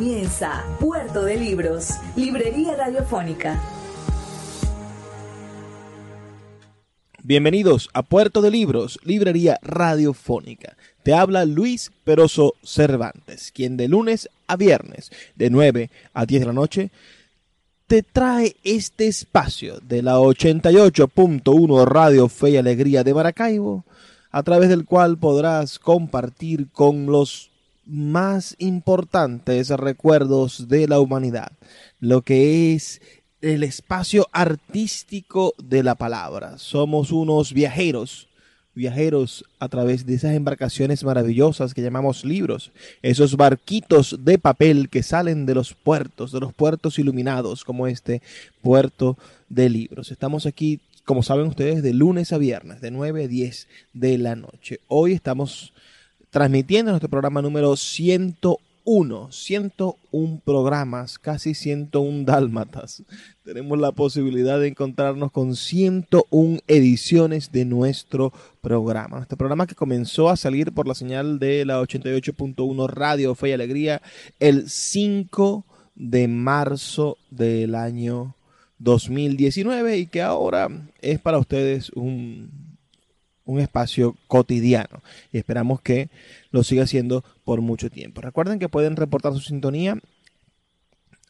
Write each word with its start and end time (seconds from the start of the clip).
Comienza 0.00 0.64
Puerto 0.80 1.24
de 1.24 1.36
Libros, 1.36 1.90
Librería 2.16 2.74
Radiofónica. 2.74 3.62
Bienvenidos 7.22 7.90
a 7.92 8.02
Puerto 8.02 8.40
de 8.40 8.50
Libros, 8.50 8.98
Librería 9.04 9.58
Radiofónica. 9.60 10.78
Te 11.02 11.12
habla 11.12 11.44
Luis 11.44 11.92
Peroso 12.02 12.54
Cervantes, 12.62 13.52
quien 13.52 13.76
de 13.76 13.88
lunes 13.88 14.30
a 14.46 14.56
viernes, 14.56 15.12
de 15.34 15.50
9 15.50 15.90
a 16.14 16.24
10 16.24 16.40
de 16.40 16.46
la 16.46 16.54
noche, 16.54 16.90
te 17.86 18.02
trae 18.02 18.56
este 18.64 19.06
espacio 19.06 19.80
de 19.80 20.00
la 20.00 20.16
88.1 20.18 21.84
Radio 21.84 22.30
Fe 22.30 22.52
y 22.52 22.56
Alegría 22.56 23.04
de 23.04 23.12
Maracaibo, 23.12 23.84
a 24.30 24.42
través 24.44 24.70
del 24.70 24.86
cual 24.86 25.18
podrás 25.18 25.78
compartir 25.78 26.70
con 26.70 27.04
los 27.04 27.49
más 27.90 28.54
importantes 28.58 29.68
recuerdos 29.70 30.68
de 30.68 30.86
la 30.86 31.00
humanidad, 31.00 31.52
lo 31.98 32.22
que 32.22 32.74
es 32.74 33.00
el 33.40 33.62
espacio 33.62 34.28
artístico 34.32 35.54
de 35.62 35.82
la 35.82 35.94
palabra. 35.94 36.58
Somos 36.58 37.10
unos 37.10 37.52
viajeros, 37.52 38.28
viajeros 38.74 39.44
a 39.58 39.68
través 39.68 40.06
de 40.06 40.14
esas 40.14 40.34
embarcaciones 40.34 41.02
maravillosas 41.04 41.74
que 41.74 41.82
llamamos 41.82 42.24
libros, 42.24 42.70
esos 43.02 43.36
barquitos 43.36 44.18
de 44.24 44.38
papel 44.38 44.88
que 44.88 45.02
salen 45.02 45.46
de 45.46 45.54
los 45.54 45.74
puertos, 45.74 46.32
de 46.32 46.40
los 46.40 46.52
puertos 46.52 46.98
iluminados 46.98 47.64
como 47.64 47.86
este 47.86 48.22
puerto 48.62 49.18
de 49.48 49.68
libros. 49.68 50.12
Estamos 50.12 50.46
aquí, 50.46 50.80
como 51.04 51.22
saben 51.22 51.46
ustedes, 51.46 51.82
de 51.82 51.94
lunes 51.94 52.32
a 52.32 52.38
viernes, 52.38 52.80
de 52.80 52.90
9 52.90 53.24
a 53.24 53.28
10 53.28 53.68
de 53.94 54.18
la 54.18 54.36
noche. 54.36 54.80
Hoy 54.86 55.12
estamos 55.12 55.72
transmitiendo 56.30 56.92
nuestro 56.92 57.10
programa 57.10 57.42
número 57.42 57.76
101, 57.76 59.32
101 59.32 60.40
programas, 60.44 61.18
casi 61.18 61.54
101 61.54 62.24
dálmatas. 62.24 63.02
Tenemos 63.44 63.78
la 63.78 63.92
posibilidad 63.92 64.60
de 64.60 64.68
encontrarnos 64.68 65.32
con 65.32 65.56
101 65.56 66.60
ediciones 66.68 67.50
de 67.50 67.64
nuestro 67.64 68.32
programa. 68.60 69.16
Nuestro 69.18 69.36
programa 69.36 69.66
que 69.66 69.74
comenzó 69.74 70.28
a 70.30 70.36
salir 70.36 70.72
por 70.72 70.86
la 70.86 70.94
señal 70.94 71.38
de 71.40 71.64
la 71.64 71.80
88.1 71.82 72.88
Radio 72.88 73.34
Fe 73.34 73.50
y 73.50 73.52
Alegría 73.52 74.00
el 74.38 74.70
5 74.70 75.66
de 75.96 76.28
marzo 76.28 77.18
del 77.30 77.74
año 77.74 78.36
2019 78.78 79.98
y 79.98 80.06
que 80.06 80.22
ahora 80.22 80.68
es 81.02 81.18
para 81.20 81.38
ustedes 81.38 81.90
un 81.90 82.69
un 83.50 83.60
espacio 83.60 84.16
cotidiano 84.28 85.02
y 85.32 85.38
esperamos 85.38 85.80
que 85.80 86.10
lo 86.50 86.62
siga 86.62 86.84
haciendo 86.84 87.24
por 87.44 87.60
mucho 87.60 87.90
tiempo. 87.90 88.20
Recuerden 88.20 88.58
que 88.58 88.68
pueden 88.68 88.96
reportar 88.96 89.32
su 89.34 89.40
sintonía 89.40 89.98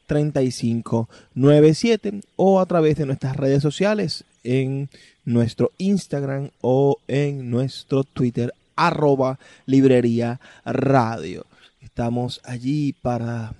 0424-672-3597 0.08 2.24
o 2.36 2.60
a 2.60 2.66
través 2.66 2.98
de 2.98 3.06
nuestras 3.06 3.36
redes 3.36 3.62
sociales 3.62 4.24
en 4.44 4.90
nuestro 5.24 5.72
Instagram 5.78 6.50
o 6.62 6.98
en 7.08 7.50
nuestro 7.50 8.04
Twitter 8.04 8.54
arroba 8.76 9.40
librería 9.66 10.40
radio. 10.66 11.46
Estamos 11.82 12.42
allí 12.44 12.94
para, 12.94 13.54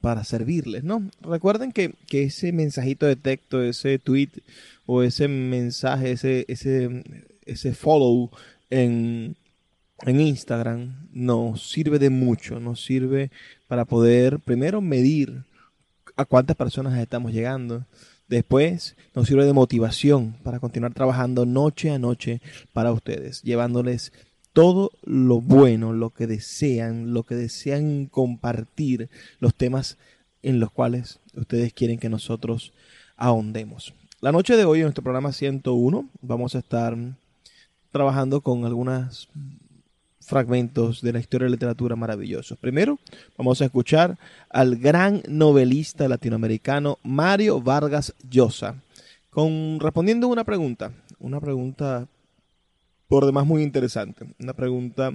para 0.00 0.24
servirles, 0.24 0.84
¿no? 0.84 1.08
Recuerden 1.20 1.72
que, 1.72 1.94
que, 2.06 2.24
ese 2.24 2.52
mensajito 2.52 3.06
de 3.06 3.16
texto, 3.16 3.62
ese 3.62 3.98
tweet 3.98 4.30
o 4.86 5.02
ese 5.02 5.28
mensaje, 5.28 6.12
ese, 6.12 6.44
ese, 6.48 7.04
ese 7.46 7.72
follow 7.74 8.30
en, 8.70 9.36
en 10.06 10.20
Instagram 10.20 11.08
nos 11.12 11.70
sirve 11.70 11.98
de 11.98 12.10
mucho, 12.10 12.60
nos 12.60 12.84
sirve 12.84 13.30
para 13.66 13.84
poder 13.84 14.38
primero 14.40 14.80
medir 14.80 15.44
a 16.16 16.24
cuántas 16.24 16.56
personas 16.56 16.98
estamos 16.98 17.32
llegando. 17.32 17.84
Después 18.28 18.94
nos 19.14 19.26
sirve 19.26 19.46
de 19.46 19.54
motivación 19.54 20.36
para 20.42 20.60
continuar 20.60 20.92
trabajando 20.92 21.46
noche 21.46 21.90
a 21.90 21.98
noche 21.98 22.42
para 22.74 22.92
ustedes, 22.92 23.42
llevándoles 23.42 24.12
todo 24.58 24.90
lo 25.04 25.40
bueno, 25.40 25.92
lo 25.92 26.10
que 26.10 26.26
desean, 26.26 27.14
lo 27.14 27.22
que 27.22 27.36
desean 27.36 28.06
compartir, 28.06 29.08
los 29.38 29.54
temas 29.54 29.98
en 30.42 30.58
los 30.58 30.72
cuales 30.72 31.20
ustedes 31.36 31.72
quieren 31.72 32.00
que 32.00 32.08
nosotros 32.08 32.72
ahondemos. 33.16 33.94
La 34.20 34.32
noche 34.32 34.56
de 34.56 34.64
hoy 34.64 34.80
en 34.80 34.86
nuestro 34.86 35.04
programa 35.04 35.30
101 35.30 36.08
vamos 36.22 36.56
a 36.56 36.58
estar 36.58 36.96
trabajando 37.92 38.40
con 38.40 38.64
algunos 38.64 39.28
fragmentos 40.20 41.02
de 41.02 41.12
la 41.12 41.20
historia 41.20 41.44
de 41.44 41.50
la 41.50 41.54
literatura 41.54 41.94
maravillosos. 41.94 42.58
Primero, 42.58 42.98
vamos 43.36 43.62
a 43.62 43.66
escuchar 43.66 44.18
al 44.50 44.74
gran 44.74 45.22
novelista 45.28 46.08
latinoamericano 46.08 46.98
Mario 47.04 47.60
Vargas 47.60 48.12
Llosa, 48.28 48.74
respondiendo 49.78 50.26
una 50.26 50.42
pregunta, 50.42 50.90
una 51.20 51.38
pregunta 51.38 52.08
por 53.08 53.26
demás 53.26 53.46
muy 53.46 53.62
interesante. 53.62 54.26
Una 54.38 54.52
pregunta 54.52 55.14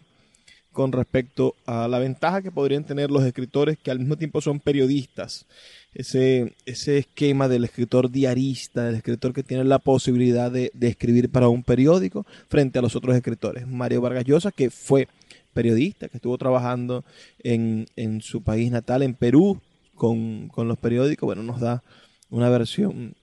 con 0.71 0.91
respecto 0.91 1.55
a 1.65 1.87
la 1.87 1.99
ventaja 1.99 2.41
que 2.41 2.51
podrían 2.51 2.83
tener 2.83 3.11
los 3.11 3.23
escritores 3.23 3.77
que 3.77 3.91
al 3.91 3.99
mismo 3.99 4.17
tiempo 4.17 4.41
son 4.41 4.59
periodistas. 4.59 5.45
Ese, 5.93 6.55
ese 6.65 6.97
esquema 6.97 7.47
del 7.47 7.63
escritor 7.63 8.09
diarista, 8.09 8.83
del 8.83 8.95
escritor 8.95 9.33
que 9.33 9.43
tiene 9.43 9.63
la 9.63 9.77
posibilidad 9.77 10.51
de, 10.51 10.71
escribir 10.81 11.29
para 11.29 11.47
un 11.47 11.61
periódico 11.61 12.25
frente 12.49 12.79
a 12.79 12.81
los 12.81 12.95
otros 12.95 13.15
escritores. 13.15 13.67
Mario 13.67 14.01
Vargas 14.01 14.25
Llosa, 14.25 14.51
que 14.51 14.71
fue 14.71 15.07
periodista, 15.53 16.09
que 16.09 16.17
estuvo 16.17 16.37
trabajando 16.39 17.05
en, 17.43 17.85
en 17.95 18.21
su 18.21 18.41
país 18.41 18.71
natal, 18.71 19.03
en 19.03 19.13
Perú, 19.13 19.61
con, 19.93 20.47
con 20.47 20.67
los 20.67 20.79
periódicos, 20.79 21.27
bueno, 21.27 21.43
nos 21.43 21.61
da 21.61 21.83
una 22.31 22.49
versión 22.49 23.13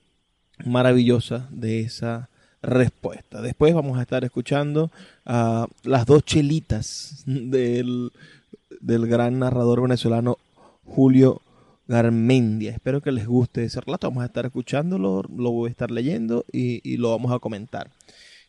maravillosa 0.63 1.49
de 1.51 1.81
esa 1.81 2.29
respuesta. 2.61 3.41
Después 3.41 3.73
vamos 3.73 3.97
a 3.97 4.01
estar 4.01 4.23
escuchando 4.23 4.91
a 5.25 5.67
las 5.83 6.05
dos 6.05 6.23
chelitas 6.23 7.23
del, 7.25 8.11
del 8.79 9.07
gran 9.07 9.39
narrador 9.39 9.81
venezolano 9.81 10.37
Julio 10.85 11.41
Garmendia. 11.87 12.71
Espero 12.71 13.01
que 13.01 13.11
les 13.11 13.27
guste 13.27 13.63
ese 13.63 13.81
relato. 13.81 14.07
Vamos 14.09 14.23
a 14.23 14.27
estar 14.27 14.45
escuchándolo, 14.45 15.23
lo 15.35 15.51
voy 15.51 15.69
a 15.69 15.71
estar 15.71 15.91
leyendo 15.91 16.45
y, 16.51 16.87
y 16.89 16.97
lo 16.97 17.11
vamos 17.11 17.31
a 17.31 17.39
comentar. 17.39 17.89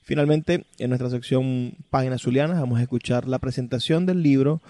Finalmente, 0.02 0.66
en 0.78 0.90
nuestra 0.90 1.10
sección 1.10 1.74
Páginas 1.88 2.22
Zulianas, 2.22 2.60
vamos 2.60 2.80
a 2.80 2.82
escuchar 2.82 3.28
la 3.28 3.38
presentación 3.38 4.04
del 4.04 4.22
libro 4.22 4.60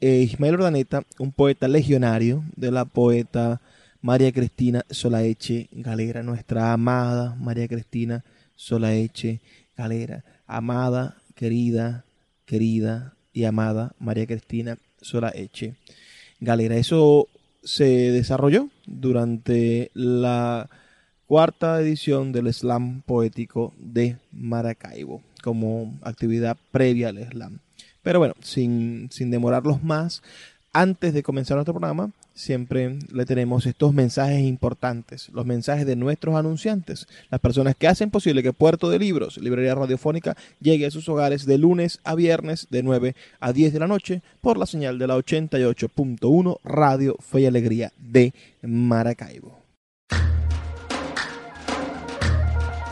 eh, 0.00 0.22
Ismael 0.22 0.54
Ordaneta, 0.54 1.04
un 1.18 1.32
poeta 1.32 1.68
legionario 1.68 2.44
de 2.56 2.70
la 2.70 2.84
poeta 2.84 3.60
María 4.00 4.32
Cristina 4.32 4.84
Solaeche 4.90 5.68
Galera, 5.70 6.24
nuestra 6.24 6.72
amada 6.72 7.36
María 7.38 7.68
Cristina 7.68 8.24
Solaeche 8.62 9.40
Galera, 9.76 10.22
amada, 10.46 11.16
querida, 11.34 12.04
querida 12.44 13.16
y 13.32 13.42
amada 13.42 13.96
María 13.98 14.24
Cristina 14.24 14.78
Solaeche 15.00 15.74
Galera. 16.38 16.76
Eso 16.76 17.26
se 17.64 18.12
desarrolló 18.12 18.68
durante 18.86 19.90
la 19.94 20.70
cuarta 21.26 21.80
edición 21.80 22.30
del 22.30 22.54
slam 22.54 23.02
poético 23.02 23.74
de 23.78 24.18
Maracaibo 24.30 25.22
como 25.42 25.98
actividad 26.02 26.56
previa 26.70 27.08
al 27.08 27.18
slam. 27.32 27.58
Pero 28.02 28.20
bueno, 28.20 28.34
sin, 28.42 29.08
sin 29.10 29.32
demorarlos 29.32 29.82
más, 29.82 30.22
antes 30.72 31.14
de 31.14 31.24
comenzar 31.24 31.56
nuestro 31.56 31.74
programa, 31.74 32.12
siempre 32.34 32.98
le 33.12 33.24
tenemos 33.24 33.66
estos 33.66 33.92
mensajes 33.94 34.40
importantes, 34.40 35.28
los 35.32 35.46
mensajes 35.46 35.86
de 35.86 35.96
nuestros 35.96 36.34
anunciantes, 36.34 37.06
las 37.30 37.40
personas 37.40 37.76
que 37.76 37.88
hacen 37.88 38.10
posible 38.10 38.42
que 38.42 38.52
Puerto 38.52 38.90
de 38.90 38.98
Libros, 38.98 39.38
Librería 39.38 39.74
Radiofónica, 39.74 40.36
llegue 40.60 40.86
a 40.86 40.90
sus 40.90 41.08
hogares 41.08 41.46
de 41.46 41.58
lunes 41.58 42.00
a 42.04 42.14
viernes 42.14 42.66
de 42.70 42.82
9 42.82 43.14
a 43.40 43.52
10 43.52 43.72
de 43.72 43.78
la 43.78 43.86
noche 43.86 44.22
por 44.40 44.58
la 44.58 44.66
señal 44.66 44.98
de 44.98 45.06
la 45.06 45.16
88.1 45.16 46.58
Radio 46.64 47.16
Fe 47.20 47.42
y 47.42 47.46
Alegría 47.46 47.92
de 47.98 48.32
Maracaibo. 48.62 49.61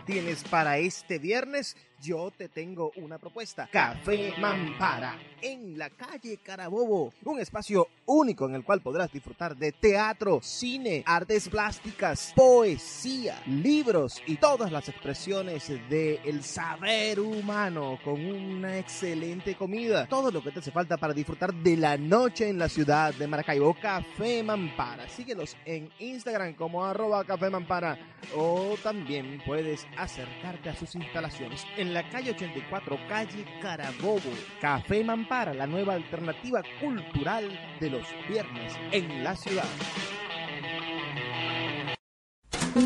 Tienes 0.00 0.44
para 0.44 0.78
este 0.78 1.18
viernes? 1.18 1.76
Yo 2.00 2.30
te 2.36 2.48
tengo 2.48 2.92
una 2.96 3.18
propuesta. 3.18 3.68
Café 3.70 4.34
Mampara, 4.38 5.18
en 5.40 5.76
la 5.78 5.90
calle 5.90 6.38
Carabobo. 6.38 7.12
Un 7.24 7.40
espacio 7.40 7.88
único 8.06 8.46
en 8.46 8.54
el 8.54 8.64
cual 8.64 8.80
podrás 8.80 9.12
disfrutar 9.12 9.56
de 9.56 9.72
teatro, 9.72 10.40
cine, 10.42 11.02
artes 11.06 11.48
plásticas, 11.48 12.32
poesía, 12.34 13.42
libros 13.46 14.22
y 14.26 14.36
todas 14.36 14.72
las 14.72 14.88
expresiones 14.88 15.70
del 15.88 16.42
saber 16.42 17.20
humano 17.20 17.98
con 18.04 18.24
una 18.24 18.78
excelente 18.78 19.54
comida. 19.54 20.06
Todo 20.06 20.30
lo 20.30 20.42
que 20.42 20.52
te 20.52 20.60
hace 20.60 20.70
falta 20.70 20.96
para 20.96 21.14
disfrutar 21.14 21.52
de 21.52 21.76
la 21.76 21.96
noche 21.96 22.48
en 22.48 22.58
la 22.58 22.68
ciudad 22.68 23.14
de 23.14 23.26
Maracaibo. 23.26 23.74
Café 23.74 24.42
Mampara. 24.42 25.08
Síguelos 25.08 25.56
en 25.64 25.90
Instagram 25.98 26.54
como 26.54 26.84
arroba 26.84 27.24
Café 27.24 27.50
Mampara 27.50 27.98
o 28.36 28.76
también 28.82 29.42
puedes 29.44 29.86
acercarte 29.96 30.70
a 30.70 30.74
sus 30.74 30.94
instalaciones 30.94 31.66
en 31.76 31.87
la 31.92 32.08
calle 32.08 32.30
84, 32.30 32.98
calle 33.08 33.44
Carabobo. 33.60 34.30
Café 34.60 35.04
Mampara, 35.04 35.54
la 35.54 35.66
nueva 35.66 35.94
alternativa 35.94 36.62
cultural 36.80 37.48
de 37.80 37.90
los 37.90 38.06
viernes 38.28 38.74
en 38.92 39.24
la 39.24 39.34
ciudad. 39.36 39.64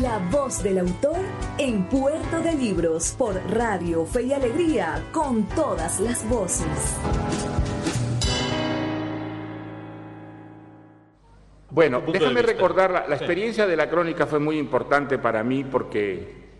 La 0.01 0.17
voz 0.31 0.63
del 0.63 0.79
autor 0.79 1.19
en 1.57 1.83
Puerto 1.85 2.41
de 2.41 2.53
Libros 2.53 3.15
por 3.17 3.35
Radio 3.51 4.05
Fe 4.05 4.23
y 4.23 4.33
Alegría 4.33 5.03
con 5.11 5.47
todas 5.49 5.99
las 5.99 6.27
voces. 6.27 6.97
Bueno, 11.69 12.01
déjame 12.01 12.43
recordar, 12.43 12.91
la, 12.91 13.07
la 13.07 13.15
experiencia 13.15 13.65
de 13.65 13.75
la 13.75 13.89
crónica 13.89 14.27
fue 14.27 14.39
muy 14.39 14.57
importante 14.57 15.17
para 15.17 15.43
mí 15.43 15.63
porque 15.63 16.52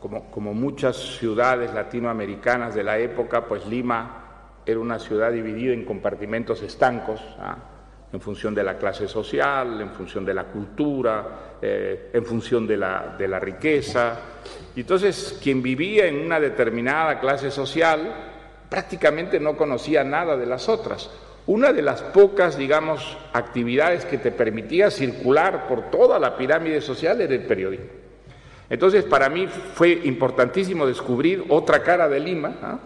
como, 0.00 0.54
muchas 0.54 0.96
ciudades 0.96 1.72
latinoamericanas 1.72 2.74
de 2.74 2.84
la 2.84 2.98
época, 2.98 3.44
pues 3.46 3.66
Lima 3.66 4.60
era 4.64 4.78
una 4.78 4.98
ciudad 4.98 5.32
dividida 5.32 5.72
en 5.72 5.84
compartimentos 5.84 6.62
estancos, 6.62 7.20
¿ah? 7.38 7.56
en 8.12 8.20
función 8.20 8.54
de 8.54 8.64
la 8.64 8.76
clase 8.76 9.06
social, 9.06 9.80
en 9.80 9.90
función 9.90 10.24
de 10.24 10.34
la 10.34 10.44
cultura, 10.44 11.56
eh, 11.62 12.10
en 12.12 12.24
función 12.24 12.66
de 12.66 12.76
la, 12.76 13.14
de 13.16 13.28
la 13.28 13.38
riqueza. 13.38 14.18
Y 14.74 14.80
entonces, 14.80 15.38
quien 15.42 15.62
vivía 15.62 16.06
en 16.06 16.24
una 16.24 16.40
determinada 16.40 17.20
clase 17.20 17.50
social 17.50 18.28
prácticamente 18.68 19.40
no 19.40 19.56
conocía 19.56 20.04
nada 20.04 20.36
de 20.36 20.46
las 20.46 20.68
otras. 20.68 21.10
Una 21.46 21.72
de 21.72 21.82
las 21.82 22.02
pocas, 22.02 22.56
digamos, 22.56 23.16
actividades 23.32 24.04
que 24.04 24.18
te 24.18 24.30
permitía 24.30 24.90
circular 24.90 25.66
por 25.66 25.90
toda 25.90 26.18
la 26.18 26.36
pirámide 26.36 26.80
social 26.80 27.20
era 27.20 27.34
el 27.34 27.44
periodismo. 27.44 28.09
Entonces, 28.70 29.04
para 29.04 29.28
mí 29.28 29.48
fue 29.48 30.00
importantísimo 30.04 30.86
descubrir 30.86 31.44
otra 31.48 31.82
cara 31.82 32.08
de 32.08 32.20
Lima, 32.20 32.56
¿ah? 32.62 32.78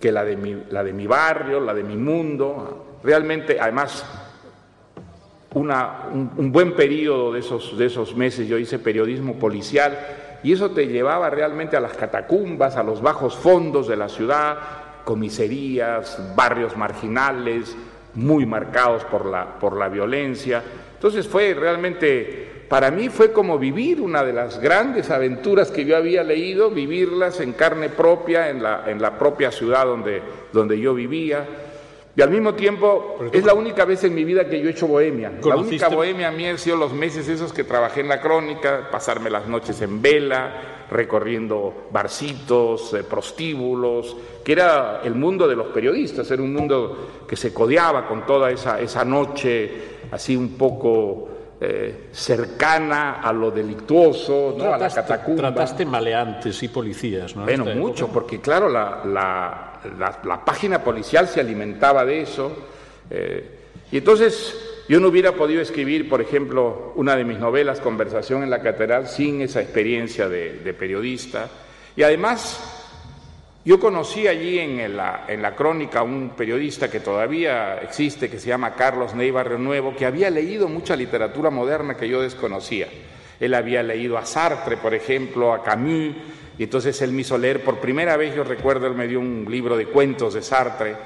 que 0.00 0.10
la 0.10 0.24
de, 0.24 0.36
mi, 0.36 1.06
barrio, 1.06 1.60
la 1.60 1.74
de 1.74 1.84
mi 1.84 1.96
mundo. 1.96 2.56
¿ah? 2.58 2.98
Realmente, 3.04 3.60
además, 3.60 4.04
un, 5.52 6.50
buen 6.52 6.74
periodo 6.74 7.34
de 7.34 7.40
esos, 7.40 7.76
de 7.76 7.84
esos 7.84 8.16
meses 8.16 8.48
yo 8.48 8.56
hice 8.56 8.78
periodismo 8.78 9.34
policial 9.34 9.98
y 10.42 10.54
eso 10.54 10.70
te 10.70 10.86
llevaba 10.86 11.28
realmente 11.28 11.76
a 11.76 11.80
las 11.80 11.92
catacumbas, 11.92 12.76
a 12.76 12.82
los 12.82 13.02
bajos 13.02 13.36
fondos 13.36 13.88
de 13.88 13.96
la 13.96 14.08
ciudad, 14.08 14.58
comisarías, 15.04 16.34
barrios 16.34 16.76
marginales, 16.78 17.76
muy 18.14 18.46
marcados 18.46 19.04
por 19.04 19.26
la, 19.26 19.58
por 19.58 19.76
la 19.76 19.88
violencia. 19.88 20.62
Entonces 20.94 21.28
fue 21.28 21.52
realmente 21.52 22.45
para 22.68 22.90
mí 22.90 23.08
fue 23.08 23.32
como 23.32 23.58
vivir 23.58 24.00
una 24.00 24.24
de 24.24 24.32
las 24.32 24.58
grandes 24.58 25.10
aventuras 25.10 25.70
que 25.70 25.84
yo 25.84 25.96
había 25.96 26.24
leído, 26.24 26.70
vivirlas 26.70 27.40
en 27.40 27.52
carne 27.52 27.88
propia, 27.88 28.50
en 28.50 28.62
la, 28.62 28.84
en 28.86 29.00
la 29.00 29.18
propia 29.18 29.52
ciudad 29.52 29.86
donde, 29.86 30.20
donde 30.52 30.78
yo 30.80 30.94
vivía. 30.94 31.46
Y 32.16 32.22
al 32.22 32.30
mismo 32.30 32.54
tiempo, 32.54 33.18
es 33.30 33.44
la 33.44 33.52
única 33.52 33.84
vez 33.84 34.02
en 34.04 34.14
mi 34.14 34.24
vida 34.24 34.48
que 34.48 34.58
yo 34.58 34.68
he 34.68 34.70
hecho 34.70 34.86
bohemia. 34.86 35.32
La 35.44 35.56
única 35.56 35.88
bohemia 35.88 36.30
mía 36.30 36.50
han 36.50 36.58
sido 36.58 36.76
los 36.76 36.94
meses 36.94 37.28
esos 37.28 37.52
que 37.52 37.62
trabajé 37.62 38.00
en 38.00 38.08
la 38.08 38.22
crónica, 38.22 38.88
pasarme 38.90 39.28
las 39.28 39.46
noches 39.46 39.82
en 39.82 40.00
vela, 40.00 40.86
recorriendo 40.90 41.88
barcitos, 41.90 42.94
eh, 42.94 43.04
prostíbulos, 43.04 44.16
que 44.42 44.52
era 44.52 45.02
el 45.04 45.14
mundo 45.14 45.46
de 45.46 45.56
los 45.56 45.66
periodistas, 45.68 46.30
era 46.30 46.42
un 46.42 46.54
mundo 46.54 47.24
que 47.28 47.36
se 47.36 47.52
codeaba 47.52 48.08
con 48.08 48.24
toda 48.24 48.50
esa, 48.50 48.80
esa 48.80 49.04
noche 49.04 49.96
así 50.10 50.36
un 50.36 50.56
poco 50.56 51.35
eh, 51.60 52.08
cercana 52.12 53.20
a 53.20 53.32
lo 53.32 53.50
delictuoso, 53.50 54.54
¿no? 54.58 54.74
a 54.74 54.78
la 54.78 54.90
catacumba. 54.90 55.54
Trataste 55.54 55.86
maleantes 55.86 56.62
y 56.62 56.68
policías, 56.68 57.34
¿no? 57.34 57.44
Bueno, 57.44 57.64
mucho, 57.74 58.08
porque 58.08 58.40
claro, 58.40 58.68
la, 58.68 59.02
la, 59.04 59.80
la, 60.24 60.44
página 60.44 60.82
policial 60.82 61.26
se 61.28 61.40
alimentaba 61.40 62.04
de 62.04 62.20
eso. 62.20 62.52
Eh, 63.08 63.50
y 63.90 63.98
entonces 63.98 64.82
yo 64.88 65.00
no 65.00 65.08
hubiera 65.08 65.32
podido 65.32 65.60
escribir, 65.60 66.08
por 66.08 66.20
ejemplo, 66.20 66.92
una 66.96 67.16
de 67.16 67.24
mis 67.24 67.38
novelas, 67.38 67.80
Conversación 67.80 68.42
en 68.42 68.50
la 68.50 68.60
Catedral, 68.60 69.08
sin 69.08 69.40
esa 69.40 69.60
experiencia 69.60 70.28
de, 70.28 70.74
periodista. 70.78 71.48
Y 71.96 72.02
además, 72.02 72.75
yo 73.66 73.80
conocí 73.80 74.28
allí 74.28 74.60
en 74.60 74.96
la, 74.96 75.24
en 75.26 75.42
la 75.42 75.54
crónica 75.54 76.02
un 76.02 76.30
periodista 76.30 76.88
que 76.88 77.00
todavía 77.00 77.78
existe, 77.82 78.30
que 78.30 78.38
se 78.38 78.48
llama 78.48 78.74
Carlos 78.74 79.14
Ney 79.14 79.30
Barrio 79.30 79.58
Nuevo, 79.58 79.94
que 79.94 80.06
había 80.06 80.30
leído 80.30 80.68
mucha 80.68 80.94
literatura 80.96 81.50
moderna 81.50 81.96
que 81.96 82.08
yo 82.08 82.22
desconocía. 82.22 82.86
Él 83.40 83.52
había 83.52 83.82
leído 83.82 84.16
a 84.16 84.24
Sartre, 84.24 84.76
por 84.76 84.94
ejemplo, 84.94 85.52
a 85.52 85.62
Camus, 85.64 86.14
y 86.56 86.62
entonces 86.62 87.02
él 87.02 87.12
me 87.12 87.22
hizo 87.22 87.36
leer 87.36 87.62
por 87.62 87.80
primera 87.80 88.16
vez, 88.16 88.34
yo 88.34 88.44
recuerdo, 88.44 88.86
él 88.86 88.94
me 88.94 89.08
dio 89.08 89.18
un 89.18 89.44
libro 89.50 89.76
de 89.76 89.86
cuentos 89.86 90.34
de 90.34 90.42
Sartre. 90.42 90.96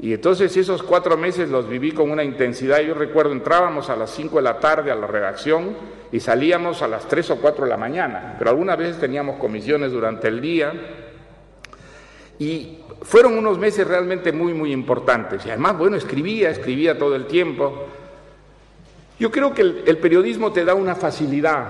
Y 0.05 0.13
entonces 0.13 0.55
esos 0.55 0.83
cuatro 0.83 1.17
meses 1.17 1.49
los 1.49 1.67
viví 1.67 1.91
con 1.93 2.11
una 2.11 2.23
intensidad. 2.23 2.79
Yo 2.81 2.93
recuerdo, 2.93 3.33
entrábamos 3.33 3.89
a 3.89 3.97
las 3.97 4.11
cinco 4.11 4.37
de 4.37 4.43
la 4.43 4.61
tarde 4.61 4.91
a 4.91 4.95
la 4.95 5.07
redacción 5.07 5.75
y 6.13 6.21
salíamos 6.21 6.83
a 6.83 6.89
las 6.89 7.09
tres 7.09 7.31
o 7.31 7.37
cuatro 7.37 7.65
de 7.65 7.71
la 7.71 7.79
mañana, 7.79 8.37
pero 8.39 8.51
algunas 8.51 8.77
veces 8.77 9.01
teníamos 9.01 9.39
comisiones 9.39 9.93
durante 9.93 10.29
el 10.29 10.43
día. 10.43 10.75
Y 12.39 12.81
fueron 13.01 13.39
unos 13.39 13.59
meses 13.59 13.87
realmente 13.87 14.31
muy, 14.31 14.53
muy 14.53 14.73
importantes. 14.73 15.47
Y 15.47 15.49
además, 15.49 15.79
bueno, 15.79 15.97
escribía, 15.97 16.51
escribía 16.51 16.99
todo 16.99 17.17
el 17.17 17.25
tiempo. 17.27 17.87
Yo 19.19 19.31
creo 19.31 19.55
que 19.55 19.63
el 19.63 19.97
periodismo 20.03 20.53
te 20.53 20.67
da 20.67 20.75
una 20.75 20.95
facilidad. 20.97 21.65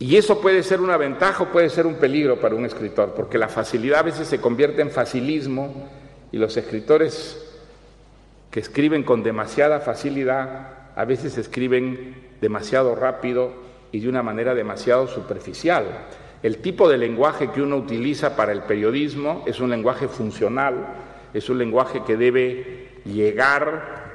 Y 0.00 0.16
eso 0.16 0.40
puede 0.40 0.64
ser 0.64 0.80
una 0.80 0.96
ventaja 0.96 1.44
o 1.44 1.52
puede 1.52 1.70
ser 1.70 1.86
un 1.86 1.94
peligro 1.94 2.40
para 2.40 2.56
un 2.56 2.66
escritor, 2.66 3.14
porque 3.14 3.38
la 3.38 3.46
facilidad 3.46 4.00
a 4.00 4.02
veces 4.02 4.26
se 4.26 4.40
convierte 4.40 4.82
en 4.82 4.90
facilismo 4.90 5.99
y 6.32 6.38
los 6.38 6.56
escritores 6.56 7.46
que 8.50 8.60
escriben 8.60 9.02
con 9.02 9.22
demasiada 9.22 9.80
facilidad 9.80 10.68
a 10.96 11.04
veces 11.04 11.38
escriben 11.38 12.14
demasiado 12.40 12.94
rápido 12.94 13.52
y 13.92 14.00
de 14.00 14.08
una 14.08 14.22
manera 14.22 14.54
demasiado 14.54 15.06
superficial. 15.06 15.84
El 16.42 16.58
tipo 16.58 16.88
de 16.88 16.98
lenguaje 16.98 17.50
que 17.50 17.62
uno 17.62 17.76
utiliza 17.76 18.36
para 18.36 18.52
el 18.52 18.62
periodismo 18.62 19.44
es 19.46 19.60
un 19.60 19.70
lenguaje 19.70 20.08
funcional, 20.08 20.74
es 21.34 21.48
un 21.50 21.58
lenguaje 21.58 22.02
que 22.04 22.16
debe 22.16 23.00
llegar, 23.04 24.10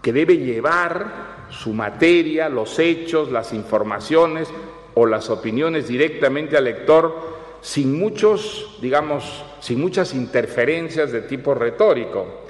que 0.00 0.12
debe 0.12 0.38
llevar 0.38 1.32
su 1.50 1.72
materia, 1.72 2.48
los 2.48 2.78
hechos, 2.78 3.30
las 3.30 3.52
informaciones 3.52 4.48
o 4.94 5.06
las 5.06 5.30
opiniones 5.30 5.88
directamente 5.88 6.56
al 6.56 6.64
lector 6.64 7.41
sin 7.62 7.98
muchos, 7.98 8.76
digamos, 8.82 9.44
sin 9.60 9.80
muchas 9.80 10.12
interferencias 10.14 11.12
de 11.12 11.22
tipo 11.22 11.54
retórico. 11.54 12.42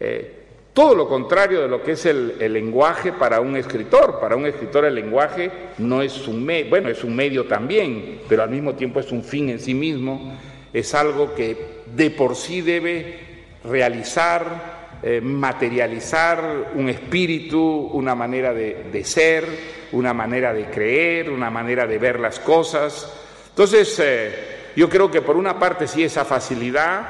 Eh, 0.00 0.40
todo 0.72 0.94
lo 0.96 1.06
contrario 1.06 1.60
de 1.60 1.68
lo 1.68 1.82
que 1.82 1.92
es 1.92 2.04
el, 2.06 2.36
lenguaje 2.52 3.12
para 3.12 3.40
un 3.40 3.56
escritor. 3.56 4.18
Para 4.18 4.34
un 4.34 4.46
escritor 4.46 4.86
el 4.86 4.96
lenguaje 4.96 5.50
no 5.78 6.02
es 6.02 6.26
un 6.26 6.44
medio, 6.44 6.70
bueno, 6.70 6.88
es 6.88 7.04
un 7.04 7.14
medio 7.14 7.44
también, 7.44 8.22
pero 8.28 8.42
al 8.42 8.50
mismo 8.50 8.74
tiempo 8.74 8.98
es 8.98 9.12
un 9.12 9.22
fin 9.22 9.50
en 9.50 9.60
sí 9.60 9.74
mismo, 9.74 10.36
es 10.72 10.94
algo 10.94 11.34
que 11.34 11.84
de 11.94 12.10
por 12.10 12.34
sí 12.34 12.60
debe 12.60 13.18
realizar, 13.62 14.98
eh, 15.02 15.20
materializar 15.20 16.72
un 16.74 16.88
espíritu, 16.88 17.60
una 17.92 18.16
manera 18.16 18.52
de 18.52 19.04
ser, 19.04 19.46
una 19.92 20.12
manera 20.12 20.52
de 20.52 20.64
creer, 20.64 21.30
una 21.30 21.50
manera 21.50 21.86
de 21.86 21.98
ver 21.98 22.18
las 22.18 22.40
cosas. 22.40 23.12
Entonces, 23.54 24.00
eh, 24.02 24.53
yo 24.76 24.88
creo 24.88 25.10
que 25.10 25.22
por 25.22 25.36
una 25.36 25.58
parte 25.58 25.86
sí 25.86 26.02
esa 26.02 26.24
facilidad 26.24 27.06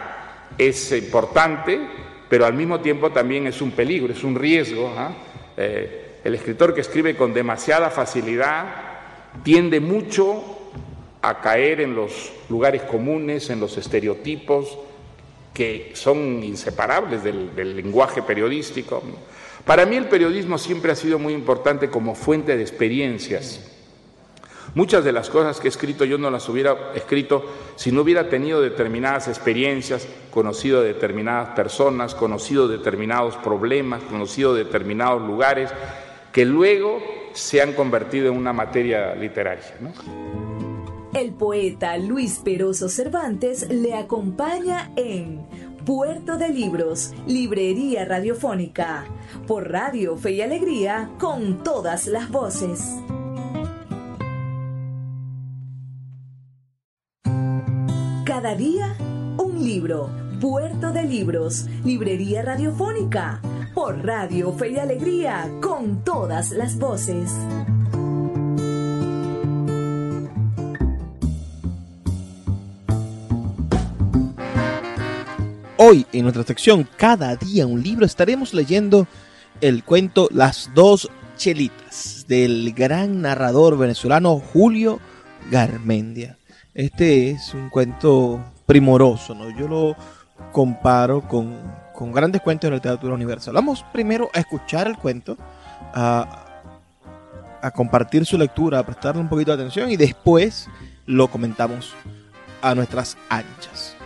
es 0.59 0.93
importante, 0.93 1.81
pero 2.29 2.47
al 2.47 2.55
mismo 2.55 2.81
tiempo 2.81 3.11
también 3.11 3.47
es 3.47 3.61
un 3.61 3.71
peligro, 3.71 4.13
es 4.13 4.25
un 4.25 4.35
riesgo. 4.35 4.93
¿ah? 4.97 5.13
Eh, 5.57 6.21
el 6.25 6.35
escritor 6.35 6.75
que 6.75 6.81
escribe 6.81 7.17
con 7.17 7.33
demasiada 7.33 7.91
facilidad 7.91 8.67
tiende 9.43 9.81
mucho 9.81 10.71
a 11.23 11.41
caer 11.41 11.81
en 11.81 11.95
los 11.95 12.33
lugares 12.49 12.83
comunes, 12.83 13.51
en 13.51 13.61
los 13.61 13.77
estereotipos 13.79 14.79
que 15.53 15.93
son 15.95 16.43
inseparables 16.43 17.23
del, 17.23 17.55
del 17.55 17.77
lenguaje 17.77 18.23
periodístico. 18.23 19.03
Para 19.65 19.87
mí 19.87 19.97
el 19.97 20.09
periodismo 20.09 20.59
siempre 20.59 20.93
ha 20.93 20.97
sido 20.97 21.19
muy 21.19 21.33
importante 21.33 21.89
como 21.89 22.15
fuente 22.15 22.57
de 22.57 22.63
experiencias. 22.63 23.74
Muchas 24.75 25.05
de 25.05 25.13
las 25.13 25.31
cosas 25.31 25.61
que 25.61 25.69
he 25.69 25.71
escrito 25.71 26.05
yo 26.05 26.19
no 26.19 26.31
las 26.31 26.49
hubiera 26.49 26.93
escrito 26.95 27.45
si 27.77 27.93
no 27.93 28.01
hubiera 28.03 28.29
tenido 28.29 28.61
determinadas 28.61 29.29
experiencias, 29.29 30.09
conocido 30.33 30.83
determinadas 30.83 31.51
personas, 31.51 32.15
conocido 32.15 32.67
determinados 32.67 33.37
problemas, 33.37 34.03
conocido 34.03 34.53
determinados 34.53 35.23
lugares, 35.23 35.71
que 36.33 36.45
luego 36.45 37.01
se 37.35 37.63
han 37.63 37.73
convertido 37.75 38.33
en 38.33 38.37
una 38.37 38.53
materia 38.53 39.15
literaria. 39.15 39.65
El 41.15 41.33
poeta 41.33 41.97
Luis 41.97 42.41
Peroso 42.45 42.89
Cervantes 42.89 43.69
le 43.71 43.95
acompaña 43.95 44.91
en 44.97 45.47
Puerto 45.87 46.37
de 46.37 46.49
Libros, 46.49 47.13
Librería 47.29 48.05
Radiofónica, 48.05 49.07
por 49.47 49.71
Radio 49.71 50.17
Fe 50.17 50.33
y 50.33 50.43
Alegría, 50.43 51.11
con 51.21 51.63
todas 51.63 52.09
las 52.09 52.29
voces. 52.31 52.97
Cada 58.45 58.57
día, 58.57 58.95
un 59.39 59.65
libro. 59.65 60.11
Puerto 60.39 60.93
de 60.93 61.05
Libros, 61.05 61.65
Librería 61.83 62.43
Radiofónica, 62.43 63.41
por 63.73 64.05
Radio 64.05 64.53
Fe 64.53 64.73
y 64.73 64.79
Alegría, 64.79 65.51
con 65.63 66.05
todas 66.05 66.51
las 66.51 66.77
voces. 66.77 67.31
Hoy 75.79 76.07
en 76.13 76.23
nuestra 76.25 76.43
sección 76.43 76.87
Cada 76.99 77.37
día 77.37 77.67
un 77.67 77.83
libro 77.83 78.05
estaremos 78.05 78.53
leyendo 78.53 79.07
el 79.63 79.85
cuento 79.85 80.29
Las 80.31 80.71
dos 80.75 81.11
chelitas 81.39 82.27
del 82.29 82.75
gran 82.75 83.23
narrador 83.23 83.79
venezolano 83.79 84.39
Julio 84.39 85.01
Garmendia. 85.51 86.37
Este 86.75 87.31
es 87.31 87.55
un 87.55 87.71
cuento 87.71 88.45
primoroso, 88.67 89.35
¿no? 89.35 89.49
Yo 89.57 89.69
lo 89.69 89.97
comparo 90.53 91.23
con, 91.23 91.57
grandes 92.13 92.43
cuentos 92.43 92.69
de 92.69 92.71
la 92.73 92.77
literatura 92.77 93.15
universal. 93.15 93.55
Vamos 93.55 93.85
primero 93.93 94.29
a 94.35 94.41
escuchar 94.41 94.89
el 94.89 94.97
cuento, 94.97 95.37
a, 95.95 96.63
a 97.63 97.71
compartir 97.71 98.27
su 98.27 98.37
lectura, 98.37 98.81
a 98.81 98.87
prestarle 98.87 99.21
un 99.21 99.29
poquito 99.29 99.57
de 99.57 99.63
atención 99.63 99.91
y 99.91 99.97
después 99.97 100.69
lo 101.07 101.29
comentamos 101.29 101.95
a 102.61 102.75
nuestras 102.75 103.17
anchas. 103.29 103.97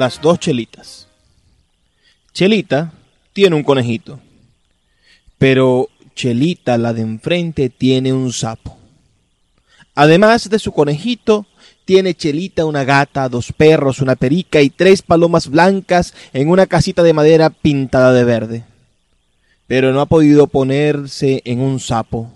las 0.00 0.18
dos 0.18 0.40
chelitas. 0.40 1.06
Chelita 2.32 2.90
tiene 3.34 3.54
un 3.54 3.62
conejito, 3.62 4.18
pero 5.36 5.90
Chelita, 6.20 6.76
la 6.76 6.92
de 6.92 7.00
enfrente, 7.00 7.70
tiene 7.70 8.12
un 8.12 8.30
sapo. 8.30 8.76
Además 9.94 10.50
de 10.50 10.58
su 10.58 10.70
conejito, 10.70 11.46
tiene 11.86 12.12
Chelita 12.12 12.66
una 12.66 12.84
gata, 12.84 13.30
dos 13.30 13.54
perros, 13.56 14.00
una 14.00 14.16
perica 14.16 14.60
y 14.60 14.68
tres 14.68 15.00
palomas 15.00 15.48
blancas 15.48 16.12
en 16.34 16.50
una 16.50 16.66
casita 16.66 17.02
de 17.02 17.14
madera 17.14 17.48
pintada 17.48 18.12
de 18.12 18.24
verde. 18.24 18.64
Pero 19.66 19.94
no 19.94 20.02
ha 20.02 20.04
podido 20.04 20.46
ponerse 20.46 21.40
en 21.46 21.60
un 21.60 21.80
sapo. 21.80 22.30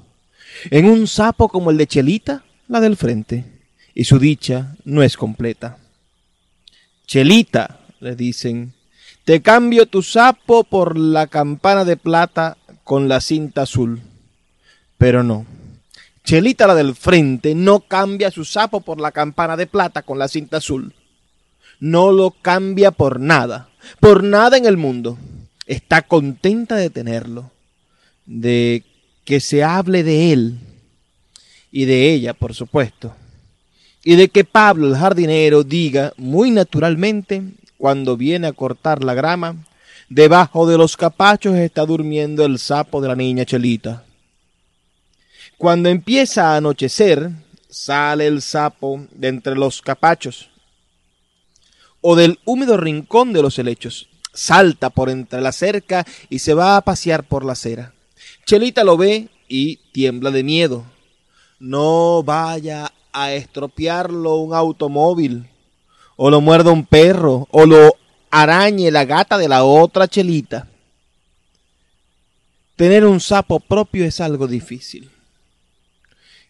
En 0.70 0.86
un 0.86 1.06
sapo 1.06 1.50
como 1.50 1.70
el 1.70 1.76
de 1.76 1.86
Chelita, 1.86 2.42
la 2.68 2.80
del 2.80 2.96
frente. 2.96 3.44
y 3.94 4.04
su 4.04 4.18
dicha 4.18 4.76
no 4.86 5.02
es 5.02 5.18
completa. 5.18 5.76
Chelita, 7.06 7.80
le 8.00 8.16
dicen, 8.16 8.72
te 9.24 9.42
cambio 9.42 9.84
tu 9.84 10.02
sapo 10.02 10.64
por 10.64 10.96
la 10.98 11.26
campana 11.26 11.84
de 11.84 11.98
plata 11.98 12.56
con 12.84 13.08
la 13.08 13.20
cinta 13.20 13.62
azul. 13.62 14.02
Pero 14.98 15.22
no. 15.22 15.46
Chelita, 16.22 16.66
la 16.66 16.74
del 16.74 16.94
frente, 16.94 17.54
no 17.54 17.80
cambia 17.80 18.30
su 18.30 18.44
sapo 18.44 18.80
por 18.80 19.00
la 19.00 19.12
campana 19.12 19.56
de 19.56 19.66
plata 19.66 20.02
con 20.02 20.18
la 20.18 20.28
cinta 20.28 20.58
azul. 20.58 20.94
No 21.80 22.12
lo 22.12 22.30
cambia 22.30 22.92
por 22.92 23.20
nada, 23.20 23.68
por 24.00 24.22
nada 24.22 24.56
en 24.56 24.64
el 24.64 24.76
mundo. 24.76 25.18
Está 25.66 26.02
contenta 26.02 26.76
de 26.76 26.88
tenerlo, 26.88 27.50
de 28.24 28.84
que 29.24 29.40
se 29.40 29.64
hable 29.64 30.02
de 30.02 30.32
él 30.32 30.58
y 31.72 31.86
de 31.86 32.12
ella, 32.12 32.32
por 32.32 32.54
supuesto. 32.54 33.14
Y 34.02 34.16
de 34.16 34.28
que 34.28 34.44
Pablo, 34.44 34.86
el 34.86 34.96
jardinero, 34.96 35.64
diga 35.64 36.12
muy 36.16 36.50
naturalmente, 36.50 37.42
cuando 37.76 38.16
viene 38.16 38.46
a 38.46 38.52
cortar 38.52 39.02
la 39.02 39.14
grama, 39.14 39.56
debajo 40.08 40.66
de 40.66 40.78
los 40.78 40.96
capachos 40.96 41.56
está 41.56 41.84
durmiendo 41.84 42.44
el 42.44 42.58
sapo 42.58 43.00
de 43.00 43.08
la 43.08 43.16
niña 43.16 43.44
Chelita. 43.44 44.04
Cuando 45.58 45.88
empieza 45.88 46.52
a 46.52 46.56
anochecer, 46.56 47.30
sale 47.68 48.26
el 48.26 48.42
sapo 48.42 49.06
de 49.12 49.28
entre 49.28 49.54
los 49.54 49.82
capachos 49.82 50.50
o 52.00 52.16
del 52.16 52.38
húmedo 52.44 52.76
rincón 52.76 53.32
de 53.32 53.42
los 53.42 53.58
helechos. 53.58 54.08
Salta 54.32 54.90
por 54.90 55.10
entre 55.10 55.40
la 55.40 55.52
cerca 55.52 56.04
y 56.28 56.40
se 56.40 56.54
va 56.54 56.76
a 56.76 56.82
pasear 56.82 57.24
por 57.24 57.44
la 57.44 57.52
acera. 57.52 57.94
Chelita 58.44 58.84
lo 58.84 58.96
ve 58.96 59.28
y 59.48 59.76
tiembla 59.92 60.30
de 60.30 60.42
miedo. 60.42 60.84
No 61.58 62.22
vaya 62.22 62.92
a 63.12 63.32
estropearlo 63.32 64.36
un 64.36 64.54
automóvil, 64.54 65.48
o 66.16 66.30
lo 66.30 66.40
muerda 66.40 66.72
un 66.72 66.84
perro, 66.84 67.48
o 67.50 67.64
lo 67.64 67.96
arañe 68.34 68.90
la 68.90 69.04
gata 69.04 69.38
de 69.38 69.48
la 69.48 69.62
otra 69.62 70.08
Chelita. 70.08 70.66
Tener 72.74 73.06
un 73.06 73.20
sapo 73.20 73.60
propio 73.60 74.04
es 74.04 74.20
algo 74.20 74.48
difícil. 74.48 75.08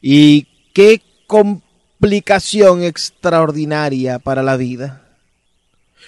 Y 0.01 0.47
qué 0.73 1.03
complicación 1.27 2.83
extraordinaria 2.83 4.19
para 4.19 4.43
la 4.43 4.57
vida. 4.57 5.03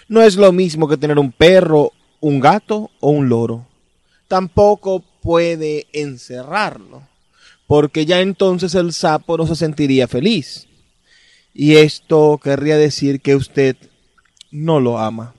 No 0.08 0.22
es 0.22 0.36
lo 0.36 0.50
mismo 0.50 0.88
que 0.88 0.96
tener 0.96 1.18
un 1.18 1.30
perro, 1.30 1.92
un 2.20 2.40
gato 2.40 2.90
o 3.00 3.10
un 3.10 3.28
loro. 3.28 3.66
Tampoco 4.28 5.04
puede 5.20 5.88
encerrarlo, 5.92 7.02
porque 7.66 8.06
ya 8.06 8.22
entonces 8.22 8.74
el 8.74 8.94
sapo 8.94 9.36
no 9.36 9.46
se 9.46 9.56
sentiría 9.56 10.08
feliz. 10.08 10.68
Y 11.52 11.76
esto 11.76 12.40
querría 12.42 12.78
decir 12.78 13.20
que 13.20 13.36
usted 13.36 13.76
no 14.50 14.80
lo 14.80 14.98
ama. 14.98 15.35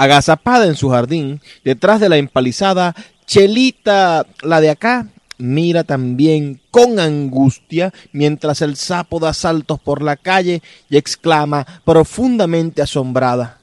Agazapada 0.00 0.66
en 0.66 0.76
su 0.76 0.90
jardín, 0.90 1.40
detrás 1.64 1.98
de 1.98 2.08
la 2.08 2.18
empalizada, 2.18 2.94
Chelita, 3.26 4.24
la 4.42 4.60
de 4.60 4.70
acá, 4.70 5.08
mira 5.38 5.82
también 5.82 6.60
con 6.70 7.00
angustia 7.00 7.92
mientras 8.12 8.62
el 8.62 8.76
sapo 8.76 9.18
da 9.18 9.34
saltos 9.34 9.80
por 9.80 10.02
la 10.02 10.14
calle 10.14 10.62
y 10.88 10.98
exclama 10.98 11.66
profundamente 11.84 12.80
asombrada. 12.80 13.58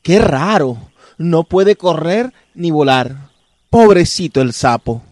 ¡Qué 0.00 0.20
raro! 0.20 0.78
No 1.18 1.42
puede 1.42 1.74
correr 1.74 2.32
ni 2.54 2.70
volar. 2.70 3.28
Pobrecito 3.68 4.42
el 4.42 4.52
sapo. 4.52 5.02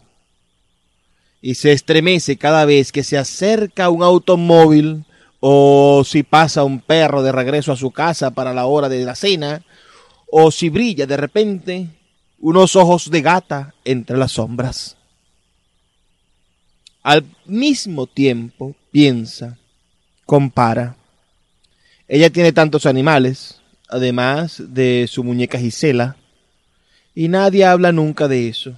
Y 1.42 1.56
se 1.56 1.72
estremece 1.72 2.36
cada 2.36 2.64
vez 2.66 2.92
que 2.92 3.02
se 3.02 3.18
acerca 3.18 3.90
un 3.90 4.04
automóvil 4.04 5.06
o 5.40 6.04
si 6.04 6.22
pasa 6.22 6.62
un 6.62 6.80
perro 6.80 7.24
de 7.24 7.32
regreso 7.32 7.72
a 7.72 7.76
su 7.76 7.90
casa 7.90 8.30
para 8.30 8.54
la 8.54 8.66
hora 8.66 8.88
de 8.88 9.04
la 9.04 9.16
cena, 9.16 9.64
o 10.30 10.50
si 10.50 10.68
brilla 10.68 11.06
de 11.06 11.16
repente 11.16 11.88
unos 12.38 12.76
ojos 12.76 13.10
de 13.10 13.22
gata 13.22 13.74
entre 13.84 14.16
las 14.16 14.32
sombras. 14.32 14.96
Al 17.02 17.24
mismo 17.46 18.06
tiempo 18.06 18.74
piensa, 18.90 19.58
compara. 20.26 20.96
Ella 22.06 22.30
tiene 22.30 22.52
tantos 22.52 22.86
animales, 22.86 23.60
además 23.88 24.62
de 24.68 25.06
su 25.10 25.24
muñeca 25.24 25.58
Gisela, 25.58 26.16
y 27.14 27.28
nadie 27.28 27.64
habla 27.64 27.92
nunca 27.92 28.28
de 28.28 28.48
eso. 28.48 28.74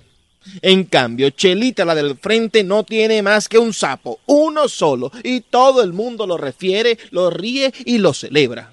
En 0.63 0.85
cambio, 0.85 1.31
Chelita, 1.31 1.85
la 1.85 1.95
del 1.95 2.17
frente, 2.17 2.65
no 2.65 2.85
tiene 2.85 3.23
más 3.23 3.49
que 3.49 3.59
un 3.59 3.75
sapo, 3.75 4.21
uno 4.27 4.69
solo, 4.69 5.13
y 5.23 5.41
todo 5.43 5.83
el 5.83 5.93
mundo 5.93 6.27
lo 6.27 6.37
refiere, 6.37 6.99
lo 7.11 7.31
ríe 7.31 7.73
y 7.85 7.99
lo 7.99 8.15
celebra. 8.15 8.73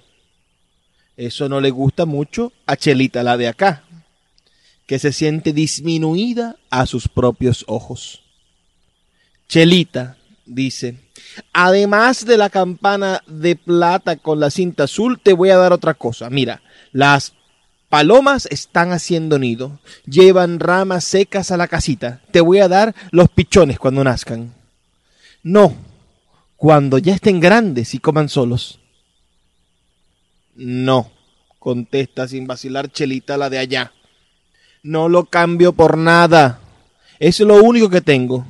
Eso 1.18 1.50
no 1.50 1.60
le 1.60 1.72
gusta 1.72 2.06
mucho 2.06 2.54
a 2.68 2.78
Chelita, 2.78 3.24
la 3.24 3.38
de 3.38 3.48
acá, 3.48 3.84
que 4.86 5.00
se 5.00 5.12
siente 5.12 5.52
disminuida 5.52 6.58
a 6.70 6.86
sus 6.86 7.08
propios 7.08 7.66
ojos. 7.68 8.22
Chelita 9.50 10.18
dice, 10.46 11.00
además 11.54 12.24
de 12.26 12.38
la 12.38 12.52
campana 12.52 13.24
de 13.26 13.56
plata 13.56 14.18
con 14.18 14.40
la 14.40 14.52
cinta 14.52 14.84
azul, 14.84 15.20
te 15.20 15.34
voy 15.34 15.50
a 15.50 15.58
dar 15.58 15.74
otra 15.74 15.96
cosa. 15.96 16.30
Mira, 16.30 16.62
las 16.92 17.34
palomas 17.90 18.48
están 18.52 18.92
haciendo 18.92 19.40
nido, 19.40 19.80
llevan 20.06 20.60
ramas 20.60 21.04
secas 21.04 21.50
a 21.50 21.58
la 21.58 21.68
casita. 21.68 22.22
Te 22.32 22.42
voy 22.42 22.60
a 22.60 22.68
dar 22.68 22.94
los 23.10 23.30
pichones 23.30 23.80
cuando 23.80 24.04
nazcan. 24.04 24.54
No, 25.42 25.76
cuando 26.58 27.00
ya 27.00 27.16
estén 27.16 27.40
grandes 27.40 27.96
y 27.96 28.00
coman 28.00 28.30
solos. 28.30 28.80
No, 30.58 31.12
contesta 31.60 32.28
sin 32.28 32.48
vacilar 32.48 32.92
Chelita 32.92 33.38
la 33.38 33.48
de 33.50 33.60
allá. 33.60 33.94
No 34.82 35.08
lo 35.08 35.26
cambio 35.26 35.72
por 35.74 35.98
nada. 35.98 36.60
Es 37.20 37.40
lo 37.42 37.64
único 37.64 37.92
que 37.92 38.02
tengo. 38.02 38.44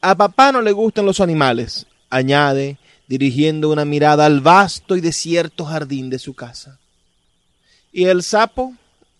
A 0.00 0.14
papá 0.14 0.52
no 0.52 0.62
le 0.62 0.72
gustan 0.72 1.04
los 1.04 1.20
animales, 1.20 1.86
añade, 2.08 2.78
dirigiendo 3.06 3.70
una 3.70 3.84
mirada 3.84 4.24
al 4.24 4.40
vasto 4.40 4.96
y 4.96 5.02
desierto 5.02 5.66
jardín 5.66 6.08
de 6.08 6.18
su 6.18 6.32
casa. 6.34 6.78
Y 7.92 8.04
el 8.04 8.22
sapo, 8.22 8.74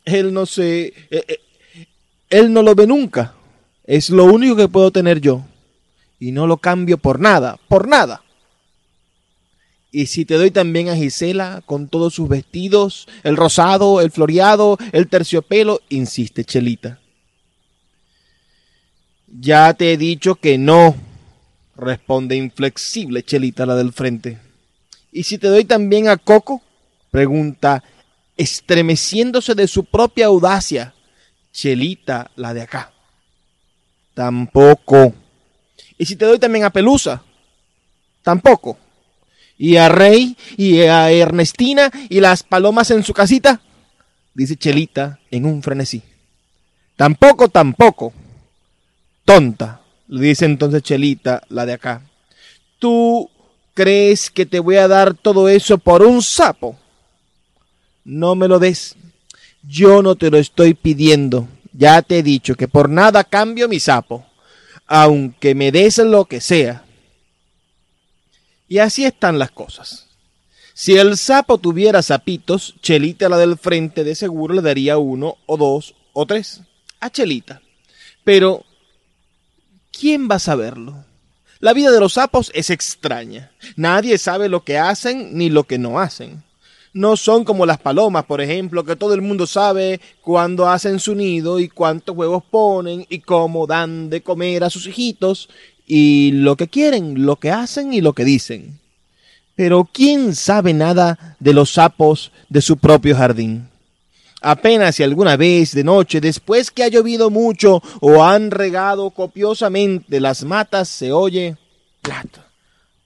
él 0.07 0.33
no 0.33 0.47
se... 0.47 0.87
Eh, 0.87 1.25
eh, 1.29 1.41
él 2.31 2.55
no 2.55 2.63
lo 2.63 2.75
ve 2.75 2.87
nunca. 2.87 3.35
Es 3.85 4.09
lo 4.09 4.25
único 4.25 4.57
que 4.57 4.69
puedo 4.69 4.91
tener 4.91 5.21
yo. 5.21 5.45
Y 6.19 6.33
no 6.33 6.47
lo 6.47 6.57
cambio 6.57 6.97
por 6.97 7.21
nada, 7.21 7.59
por 7.69 7.87
nada. 7.87 8.23
Y 9.95 10.07
si 10.07 10.25
te 10.25 10.35
doy 10.35 10.51
también 10.51 10.89
a 10.89 10.97
Gisela 10.97 11.63
con 11.65 11.87
todos 11.87 12.15
sus 12.15 12.29
vestidos, 12.29 13.07
el 13.23 13.37
rosado, 13.37 14.01
el 14.01 14.11
floreado, 14.11 14.77
el 14.91 15.07
terciopelo, 15.07 15.83
insiste 15.89 16.45
Chelita. 16.45 16.99
Ya 19.29 19.73
te 19.75 19.93
he 19.93 19.97
dicho 19.97 20.35
que 20.35 20.59
no, 20.59 20.97
responde 21.77 22.35
inflexible 22.35 23.23
Chelita 23.23 23.67
la 23.67 23.77
del 23.77 23.93
frente. 23.93 24.41
¿Y 25.13 25.23
si 25.23 25.39
te 25.39 25.47
doy 25.47 25.65
también 25.65 26.09
a 26.09 26.17
Coco? 26.17 26.61
pregunta, 27.13 27.85
estremeciéndose 28.37 29.55
de 29.55 29.69
su 29.69 29.85
propia 29.85 30.27
audacia, 30.27 30.93
Chelita 31.53 32.33
la 32.35 32.53
de 32.53 32.63
acá. 32.63 32.93
Tampoco. 34.13 35.15
¿Y 35.97 36.05
si 36.05 36.17
te 36.17 36.25
doy 36.25 36.41
también 36.41 36.65
a 36.65 36.71
Pelusa? 36.71 37.23
Tampoco. 38.25 38.79
¿Y 39.65 39.79
a 39.79 39.89
Rey 39.89 40.37
y 40.59 40.83
a 40.83 41.11
Ernestina 41.11 41.91
y 42.11 42.21
las 42.21 42.43
palomas 42.43 42.91
en 42.91 43.03
su 43.03 43.15
casita? 43.15 43.63
Dice 44.35 44.57
Chelita 44.57 45.21
en 45.31 45.47
un 45.47 45.63
frenesí. 45.63 46.03
Tampoco, 46.97 47.49
tampoco. 47.49 48.13
Tonta, 49.25 49.81
le 50.09 50.21
dice 50.21 50.45
entonces 50.45 50.83
Chelita, 50.83 51.45
la 51.49 51.65
de 51.65 51.73
acá. 51.73 52.03
¿Tú 52.79 53.31
crees 53.73 54.29
que 54.29 54.45
te 54.45 54.61
voy 54.61 54.77
a 54.77 54.87
dar 54.87 55.15
todo 55.15 55.49
eso 55.49 55.79
por 55.79 56.03
un 56.03 56.21
sapo? 56.21 56.77
No 58.05 58.35
me 58.35 58.49
lo 58.49 58.59
des. 58.59 58.97
Yo 59.63 60.03
no 60.03 60.15
te 60.15 60.31
lo 60.31 60.37
estoy 60.37 60.75
pidiendo. 60.75 61.49
Ya 61.73 62.03
te 62.03 62.19
he 62.19 62.23
dicho 62.23 62.55
que 62.55 62.69
por 62.69 62.91
nada 62.91 63.25
cambio 63.25 63.67
mi 63.67 63.81
sapo, 63.81 64.27
aunque 64.87 65.55
me 65.55 65.73
des 65.73 65.97
lo 65.97 66.27
que 66.27 66.43
sea. 66.43 66.84
Y 68.69 68.79
así 68.79 69.05
están 69.05 69.39
las 69.39 69.51
cosas. 69.51 70.09
Si 70.73 70.97
el 70.97 71.17
sapo 71.17 71.59
tuviera 71.59 72.03
sapitos, 72.03 72.75
Chelita, 72.81 73.29
la 73.29 73.37
del 73.37 73.57
frente, 73.57 74.03
de 74.03 74.15
seguro 74.15 74.55
le 74.55 74.63
daría 74.63 74.99
uno 74.99 75.37
o 75.47 75.57
dos 75.57 75.95
o 76.13 76.27
tres 76.27 76.63
a 77.01 77.11
Chelita. 77.11 77.63
Pero 78.25 78.65
¿quién 79.93 80.29
va 80.29 80.37
a 80.37 80.41
saberlo? 80.41 81.05
La 81.61 81.73
vida 81.73 81.93
de 81.93 82.01
los 82.01 82.15
sapos 82.15 82.51
es 82.55 82.71
extraña. 82.71 83.53
Nadie 83.77 84.19
sabe 84.19 84.49
lo 84.49 84.65
que 84.65 84.79
hacen 84.79 85.37
ni 85.39 85.49
lo 85.49 85.65
que 85.65 85.79
no 85.79 86.01
hacen. 86.01 86.43
No 86.93 87.17
son 87.17 87.45
como 87.45 87.67
las 87.67 87.79
palomas, 87.79 88.25
por 88.25 88.41
ejemplo, 88.41 88.85
que 88.85 88.97
todo 88.97 89.15
el 89.15 89.23
mundo 89.23 89.47
sabe 89.47 90.01
cuándo 90.21 90.69
hacen 90.69 91.01
su 91.01 91.15
nido 91.15 91.59
y 91.59 91.69
cuántos 91.69 92.17
huevos 92.17 92.45
ponen 92.51 93.07
y 93.09 93.21
cómo 93.21 93.67
dan 93.67 94.11
de 94.11 94.23
comer 94.23 94.63
a 94.63 94.71
sus 94.71 94.87
hijitos 94.87 95.49
y 95.87 96.33
lo 96.33 96.57
que 96.57 96.69
quieren, 96.69 97.27
lo 97.27 97.37
que 97.37 97.51
hacen 97.51 97.93
y 97.93 98.01
lo 98.01 98.13
que 98.13 98.25
dicen. 98.25 98.79
Pero 99.55 99.89
¿quién 99.93 100.35
sabe 100.35 100.75
nada 100.75 101.37
de 101.39 101.53
los 101.53 101.73
sapos 101.75 102.33
de 102.49 102.61
su 102.61 102.77
propio 102.77 103.17
jardín? 103.17 103.69
Apenas 104.41 104.97
si 104.97 105.03
alguna 105.03 105.37
vez 105.37 105.73
de 105.73 105.85
noche, 105.85 106.21
después 106.21 106.71
que 106.71 106.85
ha 106.85 106.89
llovido 106.89 107.31
mucho 107.31 107.83
o 108.01 108.23
han 108.23 108.51
regado 108.51 109.11
copiosamente 109.11 110.21
las 110.21 110.45
matas, 110.45 110.89
se 110.89 111.13
oye 111.13 111.57
clat, 112.03 112.29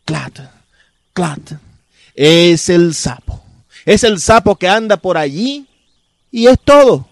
clat, 0.04 0.40
clat. 1.12 1.52
Es 2.14 2.68
el 2.68 2.94
sapo. 2.94 3.40
Es 3.84 4.02
el 4.02 4.18
sapo 4.20 4.56
que 4.56 4.68
anda 4.68 4.96
por 4.96 5.16
allí 5.16 5.66
y 6.32 6.48
es 6.48 6.58
todo. 6.64 7.06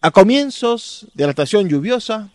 A 0.00 0.10
comienzos 0.10 1.06
de 1.12 1.24
la 1.24 1.30
estación 1.30 1.68
lluviosa, 1.68 2.30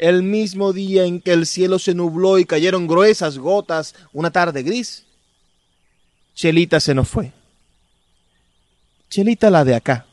el 0.00 0.22
mismo 0.22 0.72
día 0.72 1.04
en 1.04 1.20
que 1.20 1.34
el 1.34 1.44
cielo 1.44 1.78
se 1.78 1.94
nubló 1.94 2.38
y 2.38 2.46
cayeron 2.46 2.86
gruesas 2.86 3.36
gotas 3.36 3.94
una 4.14 4.30
tarde 4.30 4.62
gris, 4.62 5.04
Chelita 6.34 6.80
se 6.80 6.94
nos 6.94 7.06
fue. 7.06 7.32
Chelita 9.10 9.50
la 9.50 9.62
de 9.62 9.74
acá. 9.74 10.06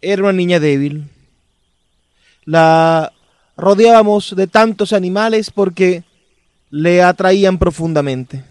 Era 0.00 0.24
una 0.24 0.32
niña 0.32 0.58
débil. 0.58 1.08
La 2.44 3.12
rodeábamos 3.56 4.34
de 4.34 4.48
tantos 4.48 4.92
animales 4.92 5.52
porque 5.52 6.02
le 6.68 7.04
atraían 7.04 7.58
profundamente. 7.58 8.42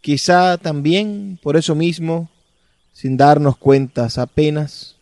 Quizá 0.00 0.56
también 0.56 1.38
por 1.42 1.58
eso 1.58 1.74
mismo, 1.74 2.30
sin 2.94 3.18
darnos 3.18 3.58
cuentas 3.58 4.16
apenas, 4.16 4.96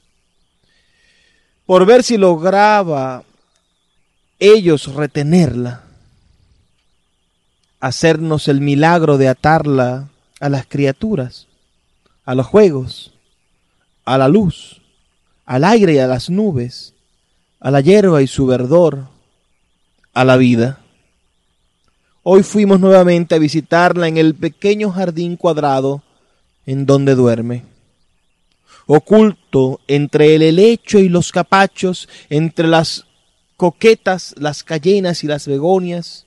por 1.64 1.86
ver 1.86 2.02
si 2.02 2.16
lograba 2.16 3.24
ellos 4.42 4.92
retenerla, 4.94 5.82
hacernos 7.80 8.48
el 8.48 8.60
milagro 8.60 9.18
de 9.18 9.28
atarla 9.28 10.08
a 10.40 10.48
las 10.48 10.66
criaturas, 10.66 11.46
a 12.24 12.34
los 12.34 12.46
juegos, 12.46 13.12
a 14.04 14.18
la 14.18 14.28
luz, 14.28 14.80
al 15.44 15.64
aire 15.64 15.94
y 15.94 15.98
a 15.98 16.06
las 16.06 16.30
nubes, 16.30 16.94
a 17.60 17.70
la 17.70 17.80
hierba 17.80 18.22
y 18.22 18.26
su 18.26 18.46
verdor, 18.46 19.06
a 20.12 20.24
la 20.24 20.36
vida. 20.36 20.80
Hoy 22.22 22.42
fuimos 22.42 22.80
nuevamente 22.80 23.34
a 23.34 23.38
visitarla 23.38 24.08
en 24.08 24.16
el 24.16 24.34
pequeño 24.34 24.90
jardín 24.90 25.36
cuadrado 25.36 26.02
en 26.66 26.86
donde 26.86 27.14
duerme 27.14 27.72
oculto 28.86 29.80
entre 29.86 30.34
el 30.34 30.42
helecho 30.42 30.98
y 30.98 31.08
los 31.08 31.32
capachos, 31.32 32.08
entre 32.28 32.68
las 32.68 33.06
coquetas, 33.62 34.34
las 34.38 34.64
cayenas 34.64 35.22
y 35.22 35.28
las 35.28 35.46
begonias, 35.46 36.26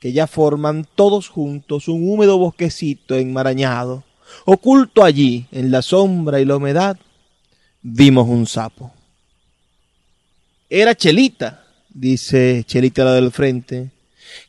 que 0.00 0.14
ya 0.14 0.26
forman 0.26 0.88
todos 0.94 1.28
juntos 1.28 1.86
un 1.86 2.08
húmedo 2.08 2.38
bosquecito 2.38 3.14
enmarañado. 3.14 4.04
Oculto 4.46 5.04
allí, 5.04 5.48
en 5.52 5.70
la 5.70 5.82
sombra 5.82 6.40
y 6.40 6.46
la 6.46 6.56
humedad, 6.56 6.98
vimos 7.82 8.26
un 8.26 8.46
sapo. 8.46 8.90
Era 10.70 10.94
Chelita, 10.94 11.66
dice 11.90 12.64
Chelita 12.66 13.04
la 13.04 13.12
del 13.12 13.30
frente, 13.30 13.90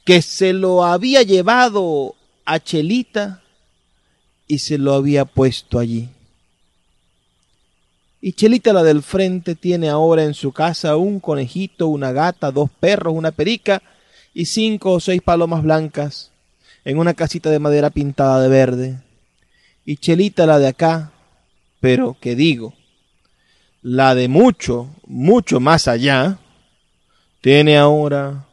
que 0.05 0.21
se 0.21 0.53
lo 0.53 0.85
había 0.85 1.23
llevado 1.23 2.15
a 2.45 2.61
Chelita 2.61 3.43
y 4.47 4.59
se 4.59 4.77
lo 4.77 4.93
había 4.93 5.25
puesto 5.25 5.77
allí. 5.77 6.07
Y 8.21 8.33
Chelita, 8.33 8.73
la 8.73 8.83
del 8.83 9.01
frente, 9.01 9.55
tiene 9.55 9.89
ahora 9.89 10.23
en 10.23 10.33
su 10.33 10.51
casa 10.51 10.97
un 10.97 11.21
conejito, 11.21 11.87
una 11.87 12.11
gata, 12.11 12.51
dos 12.51 12.69
perros, 12.69 13.13
una 13.15 13.31
perica 13.31 13.81
y 14.33 14.45
cinco 14.45 14.91
o 14.91 14.99
seis 14.99 15.21
palomas 15.21 15.63
blancas 15.63 16.31
en 16.83 16.97
una 16.97 17.13
casita 17.13 17.49
de 17.49 17.59
madera 17.59 17.89
pintada 17.89 18.41
de 18.41 18.49
verde. 18.49 18.99
Y 19.85 19.97
Chelita, 19.97 20.45
la 20.45 20.59
de 20.59 20.67
acá, 20.67 21.11
pero 21.79 22.17
que 22.19 22.35
digo, 22.35 22.73
la 23.81 24.15
de 24.15 24.27
mucho, 24.27 24.89
mucho 25.07 25.61
más 25.61 25.87
allá, 25.87 26.39
tiene 27.39 27.77
ahora 27.77 28.47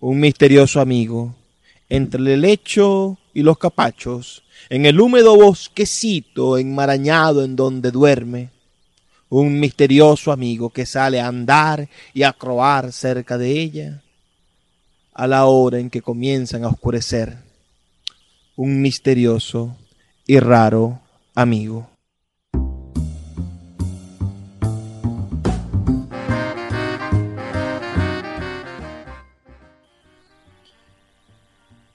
un 0.00 0.18
misterioso 0.18 0.80
amigo 0.80 1.36
entre 1.88 2.34
el 2.34 2.40
lecho 2.40 3.18
y 3.32 3.42
los 3.42 3.56
capachos, 3.56 4.42
en 4.68 4.84
el 4.84 5.00
húmedo 5.00 5.36
bosquecito 5.36 6.58
enmarañado 6.58 7.44
en 7.44 7.54
donde 7.54 7.92
duerme 7.92 8.50
un 9.40 9.58
misterioso 9.58 10.30
amigo 10.30 10.68
que 10.68 10.84
sale 10.84 11.18
a 11.18 11.26
andar 11.26 11.88
y 12.12 12.22
a 12.22 12.34
croar 12.34 12.92
cerca 12.92 13.38
de 13.38 13.50
ella 13.62 14.02
a 15.14 15.26
la 15.26 15.46
hora 15.46 15.78
en 15.78 15.88
que 15.88 16.02
comienzan 16.02 16.64
a 16.64 16.68
oscurecer. 16.68 17.38
Un 18.56 18.82
misterioso 18.82 19.74
y 20.26 20.38
raro 20.38 21.00
amigo. 21.34 21.91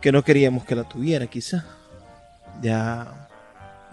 que 0.00 0.12
no 0.12 0.22
queríamos 0.22 0.64
que 0.64 0.76
la 0.76 0.84
tuviera, 0.84 1.26
quizá. 1.26 1.64
Ya 2.62 3.21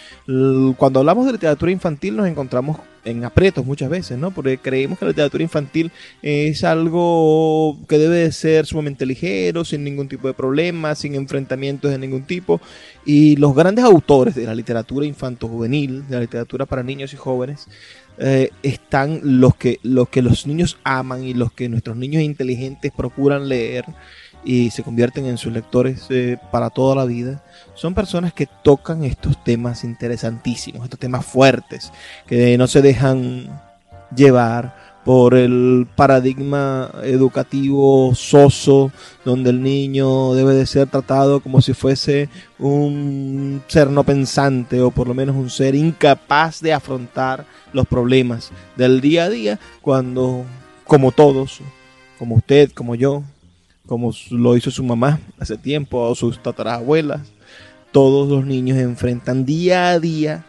Cuando 0.77 1.01
hablamos 1.01 1.25
de 1.27 1.33
literatura 1.33 1.73
infantil 1.73 2.17
nos 2.17 2.27
encontramos 2.27 2.79
en 3.05 3.25
aprietos 3.25 3.65
muchas 3.65 3.89
veces, 3.89 4.19
¿no? 4.19 4.33
Porque 4.33 4.59
creemos 4.59 4.99
que 4.99 5.05
la 5.07 5.13
literatura 5.13 5.43
infantil 5.43 5.91
es 6.21 6.65
algo 6.65 7.79
que 7.89 7.97
debe 7.97 8.17
de 8.17 8.33
ser 8.33 8.67
sumamente 8.67 9.07
ligero, 9.07 9.65
sin 9.65 9.85
ningún 9.85 10.09
tipo 10.09 10.29
de 10.29 10.35
problema, 10.35 10.95
sin 10.95 11.15
enfrentamientos 11.15 11.91
de 11.91 11.97
ningún 11.99 12.25
tipo. 12.25 12.61
Y 13.07 13.37
los 13.37 13.55
grandes 13.55 13.87
autores 13.87 14.35
de 14.35 14.45
la 14.45 14.55
literatura 14.55 15.07
infanto-juvenil, 15.07 16.07
de 16.07 16.17
la 16.17 16.21
literatura 16.21 16.67
para 16.67 16.83
niños 16.83 17.15
y 17.15 17.17
jóvenes, 17.17 17.67
eh, 18.21 18.51
están 18.63 19.21
los 19.23 19.55
que, 19.57 19.79
los 19.83 20.09
que 20.09 20.23
los 20.23 20.47
niños 20.47 20.79
aman 20.85 21.25
y 21.25 21.35
los 21.35 21.53
que 21.53 21.69
nuestros 21.69 21.97
niños 21.97 22.23
inteligentes 22.23 22.93
procuran 22.97 23.49
leer 23.49 23.85
y 24.45 24.71
se 24.71 24.83
convierten 24.83 25.27
en 25.27 25.39
sus 25.39 25.53
lectores 25.53 26.07
eh, 26.11 26.39
para 26.51 26.71
toda 26.71 26.97
la 26.97 27.05
vida, 27.05 27.43
son 27.75 27.95
personas 27.95 28.33
que 28.33 28.47
tocan 28.47 29.05
estos 29.05 29.43
temas 29.45 29.85
interesantísimos, 29.85 30.85
estos 30.85 30.99
temas 30.99 31.25
fuertes, 31.27 31.93
que 32.27 32.57
no 32.57 32.67
se 32.67 32.83
dejan 32.83 33.61
llevar 34.15 34.88
por 35.09 35.35
el 35.35 35.87
paradigma 35.97 36.91
educativo 37.03 38.15
soso, 38.15 38.93
donde 39.25 39.49
el 39.49 39.63
niño 39.63 40.35
debe 40.35 40.53
de 40.53 40.67
ser 40.67 40.87
tratado 40.87 41.41
como 41.41 41.63
si 41.63 41.73
fuese 41.73 42.29
un 42.59 43.63
ser 43.69 43.89
no 43.89 44.05
pensante 44.05 44.83
o 44.83 44.91
por 44.91 45.09
lo 45.09 45.15
menos 45.15 45.35
un 45.35 45.49
ser 45.49 45.75
incapaz 45.75 46.61
de 46.61 46.75
afrontar 46.75 47.47
los 47.73 47.87
problemas 47.87 48.51
del 48.77 49.01
día 49.01 49.25
a 49.25 49.31
día, 49.31 49.59
cuando, 49.81 50.45
como 50.85 51.11
todos, 51.11 51.61
como 52.19 52.35
usted, 52.35 52.71
como 52.73 52.95
yo, 52.95 53.23
como 53.87 54.13
lo 54.31 54.59
hizo 54.59 54.71
su 54.71 54.85
mamá 54.85 55.21
hace 55.41 55.57
tiempo 55.57 56.01
o 56.01 56.15
sus 56.15 56.43
tatarabuelas, 56.43 57.23
todos 57.93 58.29
los 58.29 58.45
niños 58.45 58.77
enfrentan 58.77 59.47
día 59.47 59.89
a 59.89 60.01
día 60.01 60.45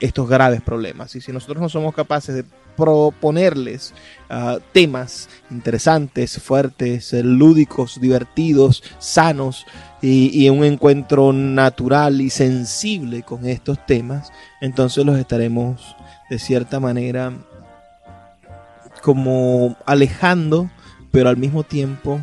estos 0.00 0.28
graves 0.28 0.60
problemas. 0.60 1.16
Y 1.16 1.22
si 1.22 1.32
nosotros 1.32 1.62
no 1.62 1.70
somos 1.70 1.94
capaces 1.94 2.34
de 2.34 2.44
proponerles 2.78 3.92
ah, 4.30 4.58
temas 4.72 5.28
interesantes, 5.50 6.40
fuertes, 6.40 7.12
lúdicos, 7.12 8.00
divertidos, 8.00 8.82
sanos 8.98 9.66
y, 10.00 10.30
y, 10.32 10.48
un 10.48 10.64
encuentro 10.64 11.32
natural 11.32 12.20
y 12.20 12.30
sensible 12.30 13.22
con 13.24 13.46
estos 13.46 13.84
temas, 13.84 14.30
entonces 14.60 15.04
los 15.04 15.18
estaremos 15.18 15.96
de 16.30 16.38
cierta 16.38 16.78
manera 16.78 17.32
como 19.02 19.76
alejando, 19.84 20.70
pero 21.10 21.28
al 21.28 21.36
mismo 21.36 21.64
tiempo 21.64 22.22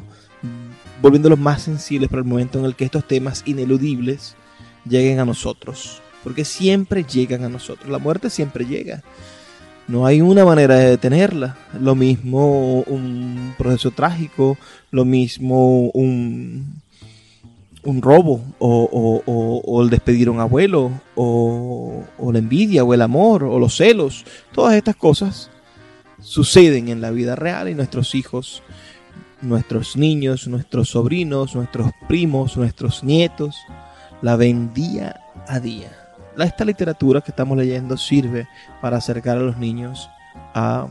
volviéndolos 1.02 1.40
más 1.40 1.62
sensibles 1.62 2.10
para 2.10 2.22
el 2.22 2.28
momento 2.28 2.60
en 2.60 2.66
el 2.66 2.76
que 2.76 2.86
estos 2.86 3.08
temas 3.08 3.44
ineludibles 3.46 4.36
lleguen 4.88 5.20
a 5.20 5.26
nosotros. 5.26 6.02
Porque 6.24 6.46
siempre 6.46 7.04
llegan 7.04 7.44
a 7.44 7.50
nosotros. 7.50 7.90
La 7.90 8.00
muerte 8.00 8.30
siempre 8.32 8.66
llega. 8.66 9.04
No 9.88 10.06
hay 10.06 10.22
una 10.22 10.46
manera 10.46 10.76
de 10.76 10.90
detenerla. 10.92 11.58
Lo 11.80 11.96
mismo 11.96 12.82
un 12.82 13.54
proceso 13.58 13.92
trágico, 13.92 14.58
lo 14.92 15.06
mismo 15.06 15.90
un, 15.90 16.82
un 17.84 18.02
robo, 18.02 18.44
o, 18.60 19.82
el 19.84 19.90
despedir 19.90 20.28
a 20.28 20.32
un 20.32 20.40
abuelo, 20.40 20.92
o, 21.16 22.04
o 22.18 22.32
la 22.32 22.40
envidia, 22.40 22.84
o 22.84 22.94
el 22.94 23.02
amor, 23.02 23.44
o 23.44 23.60
los 23.60 23.76
celos. 23.78 24.26
Todas 24.52 24.76
estas 24.76 24.96
cosas 24.96 25.52
suceden 26.20 26.90
en 26.90 27.02
la 27.02 27.12
vida 27.12 27.36
real 27.36 27.70
y 27.70 27.76
nuestros 27.76 28.16
hijos 28.16 28.64
nuestros 29.42 29.96
niños, 29.96 30.48
nuestros 30.48 30.90
sobrinos, 30.90 31.56
nuestros 31.56 31.92
primos, 32.08 32.58
nuestros 32.58 33.04
nietos, 33.04 33.56
la 34.22 34.36
ven 34.36 34.74
día 34.74 35.22
a 35.48 35.60
día. 35.60 36.05
Esta 36.38 36.66
literatura 36.66 37.22
que 37.22 37.32
estamos 37.32 37.58
leyendo 37.58 37.98
sirve 37.98 38.48
para 38.82 38.98
acercar 38.98 39.38
a 39.38 39.42
los 39.42 39.58
niños 39.58 40.10
a, 40.54 40.88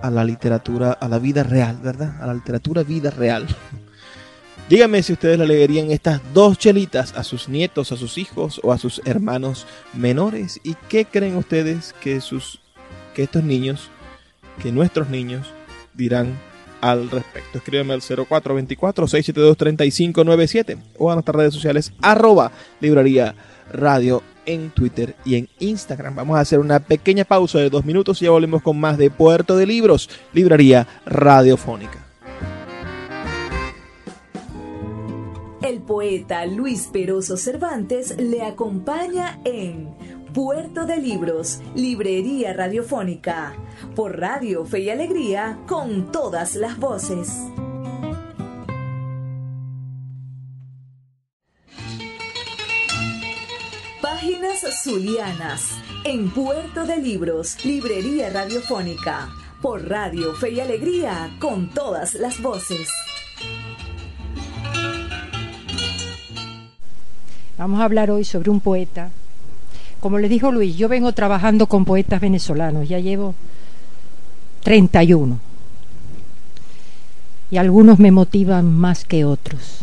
a 0.00 0.10
la 0.10 0.24
literatura, 0.24 0.92
a 0.92 1.08
la 1.08 1.18
vida 1.18 1.42
real, 1.42 1.78
¿verdad? 1.82 2.22
A 2.22 2.26
la 2.26 2.34
literatura 2.34 2.82
vida 2.82 3.10
real. 3.10 3.46
Díganme 4.68 5.02
si 5.02 5.12
ustedes 5.12 5.36
la 5.36 5.44
leerían 5.44 5.90
estas 5.90 6.20
dos 6.32 6.56
chelitas 6.56 7.12
a 7.16 7.24
sus 7.24 7.48
nietos, 7.48 7.90
a 7.90 7.96
sus 7.96 8.18
hijos 8.18 8.60
o 8.62 8.72
a 8.72 8.78
sus 8.78 9.02
hermanos 9.04 9.66
menores. 9.92 10.60
¿Y 10.62 10.74
qué 10.88 11.04
creen 11.04 11.36
ustedes 11.36 11.92
que, 12.00 12.20
sus, 12.20 12.60
que 13.14 13.24
estos 13.24 13.42
niños, 13.42 13.90
que 14.62 14.70
nuestros 14.70 15.08
niños 15.08 15.52
dirán 15.94 16.38
al 16.80 17.10
respecto. 17.10 17.58
Escríbeme 17.58 17.92
al 17.94 18.00
0424-672-3597 18.00 20.78
o 20.98 21.10
a 21.10 21.14
nuestras 21.14 21.36
redes 21.36 21.54
sociales 21.54 21.92
arroba 22.00 22.52
librería 22.80 23.34
radio 23.72 24.22
en 24.46 24.70
Twitter 24.70 25.14
y 25.24 25.36
en 25.36 25.48
Instagram. 25.58 26.14
Vamos 26.14 26.36
a 26.36 26.40
hacer 26.40 26.58
una 26.58 26.80
pequeña 26.80 27.24
pausa 27.24 27.58
de 27.58 27.70
dos 27.70 27.84
minutos 27.84 28.20
y 28.20 28.24
ya 28.24 28.30
volvemos 28.30 28.62
con 28.62 28.78
más 28.78 28.98
de 28.98 29.10
Puerto 29.10 29.56
de 29.56 29.66
Libros, 29.66 30.10
librería 30.32 30.86
radiofónica. 31.06 32.06
El 35.62 35.80
poeta 35.82 36.46
Luis 36.46 36.88
Peroso 36.92 37.36
Cervantes 37.36 38.16
le 38.18 38.42
acompaña 38.42 39.38
en 39.44 39.94
Puerto 40.32 40.86
de 40.86 40.96
Libros, 40.96 41.60
Librería 41.74 42.52
Radiofónica, 42.52 43.52
por 43.96 44.18
Radio 44.18 44.64
Fe 44.64 44.80
y 44.80 44.90
Alegría, 44.90 45.58
con 45.66 46.12
todas 46.12 46.54
las 46.54 46.78
voces. 46.78 47.36
Páginas 54.20 54.82
Zulianas, 54.84 55.78
en 56.04 56.28
Puerto 56.28 56.84
de 56.84 56.98
Libros, 56.98 57.64
Librería 57.64 58.28
Radiofónica, 58.28 59.30
por 59.62 59.88
Radio 59.88 60.34
Fe 60.34 60.50
y 60.50 60.60
Alegría, 60.60 61.34
con 61.38 61.70
todas 61.70 62.12
las 62.16 62.42
voces. 62.42 62.90
Vamos 67.56 67.80
a 67.80 67.84
hablar 67.84 68.10
hoy 68.10 68.24
sobre 68.24 68.50
un 68.50 68.60
poeta 68.60 69.10
como 70.00 70.18
le 70.18 70.28
dijo 70.28 70.52
Luis, 70.52 70.76
yo 70.76 70.90
vengo 70.90 71.12
trabajando 71.12 71.66
con 71.66 71.86
poetas 71.86 72.20
venezolanos, 72.20 72.90
ya 72.90 72.98
llevo 72.98 73.34
31. 74.64 75.38
Y 77.50 77.56
algunos 77.56 77.98
me 77.98 78.10
motivan 78.10 78.70
más 78.70 79.06
que 79.06 79.24
otros. 79.24 79.80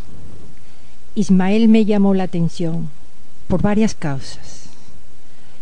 Ismael 1.15 1.69
me 1.69 1.85
llamó 1.85 2.13
la 2.13 2.25
atención 2.25 2.95
por 3.47 3.61
varias 3.61 3.95
causas. 3.95 4.69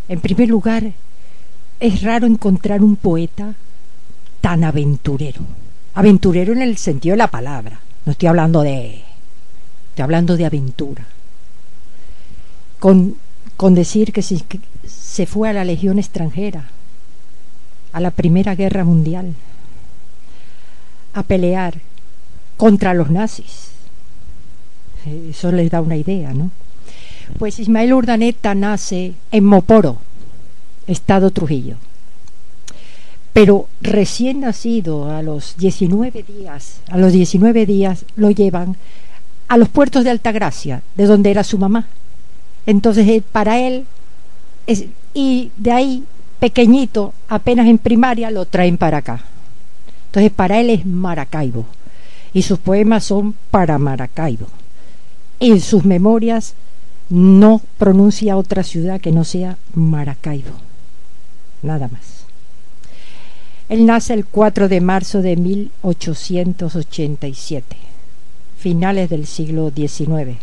En 0.08 0.20
primer 0.20 0.48
lugar, 0.48 0.92
es 1.80 2.02
raro 2.02 2.26
encontrar 2.26 2.82
un 2.82 2.96
poeta 2.96 3.54
tan 4.40 4.64
aventurero. 4.64 5.42
Aventurero 5.94 6.52
en 6.52 6.62
el 6.62 6.76
sentido 6.76 7.14
de 7.14 7.18
la 7.18 7.30
palabra. 7.30 7.80
No 8.04 8.12
estoy 8.12 8.28
hablando 8.28 8.62
de... 8.62 9.02
Estoy 9.90 10.02
hablando 10.02 10.36
de 10.36 10.46
aventura. 10.46 11.06
Con 12.78 13.16
con 13.56 13.74
decir 13.74 14.12
que 14.12 14.22
se, 14.22 15.26
fue 15.26 15.48
a 15.48 15.52
la 15.52 15.64
Legión 15.64 15.98
extranjera, 15.98 16.68
a 17.92 18.00
la 18.00 18.10
Primera 18.10 18.54
Guerra 18.54 18.84
Mundial, 18.84 19.34
a 21.14 21.22
pelear 21.22 21.80
contra 22.56 22.92
los 22.92 23.10
nazis. 23.10 23.70
Eso 25.30 25.52
les 25.52 25.70
da 25.70 25.80
una 25.80 25.96
idea, 25.96 26.34
¿no? 26.34 26.50
Pues 27.38 27.58
Ismael 27.58 27.92
Urdaneta 27.92 28.54
nace 28.54 29.14
en 29.30 29.44
Moporo, 29.44 29.98
Estado 30.86 31.30
Trujillo. 31.30 31.76
Pero 33.32 33.68
recién 33.82 34.40
nacido, 34.40 35.10
a 35.10 35.20
los 35.20 35.56
19 35.58 36.22
días, 36.22 36.80
a 36.88 36.96
los 36.96 37.12
19 37.12 37.66
días 37.66 38.06
lo 38.16 38.30
llevan 38.30 38.76
a 39.48 39.58
los 39.58 39.68
puertos 39.68 40.04
de 40.04 40.10
Altagracia, 40.10 40.82
de 40.94 41.04
donde 41.04 41.30
era 41.30 41.44
su 41.44 41.58
mamá. 41.58 41.86
Entonces, 42.64 43.06
eh, 43.08 43.22
para 43.32 43.58
él, 43.58 43.84
y 45.14 45.50
de 45.56 45.72
ahí, 45.72 46.04
pequeñito, 46.40 47.12
apenas 47.28 47.66
en 47.66 47.78
primaria, 47.78 48.30
lo 48.30 48.46
traen 48.46 48.78
para 48.78 48.98
acá. 48.98 49.20
Entonces, 50.06 50.32
para 50.32 50.58
él 50.58 50.70
es 50.70 50.86
Maracaibo. 50.86 51.66
Y 52.32 52.42
sus 52.42 52.58
poemas 52.58 53.04
son 53.04 53.34
para 53.50 53.78
Maracaibo. 53.78 54.46
En 55.40 55.60
sus 55.60 55.84
memorias 55.84 56.54
no 57.08 57.62
pronuncia 57.78 58.36
otra 58.36 58.62
ciudad 58.62 59.00
que 59.00 59.12
no 59.12 59.24
sea 59.24 59.56
Maracaibo. 59.74 60.52
Nada 61.62 61.88
más. 61.88 62.26
Él 63.68 63.86
nace 63.86 64.14
el 64.14 64.24
4 64.24 64.68
de 64.68 64.80
marzo 64.80 65.22
de 65.22 65.34
1887, 65.36 67.76
finales 68.58 69.10
del 69.10 69.26
siglo 69.26 69.72
XIX. 69.74 70.36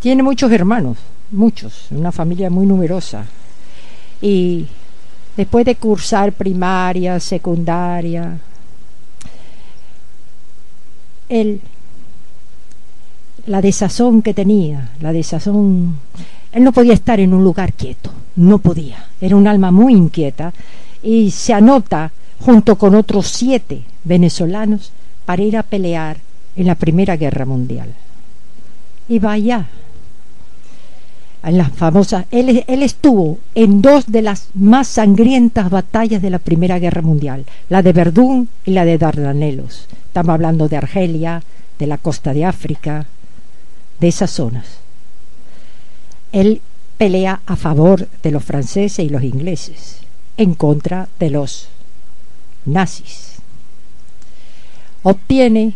Tiene 0.00 0.22
muchos 0.22 0.52
hermanos, 0.52 0.98
muchos, 1.30 1.86
una 1.90 2.12
familia 2.12 2.50
muy 2.50 2.66
numerosa. 2.66 3.24
Y 4.20 4.66
después 5.36 5.64
de 5.64 5.76
cursar 5.76 6.32
primaria, 6.32 7.18
secundaria, 7.18 8.38
él, 11.30 11.60
la 13.46 13.60
desazón 13.60 14.22
que 14.22 14.34
tenía, 14.34 14.90
la 15.00 15.12
desazón, 15.12 15.98
él 16.52 16.64
no 16.64 16.72
podía 16.72 16.94
estar 16.94 17.20
en 17.20 17.34
un 17.34 17.44
lugar 17.44 17.72
quieto. 17.72 18.10
no 18.36 18.58
podía. 18.58 19.06
Era 19.20 19.36
un 19.36 19.46
alma 19.46 19.70
muy 19.70 19.92
inquieta 19.92 20.52
y 21.02 21.30
se 21.30 21.52
anota 21.52 22.12
junto 22.40 22.76
con 22.76 22.94
otros 22.94 23.28
siete 23.28 23.82
venezolanos 24.04 24.92
para 25.26 25.42
ir 25.42 25.56
a 25.56 25.62
pelear 25.62 26.18
en 26.56 26.66
la 26.66 26.74
Primera 26.74 27.16
Guerra 27.16 27.44
Mundial. 27.44 27.92
Y 29.08 29.18
vaya, 29.18 29.66
en 31.42 31.58
las 31.58 31.70
famosas, 31.72 32.26
él, 32.30 32.64
él, 32.66 32.82
estuvo 32.82 33.38
en 33.54 33.82
dos 33.82 34.06
de 34.06 34.22
las 34.22 34.48
más 34.54 34.88
sangrientas 34.88 35.70
batallas 35.70 36.22
de 36.22 36.30
la 36.30 36.38
Primera 36.38 36.78
Guerra 36.78 37.02
Mundial, 37.02 37.44
la 37.68 37.82
de 37.82 37.92
Verdún 37.92 38.48
y 38.64 38.72
la 38.72 38.84
de 38.84 38.98
Dardanelos. 38.98 39.86
Estamos 40.06 40.34
hablando 40.34 40.68
de 40.68 40.76
Argelia, 40.76 41.42
de 41.78 41.86
la 41.86 41.98
costa 41.98 42.32
de 42.34 42.44
África, 42.44 43.06
de 44.00 44.08
esas 44.08 44.30
zonas. 44.30 44.66
Él 46.32 46.60
pelea 46.98 47.40
a 47.46 47.56
favor 47.56 48.08
de 48.22 48.30
los 48.30 48.44
franceses 48.44 49.04
y 49.04 49.08
los 49.08 49.22
ingleses, 49.22 49.98
en 50.36 50.54
contra 50.54 51.08
de 51.18 51.30
los 51.30 51.68
nazis. 52.64 53.36
Obtiene 55.02 55.74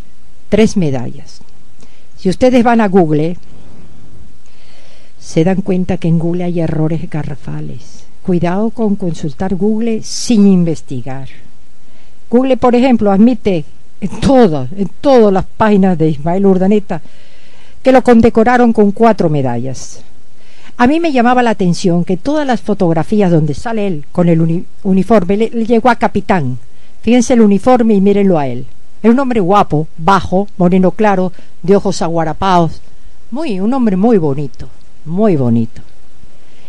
tres 0.48 0.76
medallas. 0.76 1.40
Si 2.18 2.28
ustedes 2.28 2.62
van 2.62 2.80
a 2.80 2.88
Google, 2.88 3.36
se 5.18 5.44
dan 5.44 5.62
cuenta 5.62 5.96
que 5.96 6.08
en 6.08 6.18
Google 6.18 6.44
hay 6.44 6.60
errores 6.60 7.08
garrafales. 7.08 8.04
Cuidado 8.22 8.70
con 8.70 8.96
consultar 8.96 9.54
Google 9.54 10.02
sin 10.02 10.46
investigar. 10.46 11.28
Google, 12.30 12.56
por 12.56 12.74
ejemplo, 12.74 13.10
admite 13.10 13.64
en 14.00 14.20
todas, 14.20 14.70
en 14.72 14.90
todas 15.00 15.32
las 15.32 15.44
páginas 15.44 15.96
de 15.96 16.10
Ismael 16.10 16.46
Urdaneta 16.46 17.00
que 17.84 17.92
lo 17.92 18.02
condecoraron 18.02 18.72
con 18.72 18.90
cuatro 18.90 19.30
medallas. 19.30 20.02
A 20.76 20.88
mí 20.88 20.98
me 20.98 21.12
llamaba 21.12 21.44
la 21.44 21.50
atención 21.50 22.04
que 22.04 22.16
todas 22.16 22.44
las 22.44 22.60
fotografías 22.60 23.30
donde 23.30 23.54
sale 23.54 23.86
él 23.86 24.04
con 24.10 24.28
el 24.28 24.66
uniforme 24.82 25.36
le, 25.36 25.50
le, 25.50 25.66
llegó 25.66 25.88
a 25.88 25.94
capitán. 25.94 26.58
Fíjense 27.02 27.34
el 27.34 27.42
uniforme 27.42 27.94
y 27.94 28.00
mírenlo 28.00 28.40
a 28.40 28.48
él. 28.48 28.66
Es 29.04 29.12
un 29.12 29.20
hombre 29.20 29.38
guapo, 29.38 29.86
bajo, 29.98 30.48
moreno 30.56 30.90
claro, 30.90 31.32
de 31.62 31.76
ojos 31.76 32.02
aguarapados. 32.02 32.80
Muy, 33.30 33.60
un 33.60 33.72
hombre 33.72 33.96
muy 33.96 34.18
bonito 34.18 34.68
muy 35.04 35.36
bonito. 35.36 35.82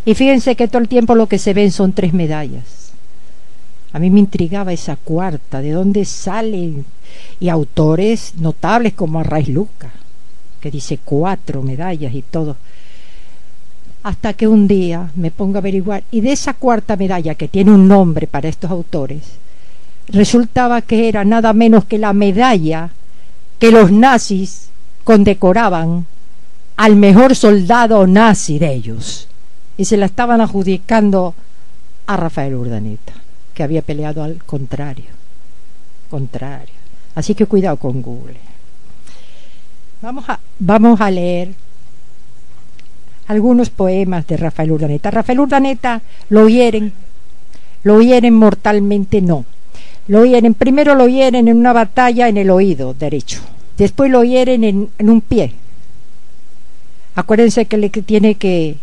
Y 0.05 0.13
fíjense 0.13 0.55
que 0.55 0.67
todo 0.67 0.81
el 0.81 0.87
tiempo 0.87 1.15
lo 1.15 1.27
que 1.27 1.39
se 1.39 1.53
ven 1.53 1.71
son 1.71 1.93
tres 1.93 2.13
medallas. 2.13 2.91
A 3.91 3.99
mí 3.99 4.09
me 4.09 4.19
intrigaba 4.19 4.73
esa 4.73 4.97
cuarta, 4.97 5.61
de 5.61 5.71
dónde 5.71 6.05
salen, 6.05 6.85
y 7.39 7.49
autores 7.49 8.33
notables 8.35 8.93
como 8.93 9.19
Arraiz 9.19 9.47
Luca, 9.47 9.91
que 10.65 10.71
dice 10.71 10.97
cuatro 11.05 11.61
medallas 11.61 12.15
y 12.15 12.23
todo. 12.23 12.57
Hasta 14.01 14.33
que 14.33 14.47
un 14.47 14.67
día 14.67 15.11
me 15.13 15.29
pongo 15.29 15.57
a 15.57 15.59
averiguar, 15.59 16.01
y 16.09 16.21
de 16.21 16.31
esa 16.31 16.55
cuarta 16.55 16.95
medalla, 16.95 17.35
que 17.35 17.47
tiene 17.47 17.69
un 17.69 17.87
nombre 17.87 18.25
para 18.25 18.49
estos 18.49 18.71
autores, 18.71 19.21
resultaba 20.07 20.81
que 20.81 21.07
era 21.07 21.23
nada 21.23 21.53
menos 21.53 21.85
que 21.85 21.99
la 21.99 22.13
medalla 22.13 22.89
que 23.59 23.69
los 23.69 23.91
nazis 23.91 24.69
condecoraban 25.03 26.07
al 26.77 26.95
mejor 26.95 27.35
soldado 27.35 28.07
nazi 28.07 28.57
de 28.57 28.73
ellos. 28.73 29.27
Y 29.77 29.85
se 29.85 29.97
la 29.97 30.07
estaban 30.07 30.41
adjudicando 30.41 31.35
a 32.07 32.17
Rafael 32.17 32.55
Urdaneta, 32.55 33.13
que 33.53 33.61
había 33.61 33.83
peleado 33.83 34.23
al 34.23 34.43
contrario. 34.43 35.11
Contrario. 36.09 36.73
Así 37.13 37.35
que 37.35 37.45
cuidado 37.45 37.77
con 37.77 38.01
Google. 38.01 38.54
Vamos 40.05 40.29
a, 40.29 40.39
vamos 40.59 41.01
a 41.01 41.09
leer 41.09 41.49
algunos 43.25 43.71
poemas 43.71 44.27
de 44.27 44.37
Rafael 44.37 44.71
Urdaneta. 44.71 45.09
Rafael 45.09 45.39
Urdaneta 45.39 45.99
lo 46.29 46.47
hieren, 46.47 46.93
lo 47.81 47.99
hieren 48.03 48.35
mortalmente, 48.35 49.19
no. 49.23 49.45
Lo 50.07 50.23
hieren, 50.23 50.53
primero 50.53 50.93
lo 50.93 51.07
hieren 51.07 51.47
en 51.47 51.57
una 51.57 51.73
batalla 51.73 52.27
en 52.27 52.37
el 52.37 52.51
oído 52.51 52.93
derecho, 52.93 53.41
después 53.79 54.11
lo 54.11 54.23
hieren 54.23 54.63
en, 54.63 55.09
un 55.09 55.21
pie, 55.21 55.53
Acuérdense 57.15 57.65
que 57.65 57.77
le 57.77 57.89
tiene 57.89 58.35
que 58.35 58.75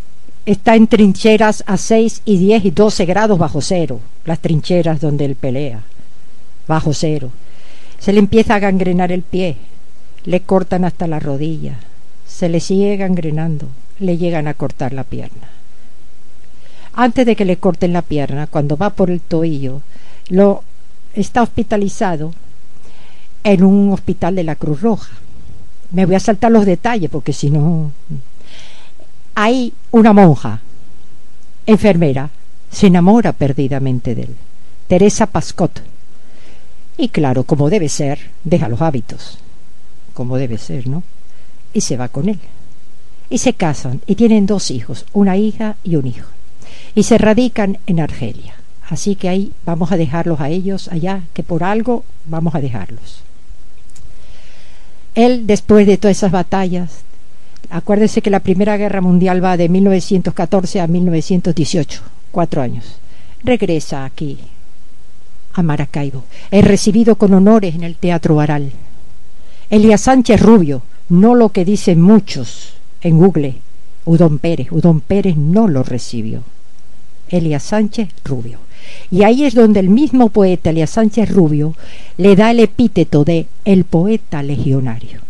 está 0.45 0.75
en 0.75 0.89
trincheras 0.89 1.63
a 1.69 1.77
6 1.77 2.23
y 2.25 2.39
10 2.39 2.65
y 2.65 2.71
12 2.73 3.05
grados 3.05 3.39
bajo 3.39 3.61
cero, 3.61 4.01
las 4.25 4.41
trincheras 4.41 5.01
donde 5.01 5.27
él 5.27 5.37
pelea, 5.37 5.85
bajo 6.67 6.93
cero. 6.93 7.31
Se 8.01 8.13
le 8.13 8.19
empieza 8.19 8.57
a 8.57 8.59
gangrenar 8.59 9.13
el 9.13 9.23
pie, 9.23 9.57
le 10.25 10.41
cortan 10.41 10.85
hasta 10.85 11.07
la 11.07 11.21
rodilla, 11.21 11.77
se 12.27 12.49
le 12.49 12.61
sigue 12.61 12.97
gangrenando, 12.97 13.69
le 13.99 14.17
llegan 14.19 14.49
a 14.49 14.55
cortar 14.55 14.93
la 14.93 15.05
pierna. 15.05 15.49
Antes 16.95 17.25
de 17.27 17.37
que 17.37 17.45
le 17.45 17.57
corten 17.57 17.93
la 17.93 18.03
pierna, 18.03 18.47
cuando 18.47 18.77
va 18.77 18.91
por 18.91 19.11
el 19.11 19.21
tobillo, 19.21 19.81
lo 20.29 20.63
está 21.15 21.43
hospitalizado 21.43 22.33
en 23.45 23.65
un 23.65 23.93
hospital 23.93 24.35
de 24.35 24.45
la 24.45 24.57
Cruz 24.57 24.83
Roja 24.83 25.23
me 25.93 26.07
voy 26.07 26.15
a 26.15 26.21
saltar 26.21 26.51
los 26.51 26.67
detalles 26.67 27.11
porque 27.11 27.33
si 27.33 27.51
no... 27.51 27.93
Hay 29.35 29.73
una 29.91 30.13
monja, 30.13 30.61
enfermera, 31.65 32.29
se 32.71 32.89
enamora 32.89 33.33
perdidamente 33.33 34.15
de 34.15 34.23
él, 34.23 34.37
Teresa 34.89 35.27
Pascot. 35.27 35.83
Y 36.99 37.09
claro, 37.09 37.45
como 37.45 37.71
debe 37.71 37.89
ser, 37.89 38.31
deja 38.45 38.69
los 38.69 38.83
hábitos, 38.83 39.39
como 40.13 40.37
debe 40.37 40.59
ser, 40.59 40.87
¿no? 40.87 41.03
Y 41.73 41.81
se 41.83 41.97
va 41.97 42.09
con 42.09 42.29
él. 42.29 42.39
Y 43.31 43.39
se 43.39 43.55
casan 43.55 44.01
y 44.07 44.15
tienen 44.15 44.47
dos 44.47 44.71
hijos, 44.71 45.07
una 45.13 45.37
hija 45.37 45.77
y 45.83 45.97
un 45.97 46.07
hijo. 46.07 46.29
Y 46.95 47.05
se 47.05 47.19
radican 47.19 47.79
en 47.87 48.01
Argelia. 48.01 48.55
Así 48.89 49.15
que 49.15 49.29
ahí 49.29 49.53
vamos 49.65 49.91
a 49.91 49.97
dejarlos 49.97 50.41
a 50.41 50.51
ellos 50.51 50.89
allá, 50.89 51.23
que 51.33 51.43
por 51.43 51.65
algo 51.65 52.05
vamos 52.27 52.55
a 52.55 52.61
dejarlos. 52.61 53.23
Él, 55.15 55.47
después 55.47 55.87
de 55.87 55.97
todas 55.97 56.17
esas 56.17 56.33
batallas, 56.33 56.91
acuérdense 57.71 58.23
que 58.23 58.31
la 58.31 58.41
Primera 58.41 58.77
Guerra 58.77 59.01
Mundial 59.01 59.43
va 59.43 59.57
de 59.57 59.69
1914 59.69 60.81
a 60.81 60.87
1918, 60.87 62.03
cuatro 62.33 62.63
años, 62.63 62.97
regresa 63.45 64.05
aquí, 64.05 64.39
a 65.55 65.63
Maracaibo. 65.63 66.25
Es 66.51 66.65
recibido 66.65 67.17
con 67.17 67.35
honores 67.35 67.75
en 67.75 67.85
el 67.85 67.97
Teatro 67.97 68.37
Baral. 68.37 68.73
Elías 69.73 70.03
Sánchez 70.03 70.39
Rubio, 70.39 70.83
no 71.09 71.35
lo 71.35 71.49
que 71.49 71.65
dicen 71.65 71.99
muchos 71.99 72.75
en 73.01 73.17
Google, 73.17 73.55
Udón 74.05 74.39
Pérez. 74.39 74.71
Udón 74.71 75.01
Pérez 75.01 75.39
no 75.39 75.67
lo 75.67 75.83
recibió. 75.83 76.43
Elías 77.31 77.63
Sánchez 77.63 78.11
Rubio. 78.23 78.59
Y 79.11 79.23
ahí 79.23 79.45
es 79.45 79.55
donde 79.55 79.81
el 79.81 79.89
mismo 79.89 80.29
poeta 80.29 80.69
Elías 80.69 80.91
Sánchez 80.91 81.31
Rubio 81.31 81.75
le 82.19 82.37
da 82.37 82.51
el 82.51 82.61
epíteto 82.61 83.25
de 83.25 83.47
el 83.65 83.85
poeta 83.85 84.43
legionario. 84.43 85.21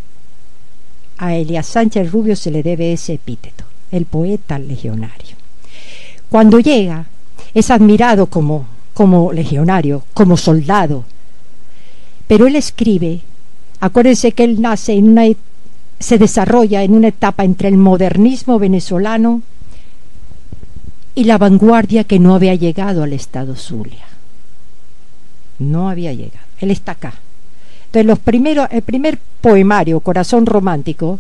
A 1.19 1.37
Elías 1.37 1.67
Sánchez 1.67 2.11
Rubio 2.11 2.35
se 2.35 2.51
le 2.51 2.65
debe 2.65 2.93
ese 2.93 3.13
epíteto, 3.13 3.63
el 3.93 4.07
poeta 4.07 4.59
legionario. 4.59 5.37
Cuando 6.29 6.59
llega, 6.59 7.07
es 7.55 7.71
admirado 7.71 8.27
como, 8.27 8.67
como 8.93 9.33
legionario, 9.33 10.03
como 10.15 10.37
soldado, 10.37 11.05
pero 12.27 12.49
él 12.49 12.57
escribe, 12.57 13.21
acuérdense 13.83 14.31
que 14.31 14.45
él 14.45 14.61
nace 14.62 14.92
en 14.92 15.09
una, 15.09 15.25
se 15.99 16.16
desarrolla 16.16 16.85
en 16.85 16.95
una 16.95 17.09
etapa 17.09 17.42
entre 17.42 17.66
el 17.66 17.77
modernismo 17.77 18.61
venezolano 18.61 19.42
y 21.16 21.25
la 21.25 21.37
vanguardia 21.37 22.05
que 22.05 22.21
no 22.21 22.37
había 22.37 22.55
llegado 22.55 23.03
al 23.03 23.12
estado 23.12 23.57
Zulia. 23.57 24.07
No 25.59 25.88
había 25.88 26.12
llegado. 26.12 26.47
Él 26.61 26.71
está 26.71 26.92
acá. 26.92 27.14
Entonces, 27.87 28.07
los 28.07 28.21
primeros, 28.21 28.68
el 28.71 28.83
primer 28.83 29.18
poemario, 29.40 29.99
Corazón 29.99 30.47
Romántico, 30.47 31.18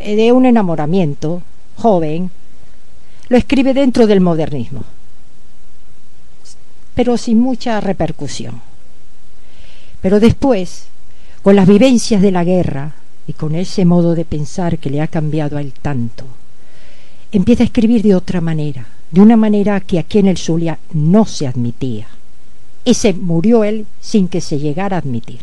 eh, 0.00 0.16
de 0.16 0.32
un 0.32 0.46
enamoramiento 0.46 1.42
joven, 1.76 2.28
lo 3.28 3.36
escribe 3.36 3.72
dentro 3.72 4.08
del 4.08 4.20
modernismo, 4.20 4.84
pero 6.96 7.16
sin 7.16 7.38
mucha 7.38 7.80
repercusión. 7.80 8.60
Pero 10.02 10.18
después, 10.18 10.88
con 11.44 11.54
las 11.54 11.68
vivencias 11.68 12.20
de 12.20 12.32
la 12.32 12.42
guerra 12.42 12.94
y 13.28 13.34
con 13.34 13.54
ese 13.54 13.84
modo 13.84 14.16
de 14.16 14.24
pensar 14.24 14.78
que 14.78 14.90
le 14.90 15.00
ha 15.00 15.06
cambiado 15.06 15.56
a 15.56 15.60
él 15.60 15.72
tanto, 15.80 16.24
empieza 17.30 17.62
a 17.62 17.66
escribir 17.66 18.02
de 18.02 18.16
otra 18.16 18.40
manera 18.40 18.88
de 19.14 19.20
una 19.20 19.36
manera 19.36 19.78
que 19.78 20.00
aquí 20.00 20.18
en 20.18 20.26
el 20.26 20.36
Zulia 20.36 20.80
no 20.92 21.24
se 21.24 21.46
admitía. 21.46 22.08
Y 22.84 22.94
se 22.94 23.12
murió 23.12 23.62
él 23.62 23.86
sin 24.00 24.26
que 24.26 24.40
se 24.40 24.58
llegara 24.58 24.96
a 24.96 24.98
admitir. 24.98 25.40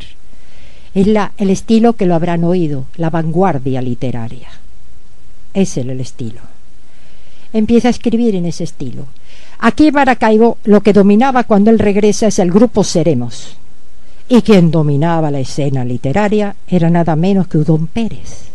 Es 0.93 1.07
el 1.37 1.49
estilo 1.49 1.93
que 1.93 2.05
lo 2.05 2.13
habrán 2.13 2.43
oído, 2.43 2.85
la 2.97 3.09
vanguardia 3.09 3.81
literaria. 3.81 4.49
Es 5.53 5.77
el, 5.77 5.89
el 5.89 6.01
estilo. 6.01 6.41
Empieza 7.53 7.87
a 7.87 7.91
escribir 7.91 8.35
en 8.35 8.45
ese 8.45 8.65
estilo. 8.65 9.05
Aquí 9.59 9.87
en 9.87 9.93
Maracaibo 9.93 10.57
lo 10.65 10.81
que 10.81 10.91
dominaba 10.91 11.45
cuando 11.45 11.71
él 11.71 11.79
regresa 11.79 12.27
es 12.27 12.39
el 12.39 12.51
grupo 12.51 12.83
Seremos. 12.83 13.55
Y 14.31 14.43
quien 14.43 14.71
dominaba 14.71 15.29
la 15.29 15.41
escena 15.41 15.83
literaria 15.83 16.55
era 16.65 16.89
nada 16.89 17.17
menos 17.17 17.47
que 17.47 17.57
Udón 17.57 17.87
Pérez. 17.87 18.51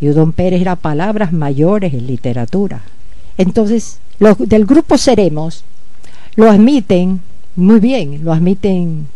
Y 0.00 0.08
Udón 0.08 0.32
Pérez 0.32 0.60
era 0.60 0.74
palabras 0.74 1.32
mayores 1.32 1.94
en 1.94 2.08
literatura 2.08 2.82
entonces 3.38 4.00
Los 4.18 4.36
del 4.36 4.66
grupo 4.66 4.98
Seremos 4.98 5.62
lo 6.34 6.50
admiten 6.50 7.20
muy 7.54 7.78
bien, 7.78 8.24
lo 8.24 8.32
admiten 8.32 9.06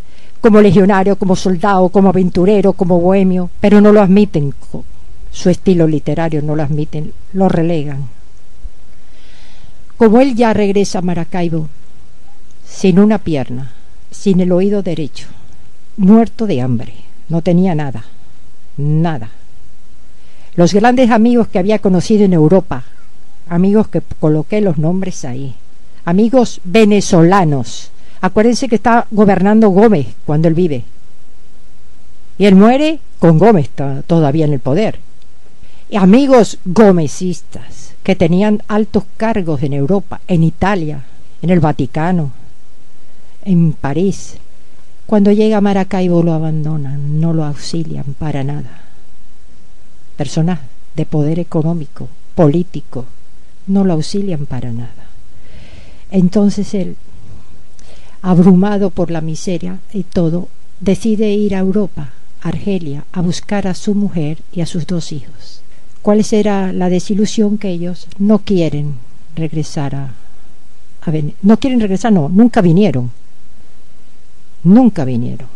como 0.41 0.61
legionario, 0.61 1.17
como 1.17 1.35
soldado, 1.35 1.87
como 1.89 2.09
aventurero, 2.09 2.73
como 2.73 2.99
bohemio, 2.99 3.49
pero 3.61 3.79
no 3.79 3.93
lo 3.93 4.01
admiten 4.01 4.53
su 5.31 5.49
estilo 5.49 5.87
literario, 5.87 6.41
no 6.41 6.55
lo 6.55 6.63
admiten, 6.63 7.13
lo 7.31 7.47
relegan. 7.47 8.09
Como 9.95 10.19
él 10.19 10.35
ya 10.35 10.53
regresa 10.53 10.99
a 10.99 11.01
Maracaibo, 11.01 11.69
sin 12.67 12.99
una 12.99 13.19
pierna, 13.19 13.71
sin 14.13 14.39
el 14.39 14.51
oído 14.51 14.83
derecho, 14.83 15.27
muerto 15.97 16.47
de 16.47 16.61
hambre, 16.61 16.93
no 17.29 17.41
tenía 17.41 17.75
nada, 17.75 18.05
nada. 18.77 19.29
Los 20.55 20.73
grandes 20.73 21.09
amigos 21.09 21.47
que 21.47 21.59
había 21.59 21.79
conocido 21.79 22.23
en 22.23 22.33
Europa, 22.33 22.83
amigos 23.49 23.87
que 23.87 24.01
coloqué 24.19 24.61
los 24.61 24.77
nombres 24.77 25.25
ahí, 25.25 25.55
amigos 26.05 26.61
venezolanos. 26.63 27.91
Acuérdense 28.21 28.69
que 28.69 28.75
está 28.75 29.07
gobernando 29.11 29.69
Gómez 29.69 30.07
cuando 30.25 30.47
él 30.47 30.53
vive. 30.53 30.83
Y 32.37 32.45
él 32.45 32.55
muere 32.55 32.99
con 33.19 33.37
Gómez 33.37 33.69
todavía 34.07 34.45
en 34.45 34.53
el 34.53 34.59
poder. 34.59 34.99
Y 35.89 35.97
amigos 35.97 36.59
gomecistas 36.65 37.93
que 38.03 38.15
tenían 38.15 38.61
altos 38.67 39.03
cargos 39.17 39.63
en 39.63 39.73
Europa, 39.73 40.21
en 40.27 40.43
Italia, 40.43 41.03
en 41.41 41.49
el 41.49 41.59
Vaticano, 41.59 42.31
en 43.45 43.73
París. 43.73 44.37
Cuando 45.05 45.31
llega 45.31 45.57
a 45.57 45.61
Maracaibo 45.61 46.23
lo 46.23 46.33
abandonan, 46.33 47.19
no 47.19 47.33
lo 47.33 47.43
auxilian 47.43 48.15
para 48.17 48.43
nada 48.43 48.83
personas 50.15 50.59
de 50.95 51.05
poder 51.05 51.39
económico, 51.39 52.07
político, 52.35 53.05
no 53.67 53.83
lo 53.83 53.93
auxilian 53.93 54.45
para 54.45 54.71
nada. 54.71 55.07
Entonces 56.11 56.73
él, 56.73 56.95
abrumado 58.21 58.89
por 58.89 59.09
la 59.09 59.21
miseria 59.21 59.79
y 59.91 60.03
todo, 60.03 60.49
decide 60.79 61.33
ir 61.33 61.55
a 61.55 61.59
Europa, 61.59 62.11
Argelia, 62.41 63.05
a 63.11 63.21
buscar 63.21 63.67
a 63.67 63.73
su 63.73 63.95
mujer 63.95 64.37
y 64.51 64.61
a 64.61 64.65
sus 64.65 64.85
dos 64.85 65.11
hijos. 65.11 65.61
¿Cuál 66.01 66.23
será 66.23 66.73
la 66.73 66.89
desilusión 66.89 67.57
que 67.57 67.69
ellos 67.69 68.07
no 68.19 68.39
quieren 68.39 68.95
regresar 69.35 69.95
a, 69.95 70.13
a 71.01 71.11
No 71.41 71.57
quieren 71.57 71.79
regresar, 71.79 72.11
no, 72.11 72.29
nunca 72.29 72.61
vinieron. 72.61 73.11
Nunca 74.63 75.05
vinieron 75.05 75.53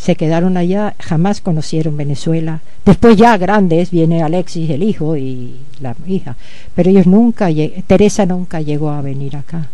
se 0.00 0.16
quedaron 0.16 0.56
allá, 0.56 0.94
jamás 0.98 1.42
conocieron 1.42 1.98
Venezuela. 1.98 2.60
Después 2.86 3.18
ya 3.18 3.36
grandes 3.36 3.90
viene 3.90 4.22
Alexis, 4.22 4.70
el 4.70 4.82
hijo, 4.82 5.14
y 5.14 5.56
la 5.78 5.94
hija, 6.06 6.36
pero 6.74 6.88
ellos 6.88 7.06
nunca, 7.06 7.48
Teresa 7.86 8.24
nunca 8.24 8.62
llegó 8.62 8.88
a 8.90 9.02
venir 9.02 9.36
acá. 9.36 9.68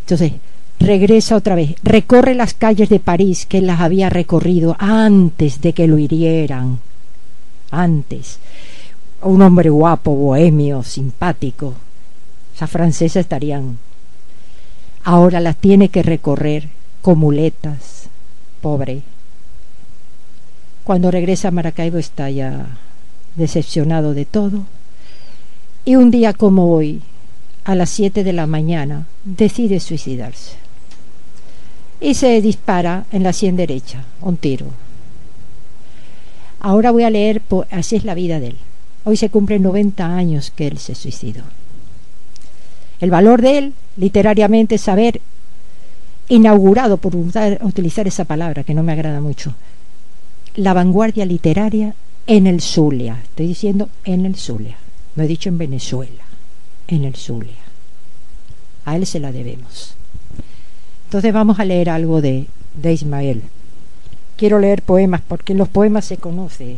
Entonces, 0.00 0.32
regresa 0.80 1.36
otra 1.36 1.56
vez, 1.56 1.74
recorre 1.82 2.34
las 2.34 2.54
calles 2.54 2.88
de 2.88 3.00
París 3.00 3.44
que 3.44 3.60
las 3.60 3.80
había 3.80 4.08
recorrido 4.08 4.76
antes 4.78 5.60
de 5.60 5.74
que 5.74 5.86
lo 5.86 5.98
hirieran, 5.98 6.78
antes. 7.70 8.38
Un 9.20 9.42
hombre 9.42 9.68
guapo, 9.68 10.14
bohemio, 10.14 10.82
simpático. 10.82 11.74
Esas 12.56 12.70
francesas 12.70 13.20
estarían. 13.20 13.76
Ahora 15.04 15.38
las 15.40 15.56
tiene 15.56 15.90
que 15.90 16.02
recorrer 16.02 16.77
con 17.02 17.18
muletas, 17.18 18.08
pobre, 18.60 19.02
cuando 20.88 21.10
regresa 21.10 21.48
a 21.48 21.50
Maracaibo 21.50 21.98
está 21.98 22.30
ya 22.30 22.78
decepcionado 23.36 24.14
de 24.14 24.24
todo. 24.24 24.64
Y 25.84 25.96
un 25.96 26.10
día 26.10 26.32
como 26.32 26.72
hoy, 26.72 27.02
a 27.64 27.74
las 27.74 27.90
7 27.90 28.24
de 28.24 28.32
la 28.32 28.46
mañana, 28.46 29.06
decide 29.24 29.80
suicidarse. 29.80 30.56
Y 32.00 32.14
se 32.14 32.40
dispara 32.40 33.04
en 33.12 33.22
la 33.22 33.34
sien 33.34 33.56
derecha, 33.56 34.04
un 34.22 34.38
tiro. 34.38 34.66
Ahora 36.60 36.90
voy 36.90 37.02
a 37.02 37.10
leer, 37.10 37.42
así 37.70 37.96
es 37.96 38.04
la 38.04 38.14
vida 38.14 38.40
de 38.40 38.48
él. 38.48 38.56
Hoy 39.04 39.18
se 39.18 39.28
cumplen 39.28 39.62
90 39.62 40.16
años 40.16 40.50
que 40.50 40.66
él 40.66 40.78
se 40.78 40.94
suicidó. 40.94 41.42
El 43.00 43.10
valor 43.10 43.42
de 43.42 43.58
él, 43.58 43.74
literariamente, 43.96 44.76
es 44.76 44.88
haber 44.88 45.20
inaugurado, 46.28 46.98
por 46.98 47.16
utilizar 47.16 48.06
esa 48.06 48.24
palabra 48.24 48.64
que 48.64 48.74
no 48.74 48.82
me 48.82 48.92
agrada 48.92 49.20
mucho, 49.20 49.54
la 50.56 50.74
vanguardia 50.74 51.24
literaria 51.24 51.94
en 52.26 52.46
el 52.46 52.60
Zulia. 52.60 53.20
Estoy 53.22 53.48
diciendo 53.48 53.88
en 54.04 54.26
el 54.26 54.36
Zulia. 54.36 54.76
No 55.16 55.24
he 55.24 55.26
dicho 55.26 55.48
en 55.48 55.58
Venezuela, 55.58 56.24
en 56.86 57.04
el 57.04 57.16
Zulia. 57.16 57.54
A 58.84 58.96
él 58.96 59.06
se 59.06 59.20
la 59.20 59.32
debemos. 59.32 59.94
Entonces 61.04 61.32
vamos 61.32 61.58
a 61.58 61.64
leer 61.64 61.90
algo 61.90 62.20
de, 62.20 62.46
de 62.74 62.92
Ismael. 62.92 63.42
Quiero 64.36 64.58
leer 64.58 64.82
poemas 64.82 65.22
porque 65.26 65.52
en 65.52 65.58
los 65.58 65.68
poemas 65.68 66.04
se 66.04 66.18
conoce 66.18 66.76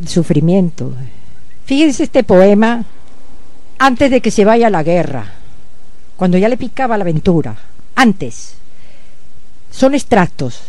el 0.00 0.08
sufrimiento. 0.08 0.92
Fíjense 1.64 2.02
este 2.02 2.24
poema 2.24 2.84
antes 3.78 4.10
de 4.10 4.20
que 4.20 4.30
se 4.30 4.44
vaya 4.44 4.66
a 4.66 4.70
la 4.70 4.82
guerra, 4.82 5.32
cuando 6.16 6.38
ya 6.38 6.48
le 6.48 6.56
picaba 6.56 6.96
la 6.96 7.02
aventura, 7.02 7.56
antes. 7.94 8.54
Son 9.70 9.94
extractos 9.94 10.60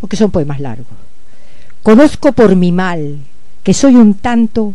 porque 0.00 0.16
son 0.16 0.30
poemas 0.30 0.60
largos. 0.60 0.86
Conozco 1.82 2.32
por 2.32 2.56
mi 2.56 2.72
mal 2.72 3.18
que 3.62 3.74
soy 3.74 3.96
un 3.96 4.14
tanto 4.14 4.74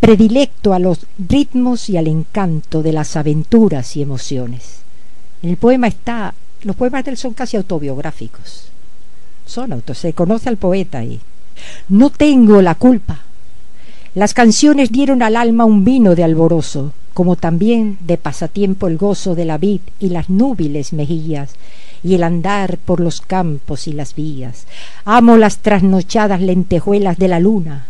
predilecto 0.00 0.74
a 0.74 0.78
los 0.78 1.06
ritmos 1.18 1.88
y 1.88 1.96
al 1.96 2.06
encanto 2.06 2.82
de 2.82 2.92
las 2.92 3.16
aventuras 3.16 3.96
y 3.96 4.02
emociones. 4.02 4.80
En 5.42 5.50
el 5.50 5.56
poema 5.56 5.88
está, 5.88 6.34
los 6.62 6.76
poemas 6.76 7.04
de 7.04 7.12
él 7.12 7.16
son 7.16 7.34
casi 7.34 7.56
autobiográficos. 7.56 8.68
Son 9.46 9.72
autos, 9.72 9.98
se 9.98 10.12
conoce 10.12 10.48
al 10.48 10.56
poeta 10.56 10.98
ahí. 10.98 11.20
No 11.88 12.10
tengo 12.10 12.62
la 12.62 12.74
culpa. 12.74 13.20
Las 14.14 14.34
canciones 14.34 14.90
dieron 14.90 15.22
al 15.22 15.36
alma 15.36 15.64
un 15.64 15.84
vino 15.84 16.14
de 16.14 16.24
alboroso, 16.24 16.92
como 17.14 17.36
también 17.36 17.96
de 18.00 18.18
pasatiempo 18.18 18.88
el 18.88 18.98
gozo 18.98 19.36
de 19.36 19.44
la 19.44 19.56
vid 19.56 19.80
y 20.00 20.08
las 20.08 20.28
núbiles 20.28 20.92
mejillas, 20.92 21.54
y 22.02 22.14
el 22.14 22.24
andar 22.24 22.76
por 22.76 23.00
los 23.00 23.20
campos 23.20 23.88
y 23.88 23.92
las 23.92 24.14
vías. 24.14 24.66
Amo 25.04 25.36
las 25.38 25.58
trasnochadas 25.58 26.42
lentejuelas 26.42 27.16
de 27.16 27.28
la 27.28 27.40
luna 27.40 27.86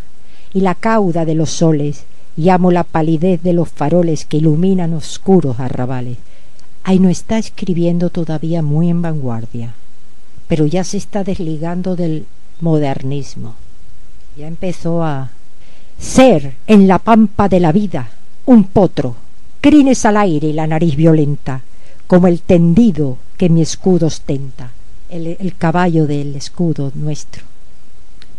y 0.52 0.60
la 0.60 0.76
cauda 0.76 1.24
de 1.24 1.34
los 1.34 1.50
soles, 1.50 2.04
y 2.36 2.50
amo 2.50 2.70
la 2.70 2.84
palidez 2.84 3.42
de 3.42 3.54
los 3.54 3.70
faroles 3.70 4.26
que 4.26 4.36
iluminan 4.36 4.92
oscuros 4.92 5.58
arrabales. 5.58 6.18
Ahí 6.84 6.98
no 6.98 7.08
está 7.08 7.38
escribiendo 7.38 8.10
todavía 8.10 8.62
muy 8.62 8.90
en 8.90 9.00
vanguardia, 9.00 9.72
pero 10.46 10.66
ya 10.66 10.84
se 10.84 10.98
está 10.98 11.24
desligando 11.24 11.96
del 11.96 12.26
modernismo. 12.60 13.54
Ya 14.36 14.48
empezó 14.48 15.02
a 15.02 15.30
ser 15.98 16.54
en 16.66 16.86
la 16.86 16.98
pampa 16.98 17.48
de 17.48 17.60
la 17.60 17.72
vida 17.72 18.10
un 18.46 18.64
potro, 18.64 19.16
crines 19.60 20.04
al 20.04 20.16
aire 20.16 20.48
y 20.48 20.52
la 20.52 20.66
nariz 20.66 20.96
violenta, 20.96 21.62
como 22.06 22.26
el 22.26 22.42
tendido 22.42 23.18
que 23.36 23.48
mi 23.48 23.62
escudo 23.62 24.06
ostenta, 24.06 24.70
el, 25.08 25.54
caballo 25.56 26.06
del 26.06 26.36
escudo 26.36 26.92
nuestro. 26.94 27.44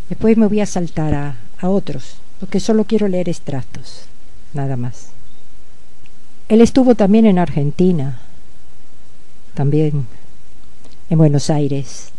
Después 0.09 0.37
me 0.37 0.47
voy 0.47 0.59
a 0.61 0.65
saltar 0.65 1.13
a, 1.13 1.37
a 1.59 1.69
otros, 1.69 2.17
porque 2.39 2.59
solo 2.59 2.83
quiero 2.85 3.07
leer 3.07 3.29
extractos, 3.29 4.05
nada 4.53 4.77
más. 4.77 5.09
Él 6.47 6.61
estuvo 6.61 6.93
también 6.93 7.25
en 7.25 7.39
Argentina, 7.39 8.19
también 9.55 10.05
en 11.09 11.17
Buenos 11.17 11.49
Aires. 11.49 12.11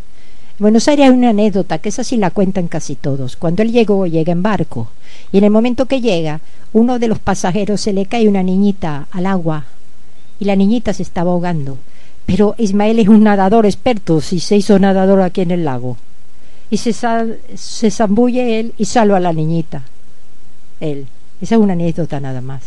En 0.59 0.65
Buenos 0.65 0.89
Aires 0.89 1.05
hay 1.05 1.11
una 1.11 1.31
anécdota 1.31 1.77
que 1.77 1.91
esa 1.91 2.03
sí 2.03 2.17
la 2.17 2.31
cuentan 2.31 2.67
casi 2.67 2.95
todos. 2.95 3.37
Cuando 3.37 3.63
él 3.63 3.73
llegó, 3.73 4.07
llega 4.07 4.33
en 4.33 4.43
barco, 4.43 4.89
y 5.31 5.37
en 5.37 5.45
el 5.45 5.51
momento 5.51 5.85
que 5.85 6.01
llega, 6.01 6.41
uno 6.73 6.99
de 6.99 7.09
los 7.09 7.19
pasajeros 7.19 7.83
se 7.83 7.93
le 7.93 8.07
cae 8.07 8.27
una 8.27 8.43
niñita 8.43 9.07
al 9.11 9.27
agua, 9.27 9.67
y 10.41 10.47
la 10.47 10.57
niñita 10.57 10.95
se 10.95 11.03
estaba 11.03 11.31
ahogando. 11.33 11.77
Pero 12.25 12.55
Ismael 12.57 12.99
es 12.99 13.09
un 13.09 13.23
nadador 13.23 13.67
experto, 13.67 14.23
si 14.23 14.41
se 14.41 14.57
hizo 14.57 14.79
nadador 14.79 15.21
aquí 15.21 15.43
en 15.43 15.51
el 15.51 15.67
lago. 15.67 15.99
Y 16.71 16.79
se, 16.79 16.95
se 16.95 17.91
zambulle 17.91 18.59
él 18.59 18.73
y 18.79 18.87
salva 18.87 19.19
a 19.19 19.21
la 19.21 19.35
niñita. 19.35 19.83
Él. 20.81 21.07
Esa 21.43 21.57
es 21.57 21.61
una 21.61 21.75
anécdota 21.75 22.19
nada 22.19 22.41
más. 22.41 22.63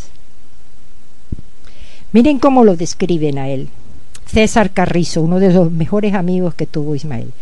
Miren 2.11 2.37
cómo 2.37 2.63
lo 2.63 2.75
describen 2.75 3.39
a 3.39 3.49
él. 3.49 3.69
César 4.27 4.69
Carrizo, 4.69 5.23
uno 5.23 5.39
de 5.39 5.51
los 5.51 5.71
mejores 5.71 6.13
amigos 6.13 6.53
que 6.53 6.67
tuvo 6.67 6.93
Ismael. 6.93 7.33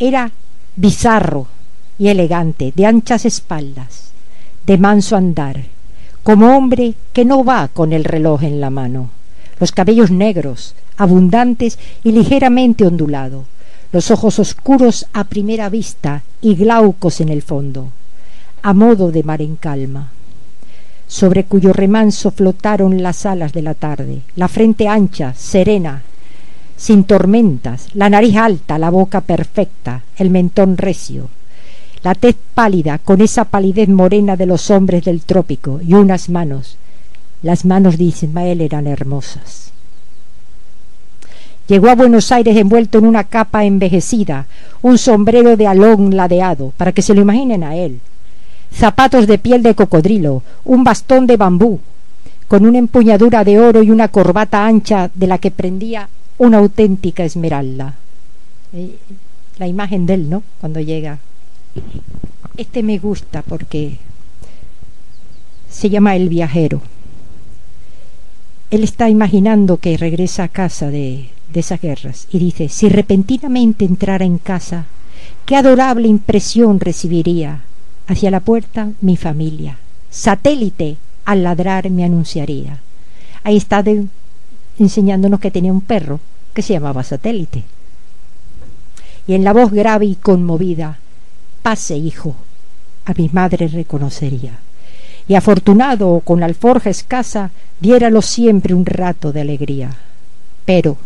Era 0.00 0.32
bizarro 0.74 1.46
y 1.96 2.08
elegante, 2.08 2.72
de 2.74 2.86
anchas 2.86 3.24
espaldas, 3.24 4.10
de 4.66 4.78
manso 4.78 5.14
andar, 5.14 5.66
como 6.24 6.56
hombre 6.56 6.94
que 7.12 7.24
no 7.24 7.44
va 7.44 7.68
con 7.68 7.92
el 7.92 8.02
reloj 8.02 8.42
en 8.42 8.60
la 8.60 8.70
mano 8.70 9.10
los 9.60 9.72
cabellos 9.72 10.10
negros, 10.10 10.74
abundantes 10.96 11.78
y 12.02 12.12
ligeramente 12.12 12.86
ondulados, 12.86 13.44
los 13.92 14.10
ojos 14.10 14.38
oscuros 14.38 15.06
a 15.12 15.24
primera 15.24 15.68
vista 15.68 16.22
y 16.40 16.54
glaucos 16.54 17.20
en 17.20 17.28
el 17.28 17.42
fondo, 17.42 17.90
a 18.62 18.72
modo 18.72 19.12
de 19.12 19.22
mar 19.22 19.42
en 19.42 19.56
calma. 19.56 20.10
sobre 21.06 21.42
cuyo 21.42 21.72
remanso 21.72 22.30
flotaron 22.30 23.02
las 23.02 23.26
alas 23.26 23.52
de 23.52 23.62
la 23.62 23.74
tarde, 23.74 24.22
la 24.36 24.46
frente 24.46 24.86
ancha, 24.86 25.34
serena, 25.34 26.04
sin 26.80 27.04
tormentas, 27.04 27.88
la 27.92 28.08
nariz 28.08 28.36
alta, 28.36 28.78
la 28.78 28.88
boca 28.88 29.20
perfecta, 29.20 30.02
el 30.16 30.30
mentón 30.30 30.78
recio, 30.78 31.28
la 32.02 32.14
tez 32.14 32.34
pálida 32.54 32.96
con 32.96 33.20
esa 33.20 33.44
palidez 33.44 33.90
morena 33.90 34.34
de 34.34 34.46
los 34.46 34.70
hombres 34.70 35.04
del 35.04 35.20
trópico 35.20 35.80
y 35.86 35.92
unas 35.92 36.30
manos. 36.30 36.78
Las 37.42 37.66
manos 37.66 37.98
de 37.98 38.04
Ismael 38.04 38.62
eran 38.62 38.86
hermosas. 38.86 39.72
Llegó 41.68 41.90
a 41.90 41.94
Buenos 41.94 42.32
Aires 42.32 42.56
envuelto 42.56 42.96
en 42.96 43.04
una 43.04 43.24
capa 43.24 43.66
envejecida, 43.66 44.46
un 44.80 44.96
sombrero 44.96 45.58
de 45.58 45.66
alón 45.66 46.16
ladeado, 46.16 46.72
para 46.78 46.92
que 46.92 47.02
se 47.02 47.12
lo 47.12 47.20
imaginen 47.20 47.62
a 47.62 47.76
él, 47.76 48.00
zapatos 48.72 49.26
de 49.26 49.36
piel 49.36 49.62
de 49.62 49.74
cocodrilo, 49.74 50.42
un 50.64 50.82
bastón 50.82 51.26
de 51.26 51.36
bambú, 51.36 51.78
con 52.48 52.64
una 52.64 52.78
empuñadura 52.78 53.44
de 53.44 53.60
oro 53.60 53.82
y 53.82 53.90
una 53.90 54.08
corbata 54.08 54.66
ancha 54.66 55.10
de 55.14 55.26
la 55.26 55.36
que 55.36 55.50
prendía 55.50 56.08
una 56.40 56.56
auténtica 56.56 57.22
esmeralda. 57.22 57.96
Eh, 58.72 58.96
la 59.58 59.66
imagen 59.68 60.06
de 60.06 60.14
él, 60.14 60.30
¿no? 60.30 60.42
Cuando 60.58 60.80
llega. 60.80 61.18
Este 62.56 62.82
me 62.82 62.98
gusta 62.98 63.42
porque 63.42 63.98
se 65.68 65.90
llama 65.90 66.16
El 66.16 66.30
viajero. 66.30 66.80
Él 68.70 68.84
está 68.84 69.10
imaginando 69.10 69.76
que 69.76 69.98
regresa 69.98 70.44
a 70.44 70.48
casa 70.48 70.90
de, 70.90 71.28
de 71.52 71.60
esas 71.60 71.78
guerras 71.78 72.26
y 72.30 72.38
dice, 72.38 72.70
si 72.70 72.88
repentinamente 72.88 73.84
entrara 73.84 74.24
en 74.24 74.38
casa, 74.38 74.86
qué 75.44 75.56
adorable 75.56 76.08
impresión 76.08 76.80
recibiría 76.80 77.62
Hacia 78.06 78.30
la 78.32 78.40
puerta 78.40 78.90
mi 79.02 79.16
familia. 79.16 79.76
Satélite 80.10 80.96
al 81.26 81.44
ladrar 81.44 81.88
me 81.90 82.02
anunciaría. 82.02 82.80
Ahí 83.44 83.56
está 83.56 83.84
enseñándonos 84.78 85.38
que 85.38 85.52
tenía 85.52 85.70
un 85.70 85.80
perro 85.80 86.18
que 86.52 86.62
se 86.62 86.72
llamaba 86.72 87.02
Satélite. 87.02 87.64
Y 89.26 89.34
en 89.34 89.44
la 89.44 89.52
voz 89.52 89.70
grave 89.70 90.06
y 90.06 90.14
conmovida, 90.16 90.98
pase 91.62 91.96
hijo, 91.96 92.34
a 93.04 93.14
mi 93.14 93.30
madre 93.32 93.68
reconocería. 93.68 94.58
Y 95.28 95.34
afortunado 95.34 96.20
con 96.24 96.40
la 96.40 96.46
alforja 96.46 96.90
escasa, 96.90 97.50
diéralo 97.80 98.22
siempre 98.22 98.74
un 98.74 98.84
rato 98.86 99.32
de 99.32 99.42
alegría. 99.42 99.90
Pero, 100.64 100.96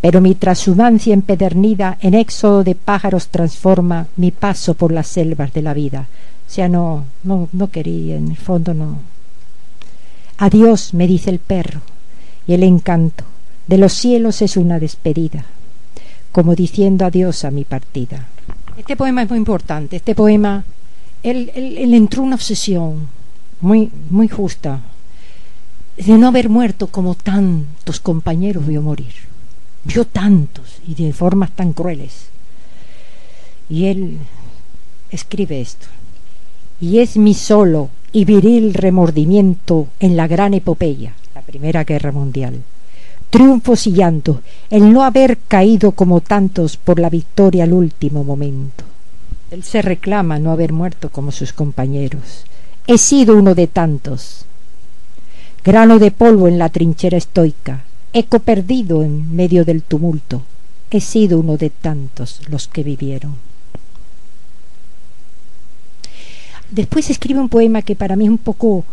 pero 0.00 0.20
mi 0.20 0.34
trashumancia 0.34 1.14
empedernida 1.14 1.96
en 2.00 2.14
éxodo 2.14 2.64
de 2.64 2.74
pájaros 2.74 3.28
transforma 3.28 4.06
mi 4.16 4.30
paso 4.30 4.74
por 4.74 4.92
las 4.92 5.06
selvas 5.06 5.52
de 5.52 5.62
la 5.62 5.74
vida, 5.74 6.06
o 6.46 6.50
sea, 6.50 6.68
no, 6.68 7.04
no, 7.24 7.48
no 7.52 7.70
quería, 7.70 8.16
en 8.16 8.28
el 8.28 8.36
fondo 8.36 8.74
no. 8.74 9.00
Adiós, 10.38 10.94
me 10.94 11.06
dice 11.06 11.30
el 11.30 11.40
perro, 11.40 11.80
y 12.46 12.54
el 12.54 12.62
encanto 12.62 13.24
de 13.68 13.78
los 13.78 13.92
cielos 13.92 14.42
es 14.42 14.56
una 14.56 14.80
despedida, 14.80 15.44
como 16.32 16.54
diciendo 16.54 17.04
adiós 17.04 17.44
a 17.44 17.50
mi 17.50 17.64
partida. 17.64 18.26
Este 18.76 18.96
poema 18.96 19.22
es 19.22 19.28
muy 19.28 19.38
importante. 19.38 19.96
Este 19.96 20.14
poema, 20.14 20.64
él, 21.22 21.50
entró 21.94 22.22
una 22.22 22.36
obsesión 22.36 23.08
muy, 23.60 23.90
muy 24.10 24.28
justa 24.28 24.80
de 25.96 26.16
no 26.16 26.28
haber 26.28 26.48
muerto 26.48 26.86
como 26.86 27.14
tantos 27.14 28.00
compañeros 28.00 28.66
vio 28.66 28.80
morir. 28.82 29.14
Vio 29.84 30.04
tantos 30.06 30.80
y 30.86 30.94
de 30.94 31.12
formas 31.12 31.50
tan 31.50 31.72
crueles. 31.72 32.28
Y 33.68 33.86
él 33.86 34.18
escribe 35.10 35.60
esto 35.60 35.86
y 36.80 37.00
es 37.00 37.16
mi 37.16 37.34
solo 37.34 37.90
y 38.12 38.24
viril 38.24 38.74
remordimiento 38.74 39.88
en 40.00 40.16
la 40.16 40.26
gran 40.26 40.54
epopeya, 40.54 41.14
la 41.34 41.42
Primera 41.42 41.84
Guerra 41.84 42.12
Mundial. 42.12 42.62
Triunfos 43.30 43.86
y 43.86 43.92
llanto, 43.92 44.40
el 44.70 44.92
no 44.92 45.04
haber 45.04 45.36
caído 45.36 45.92
como 45.92 46.20
tantos 46.20 46.76
por 46.76 46.98
la 46.98 47.10
victoria 47.10 47.64
al 47.64 47.72
último 47.72 48.24
momento. 48.24 48.84
Él 49.50 49.64
se 49.64 49.82
reclama 49.82 50.38
no 50.38 50.50
haber 50.50 50.72
muerto 50.72 51.10
como 51.10 51.32
sus 51.32 51.52
compañeros. 51.52 52.44
He 52.86 52.98
sido 52.98 53.36
uno 53.36 53.54
de 53.54 53.66
tantos. 53.66 54.44
Grano 55.64 55.98
de 55.98 56.10
polvo 56.10 56.48
en 56.48 56.58
la 56.58 56.70
trinchera 56.70 57.18
estoica, 57.18 57.84
eco 58.12 58.38
perdido 58.38 59.02
en 59.02 59.34
medio 59.34 59.64
del 59.64 59.82
tumulto. 59.82 60.42
He 60.90 61.00
sido 61.00 61.38
uno 61.38 61.58
de 61.58 61.68
tantos 61.68 62.40
los 62.48 62.68
que 62.68 62.82
vivieron. 62.82 63.36
Después 66.70 67.10
escribe 67.10 67.40
un 67.40 67.48
poema 67.48 67.82
que 67.82 67.96
para 67.96 68.16
mí 68.16 68.24
es 68.24 68.30
un 68.30 68.38
poco, 68.38 68.84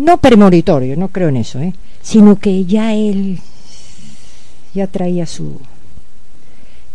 no 0.00 0.16
premonitorio, 0.16 0.96
no 0.96 1.08
creo 1.08 1.28
en 1.28 1.36
eso, 1.36 1.60
¿eh? 1.60 1.74
sino 2.00 2.36
que 2.36 2.64
ya 2.64 2.94
él 2.94 3.38
ya 4.74 4.86
traía 4.86 5.26
su... 5.26 5.60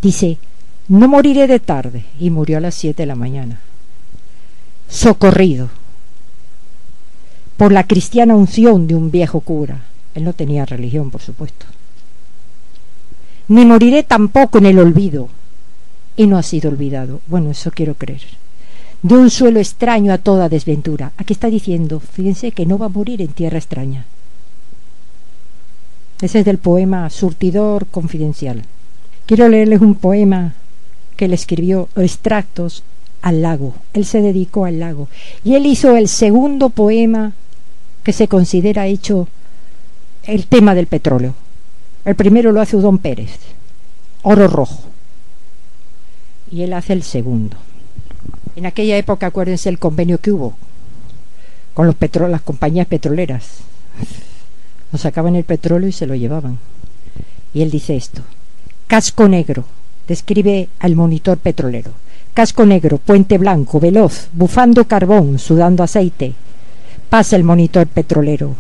Dice, 0.01 0.39
no 0.88 1.08
moriré 1.08 1.45
de 1.45 1.60
tarde, 1.60 2.06
y 2.20 2.32
murió 2.32 2.58
a 2.58 2.62
las 2.62 2.74
siete 2.74 3.03
de 3.03 3.08
la 3.08 3.16
mañana. 3.16 3.60
Socorrido 4.89 5.70
por 7.58 7.72
la 7.72 7.86
cristiana 7.86 8.36
unción 8.36 8.88
de 8.88 8.95
un 8.95 9.12
viejo 9.12 9.39
cura. 9.39 9.84
Él 10.16 10.24
no 10.24 10.34
tenía 10.34 10.66
religión, 10.66 11.12
por 11.12 11.22
supuesto. 11.22 11.68
Ni 13.47 13.66
moriré 13.66 14.01
tampoco 14.01 14.58
en 14.58 14.66
el 14.66 14.80
olvido. 14.80 15.30
Y 16.18 16.28
no 16.28 16.38
ha 16.38 16.43
sido 16.43 16.72
olvidado. 16.72 17.22
Bueno, 17.28 17.51
eso 17.51 17.72
quiero 17.72 17.93
creer 17.93 18.22
de 19.01 19.15
un 19.15 19.29
suelo 19.29 19.59
extraño 19.59 20.13
a 20.13 20.17
toda 20.17 20.49
desventura. 20.49 21.11
Aquí 21.17 21.33
está 21.33 21.49
diciendo, 21.49 21.99
fíjense 21.99 22.51
que 22.51 22.65
no 22.65 22.77
va 22.77 22.87
a 22.87 22.89
morir 22.89 23.21
en 23.21 23.29
tierra 23.29 23.57
extraña. 23.57 24.05
Ese 26.21 26.39
es 26.39 26.45
del 26.45 26.57
poema 26.57 27.09
Surtidor 27.09 27.87
Confidencial. 27.87 28.63
Quiero 29.25 29.49
leerles 29.49 29.81
un 29.81 29.95
poema 29.95 30.53
que 31.17 31.27
le 31.27 31.35
escribió 31.35 31.89
extractos 31.95 32.83
al 33.21 33.41
lago. 33.41 33.73
Él 33.93 34.05
se 34.05 34.21
dedicó 34.21 34.65
al 34.65 34.79
lago. 34.79 35.07
Y 35.43 35.55
él 35.55 35.65
hizo 35.65 35.95
el 35.97 36.07
segundo 36.07 36.69
poema 36.69 37.33
que 38.03 38.13
se 38.13 38.27
considera 38.27 38.87
hecho 38.87 39.27
el 40.23 40.45
tema 40.45 40.75
del 40.75 40.87
petróleo. 40.87 41.33
El 42.05 42.15
primero 42.15 42.51
lo 42.51 42.61
hace 42.61 42.77
Udón 42.77 42.99
Pérez, 42.99 43.31
Oro 44.21 44.47
Rojo. 44.47 44.83
Y 46.51 46.61
él 46.61 46.73
hace 46.73 46.93
el 46.93 47.03
segundo. 47.03 47.57
En 48.55 48.65
aquella 48.65 48.97
época, 48.97 49.28
acuérdense 49.28 49.69
el 49.69 49.80
convenio 49.80 50.19
que 50.19 50.32
hubo 50.32 50.55
con 51.76 51.86
los 51.88 51.95
las 52.30 52.41
compañías 52.41 52.88
petroleras. 52.88 53.57
Nos 54.91 55.01
sacaban 55.01 55.36
el 55.36 55.43
petróleo 55.43 55.89
y 55.89 55.91
se 55.91 56.07
lo 56.07 56.15
llevaban. 56.15 56.57
Y 57.53 57.61
él 57.61 57.69
dice 57.69 57.97
esto. 57.97 58.21
Casco 58.88 59.28
negro. 59.28 59.65
Describe 60.07 60.69
al 60.80 60.95
monitor 60.95 61.38
petrolero. 61.38 61.91
Casco 62.34 62.65
negro, 62.65 62.97
puente 62.97 63.38
blanco, 63.38 63.80
veloz, 63.80 64.30
bufando 64.32 64.86
carbón, 64.86 65.38
sudando 65.38 65.84
aceite. 65.84 66.34
Pasa 67.09 67.36
el 67.36 67.43
monitor 67.43 67.88
petrolero. 67.88 68.55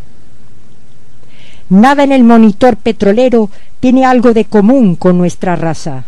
Nada 1.69 2.03
en 2.03 2.11
el 2.11 2.23
monitor 2.23 2.75
petrolero 2.75 3.49
tiene 3.79 4.05
algo 4.05 4.33
de 4.33 4.45
común 4.45 4.97
con 4.97 5.17
nuestra 5.17 5.55
raza. 5.55 6.03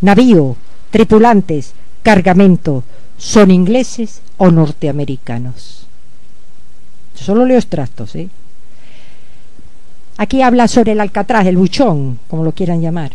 Navío, 0.00 0.56
tripulantes, 0.90 1.74
cargamento, 2.06 2.84
son 3.18 3.50
ingleses 3.50 4.22
o 4.36 4.52
norteamericanos. 4.52 5.88
Solo 7.16 7.44
leo 7.44 7.58
extractos, 7.58 8.14
¿eh? 8.14 8.28
Aquí 10.16 10.40
habla 10.40 10.68
sobre 10.68 10.92
el 10.92 11.00
alcatraz, 11.00 11.44
el 11.48 11.56
buchón, 11.56 12.20
como 12.28 12.44
lo 12.44 12.52
quieran 12.52 12.80
llamar. 12.80 13.10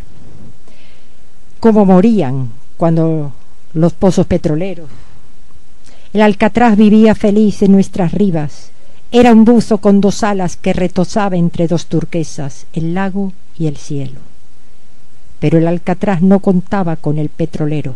Cómo 1.62 1.86
morían 1.86 2.50
cuando 2.76 3.32
los 3.74 3.94
pozos 3.94 4.28
petroleros. 4.28 4.90
El 6.12 6.22
alcatraz 6.22 6.76
vivía 6.76 7.16
feliz 7.16 7.62
en 7.62 7.72
nuestras 7.72 8.12
ribas. 8.12 8.72
Era 9.10 9.32
un 9.32 9.46
buzo 9.46 9.78
con 9.78 10.02
dos 10.02 10.22
alas 10.22 10.58
que 10.58 10.74
retosaba 10.74 11.38
entre 11.38 11.70
dos 11.70 11.86
turquesas, 11.86 12.66
el 12.74 12.94
lago 12.94 13.32
y 13.58 13.68
el 13.68 13.78
cielo. 13.78 14.20
Pero 15.40 15.60
el 15.60 15.68
alcatraz 15.68 16.22
no 16.22 16.42
contaba 16.42 16.98
con 16.98 17.20
el 17.20 17.30
petrolero 17.30 17.96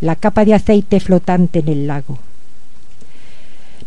la 0.00 0.16
capa 0.16 0.44
de 0.44 0.54
aceite 0.54 1.00
flotante 1.00 1.60
en 1.60 1.68
el 1.68 1.86
lago. 1.86 2.18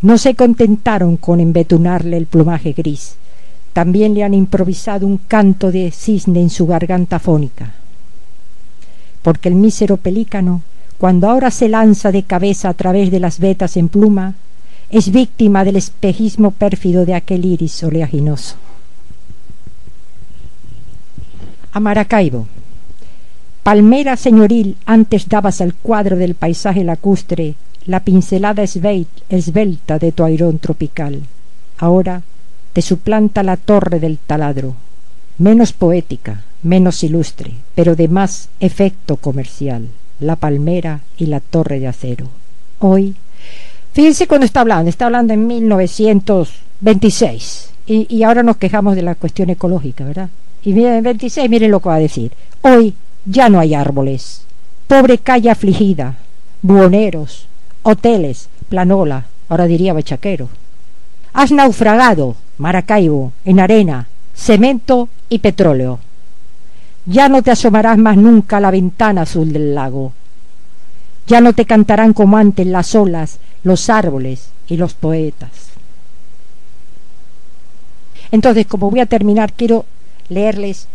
No 0.01 0.17
se 0.17 0.35
contentaron 0.35 1.17
con 1.17 1.39
embetunarle 1.39 2.17
el 2.17 2.25
plumaje 2.25 2.73
gris, 2.73 3.15
también 3.73 4.13
le 4.13 4.23
han 4.23 4.33
improvisado 4.33 5.07
un 5.07 5.17
canto 5.17 5.71
de 5.71 5.91
cisne 5.91 6.41
en 6.41 6.49
su 6.49 6.67
garganta 6.67 7.19
fónica. 7.19 7.73
Porque 9.21 9.49
el 9.49 9.55
mísero 9.55 9.97
pelícano, 9.97 10.61
cuando 10.97 11.29
ahora 11.29 11.51
se 11.51 11.69
lanza 11.69 12.11
de 12.11 12.23
cabeza 12.23 12.69
a 12.69 12.73
través 12.73 13.11
de 13.11 13.19
las 13.19 13.39
vetas 13.39 13.77
en 13.77 13.87
pluma, 13.87 14.35
es 14.89 15.11
víctima 15.11 15.63
del 15.63 15.77
espejismo 15.77 16.51
pérfido 16.51 17.05
de 17.05 17.13
aquel 17.13 17.45
iris 17.45 17.83
oleaginoso. 17.83 18.55
A 21.71 21.79
Maracaibo. 21.79 22.47
Palmera 23.63 24.17
señoril, 24.17 24.75
antes 24.87 25.29
dabas 25.29 25.61
al 25.61 25.75
cuadro 25.75 26.17
del 26.17 26.33
paisaje 26.33 26.83
lacustre 26.83 27.53
la 27.85 27.99
pincelada 27.99 28.63
esbelta 28.63 29.99
de 29.99 30.11
tu 30.11 30.23
airón 30.23 30.57
tropical. 30.57 31.21
ahora 31.77 32.23
te 32.73 32.81
suplanta 32.81 33.43
la 33.43 33.57
torre 33.57 33.99
del 33.99 34.17
taladro, 34.17 34.73
menos 35.37 35.73
poética, 35.73 36.41
menos 36.63 37.03
ilustre, 37.03 37.51
pero 37.75 37.95
de 37.95 38.07
más 38.07 38.49
efecto 38.59 39.17
comercial, 39.17 39.89
la 40.19 40.37
palmera 40.37 41.01
y 41.17 41.27
la 41.27 41.39
torre 41.39 41.79
de 41.79 41.87
acero. 41.87 42.29
Hoy, 42.79 43.13
fíjense 43.93 44.25
cuando 44.25 44.45
está 44.45 44.61
hablando, 44.61 44.89
está 44.89 45.05
hablando 45.05 45.33
en 45.33 45.45
1926, 45.45 47.69
y, 47.85 48.07
y 48.09 48.23
ahora 48.23 48.41
nos 48.41 48.57
quejamos 48.57 48.95
de 48.95 49.03
la 49.03 49.13
cuestión 49.15 49.51
ecológica, 49.51 50.05
¿verdad? 50.05 50.29
Y 50.63 50.83
en 50.83 51.03
26, 51.03 51.47
miren 51.49 51.71
lo 51.71 51.79
que 51.79 51.89
va 51.89 51.95
a 51.95 51.99
decir. 51.99 52.31
Hoy 52.61 52.95
ya 53.25 53.49
no 53.49 53.59
hay 53.59 53.73
árboles. 53.73 54.43
Pobre 54.87 55.17
calle 55.17 55.49
afligida, 55.49 56.17
buhoneros, 56.61 57.47
hoteles, 57.83 58.49
planola, 58.69 59.25
ahora 59.49 59.65
diría 59.65 59.93
bechaquero. 59.93 60.49
Has 61.33 61.51
naufragado, 61.51 62.35
Maracaibo, 62.57 63.31
en 63.45 63.59
arena, 63.59 64.07
cemento 64.33 65.09
y 65.29 65.39
petróleo. 65.39 65.99
Ya 67.05 67.29
no 67.29 67.41
te 67.41 67.51
asomarás 67.51 67.97
más 67.97 68.17
nunca 68.17 68.57
a 68.57 68.59
la 68.61 68.71
ventana 68.71 69.21
azul 69.21 69.51
del 69.51 69.73
lago. 69.73 70.13
Ya 71.27 71.41
no 71.41 71.53
te 71.53 71.65
cantarán 71.65 72.13
como 72.13 72.37
antes 72.37 72.67
las 72.67 72.93
olas, 72.95 73.39
los 73.63 73.89
árboles 73.89 74.49
y 74.67 74.77
los 74.77 74.93
poetas. 74.93 75.71
Entonces, 78.31 78.65
como 78.65 78.89
voy 78.89 78.99
a 78.99 79.05
terminar, 79.05 79.53
quiero 79.53 79.85
leerles 80.29 80.87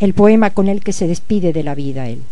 el 0.00 0.14
poema 0.14 0.50
con 0.50 0.68
el 0.68 0.82
que 0.82 0.92
se 0.92 1.06
despide 1.06 1.52
de 1.52 1.62
la 1.62 1.74
vida 1.74 2.08
él. 2.08 2.22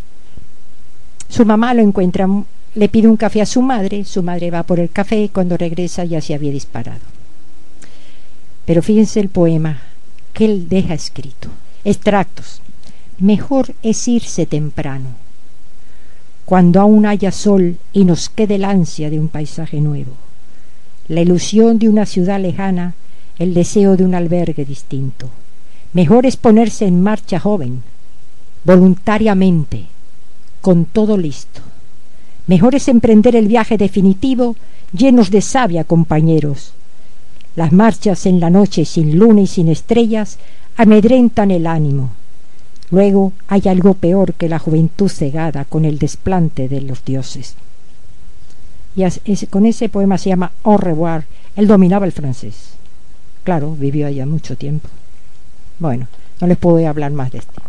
Su 1.29 1.47
mamá 1.47 1.75
lo 1.75 1.83
encuentra, 1.83 2.29
le 2.75 2.89
pide 2.89 3.09
un 3.09 3.17
café 3.17 3.43
a 3.43 3.47
su 3.47 3.63
madre, 3.63 4.05
su 4.05 4.23
madre 4.23 4.51
va 4.51 4.63
por 4.63 4.81
el 4.81 4.91
café 4.91 5.23
y 5.23 5.29
cuando 5.29 5.57
regresa 5.57 6.05
ya 6.05 6.21
se 6.21 6.35
había 6.35 6.53
disparado. 6.53 7.01
Pero 8.67 8.83
fíjense 8.83 9.21
el 9.21 9.29
poema 9.29 9.81
que 10.33 10.45
él 10.45 10.69
deja 10.69 10.95
escrito. 10.95 11.49
Extractos. 11.85 12.61
Mejor 13.19 13.75
es 13.83 14.09
irse 14.09 14.47
temprano, 14.47 15.11
cuando 16.45 16.81
aún 16.81 17.07
haya 17.07 17.31
sol 17.31 17.77
y 17.93 18.05
nos 18.05 18.29
quede 18.29 18.57
el 18.57 18.65
ansia 18.65 19.11
de 19.11 19.21
un 19.21 19.29
paisaje 19.29 19.81
nuevo, 19.81 20.13
la 21.09 21.21
ilusión 21.21 21.79
de 21.79 21.89
una 21.89 22.07
ciudad 22.07 22.41
lejana, 22.41 22.95
el 23.39 23.55
deseo 23.55 23.97
de 23.97 24.05
un 24.05 24.15
albergue 24.15 24.65
distinto. 24.65 25.31
Mejor 25.93 26.25
es 26.27 26.37
ponerse 26.37 26.87
en 26.87 27.03
marcha 27.03 27.39
joven, 27.39 27.83
voluntariamente, 28.65 29.87
con 30.61 30.87
todo 30.87 31.17
listo. 31.17 31.61
Mejor 32.47 32.75
es 32.75 32.89
emprender 32.89 33.37
el 33.37 33.47
viaje 33.47 33.77
definitivo 33.77 34.57
llenos 34.93 35.31
de 35.31 35.43
savia, 35.43 35.85
compañeros, 35.85 36.73
las 37.55 37.73
marchas 37.73 38.25
en 38.25 38.41
la 38.41 38.49
noche 38.49 38.85
sin 38.85 39.19
luna 39.19 39.43
y 39.43 39.47
sin 39.47 39.69
estrellas 39.69 40.39
amedrentan 40.77 41.51
el 41.51 41.67
ánimo. 41.67 42.11
Luego 42.91 43.33
hay 43.49 43.63
algo 43.67 43.95
peor 43.95 44.35
que 44.35 44.49
la 44.49 44.59
juventud 44.59 45.09
cegada 45.09 45.65
con 45.65 45.85
el 45.85 45.99
desplante 45.99 46.69
de 46.69 46.81
los 46.81 47.05
dioses. 47.05 47.55
Y 48.95 49.47
con 49.47 49.67
ese 49.67 49.89
poema 49.89 50.19
se 50.19 50.31
llama 50.31 50.53
Au 50.63 50.77
revoir. 50.77 51.25
Él 51.57 51.67
dominaba 51.67 52.07
el 52.07 52.13
francés. 52.13 52.75
Claro, 53.45 53.75
vivió 53.75 54.07
allá 54.07 54.27
mucho 54.27 54.57
tiempo. 54.57 54.89
Bueno, 55.83 56.07
no 56.41 56.47
les 56.47 56.57
puedo 56.59 56.89
hablar 56.89 57.11
más 57.11 57.33
de 57.33 57.39
esto. 57.39 57.61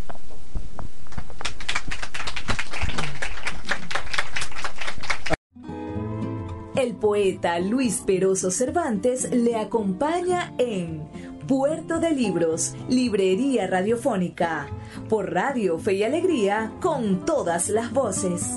El 6.75 6.93
poeta 6.93 7.57
Luis 7.57 8.03
Peroso 8.05 8.51
Cervantes 8.51 9.31
le 9.31 9.55
acompaña 9.55 10.53
en 10.59 11.01
Puerto 11.47 11.99
de 11.99 12.11
Libros, 12.11 12.75
Librería 12.87 13.65
Radiofónica, 13.65 14.67
por 15.09 15.33
Radio 15.33 15.79
Fe 15.79 15.93
y 15.95 16.03
Alegría, 16.03 16.71
con 16.81 17.25
todas 17.25 17.69
las 17.69 17.91
voces. 17.91 18.47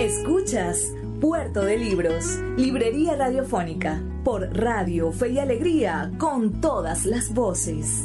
Escuchas 0.00 0.94
Puerto 1.20 1.64
de 1.64 1.76
Libros, 1.76 2.38
Librería 2.56 3.16
Radiofónica, 3.16 4.00
por 4.22 4.56
Radio 4.56 5.10
Fe 5.10 5.30
y 5.30 5.38
Alegría, 5.40 6.12
con 6.16 6.60
todas 6.60 7.06
las 7.06 7.34
voces. 7.34 8.04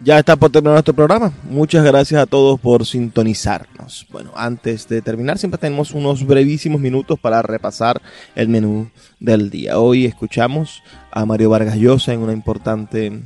Ya 0.00 0.18
está 0.18 0.36
por 0.36 0.50
terminar 0.50 0.74
nuestro 0.74 0.94
programa. 0.94 1.32
Muchas 1.42 1.84
gracias 1.84 2.22
a 2.22 2.26
todos 2.26 2.58
por 2.60 2.86
sintonizarnos. 2.86 4.06
Bueno, 4.10 4.30
antes 4.36 4.88
de 4.88 5.02
terminar, 5.02 5.38
siempre 5.38 5.58
tenemos 5.58 5.90
unos 5.90 6.24
brevísimos 6.24 6.80
minutos 6.80 7.18
para 7.18 7.42
repasar 7.42 8.00
el 8.36 8.48
menú 8.48 8.88
del 9.18 9.50
día. 9.50 9.80
Hoy 9.80 10.06
escuchamos 10.06 10.82
a 11.10 11.26
Mario 11.26 11.50
Vargas 11.50 11.76
Llosa 11.76 12.14
en 12.14 12.20
una 12.20 12.32
importante, 12.32 13.20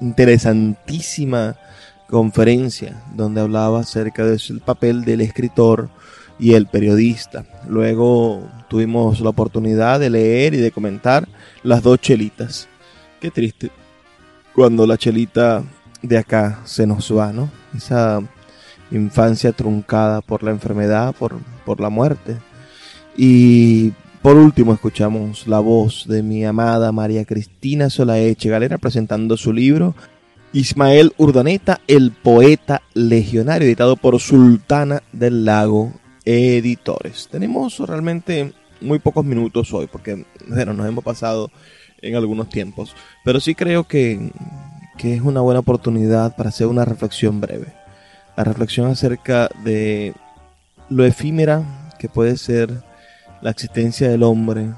interesantísima 0.00 1.56
conferencia 2.08 3.02
donde 3.14 3.40
hablaba 3.40 3.80
acerca 3.80 4.24
del 4.24 4.60
papel 4.64 5.04
del 5.04 5.20
escritor 5.20 5.88
y 6.38 6.54
el 6.54 6.66
periodista. 6.66 7.44
Luego 7.68 8.48
tuvimos 8.68 9.20
la 9.20 9.30
oportunidad 9.30 10.00
de 10.00 10.10
leer 10.10 10.54
y 10.54 10.58
de 10.58 10.70
comentar 10.70 11.28
las 11.62 11.82
dos 11.82 12.00
chelitas. 12.00 12.68
Qué 13.20 13.30
triste 13.30 13.70
cuando 14.54 14.86
la 14.86 14.96
chelita 14.96 15.64
de 16.00 16.18
acá 16.18 16.60
se 16.64 16.86
nos 16.86 17.14
va, 17.14 17.32
¿no? 17.32 17.50
Esa 17.76 18.20
infancia 18.90 19.52
truncada 19.52 20.20
por 20.20 20.42
la 20.42 20.50
enfermedad, 20.50 21.14
por, 21.14 21.38
por 21.64 21.80
la 21.80 21.90
muerte. 21.90 22.36
Y 23.16 23.92
por 24.26 24.38
último 24.38 24.74
escuchamos 24.74 25.46
la 25.46 25.60
voz 25.60 26.04
de 26.08 26.20
mi 26.20 26.44
amada 26.44 26.90
María 26.90 27.24
Cristina 27.24 27.88
Solaeche 27.88 28.48
Galera 28.48 28.76
presentando 28.76 29.36
su 29.36 29.52
libro 29.52 29.94
Ismael 30.52 31.12
Urdaneta, 31.16 31.80
el 31.86 32.10
poeta 32.10 32.82
legionario, 32.92 33.68
editado 33.68 33.94
por 33.94 34.18
Sultana 34.18 35.04
del 35.12 35.44
Lago 35.44 35.92
Editores. 36.24 37.28
Tenemos 37.30 37.78
realmente 37.78 38.52
muy 38.80 38.98
pocos 38.98 39.24
minutos 39.24 39.72
hoy 39.72 39.86
porque 39.86 40.26
bueno, 40.48 40.72
nos 40.72 40.88
hemos 40.88 41.04
pasado 41.04 41.52
en 42.02 42.16
algunos 42.16 42.48
tiempos, 42.48 42.96
pero 43.24 43.38
sí 43.38 43.54
creo 43.54 43.84
que 43.84 44.32
que 44.98 45.14
es 45.14 45.20
una 45.20 45.40
buena 45.40 45.60
oportunidad 45.60 46.34
para 46.34 46.48
hacer 46.48 46.66
una 46.66 46.84
reflexión 46.84 47.40
breve. 47.40 47.74
La 48.36 48.42
reflexión 48.42 48.90
acerca 48.90 49.48
de 49.62 50.14
lo 50.88 51.04
efímera 51.04 51.92
que 52.00 52.08
puede 52.08 52.36
ser 52.36 52.82
la 53.42 53.50
existencia 53.50 54.08
del 54.08 54.22
hombre 54.22 54.70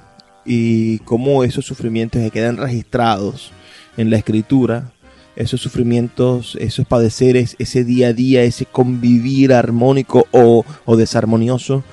y 0.45 0.99
cómo 1.01 1.45
esos 1.45 1.67
sufrimientos 1.67 2.23
se 2.23 2.31
quedan 2.31 2.57
registrados 2.57 3.53
en 3.97 4.11
la 4.11 4.17
escritura, 4.17 4.93
esos 5.37 5.61
sufrimientos, 5.61 6.57
esos 6.61 6.87
padeceres, 6.87 7.55
ese 7.59 7.85
día 7.85 8.09
a 8.09 8.13
día, 8.13 8.43
ese 8.43 8.67
convivir 8.67 9.53
armónico 9.53 10.27
o, 10.33 10.65
o 10.85 10.97
desarmonioso, 10.97 11.85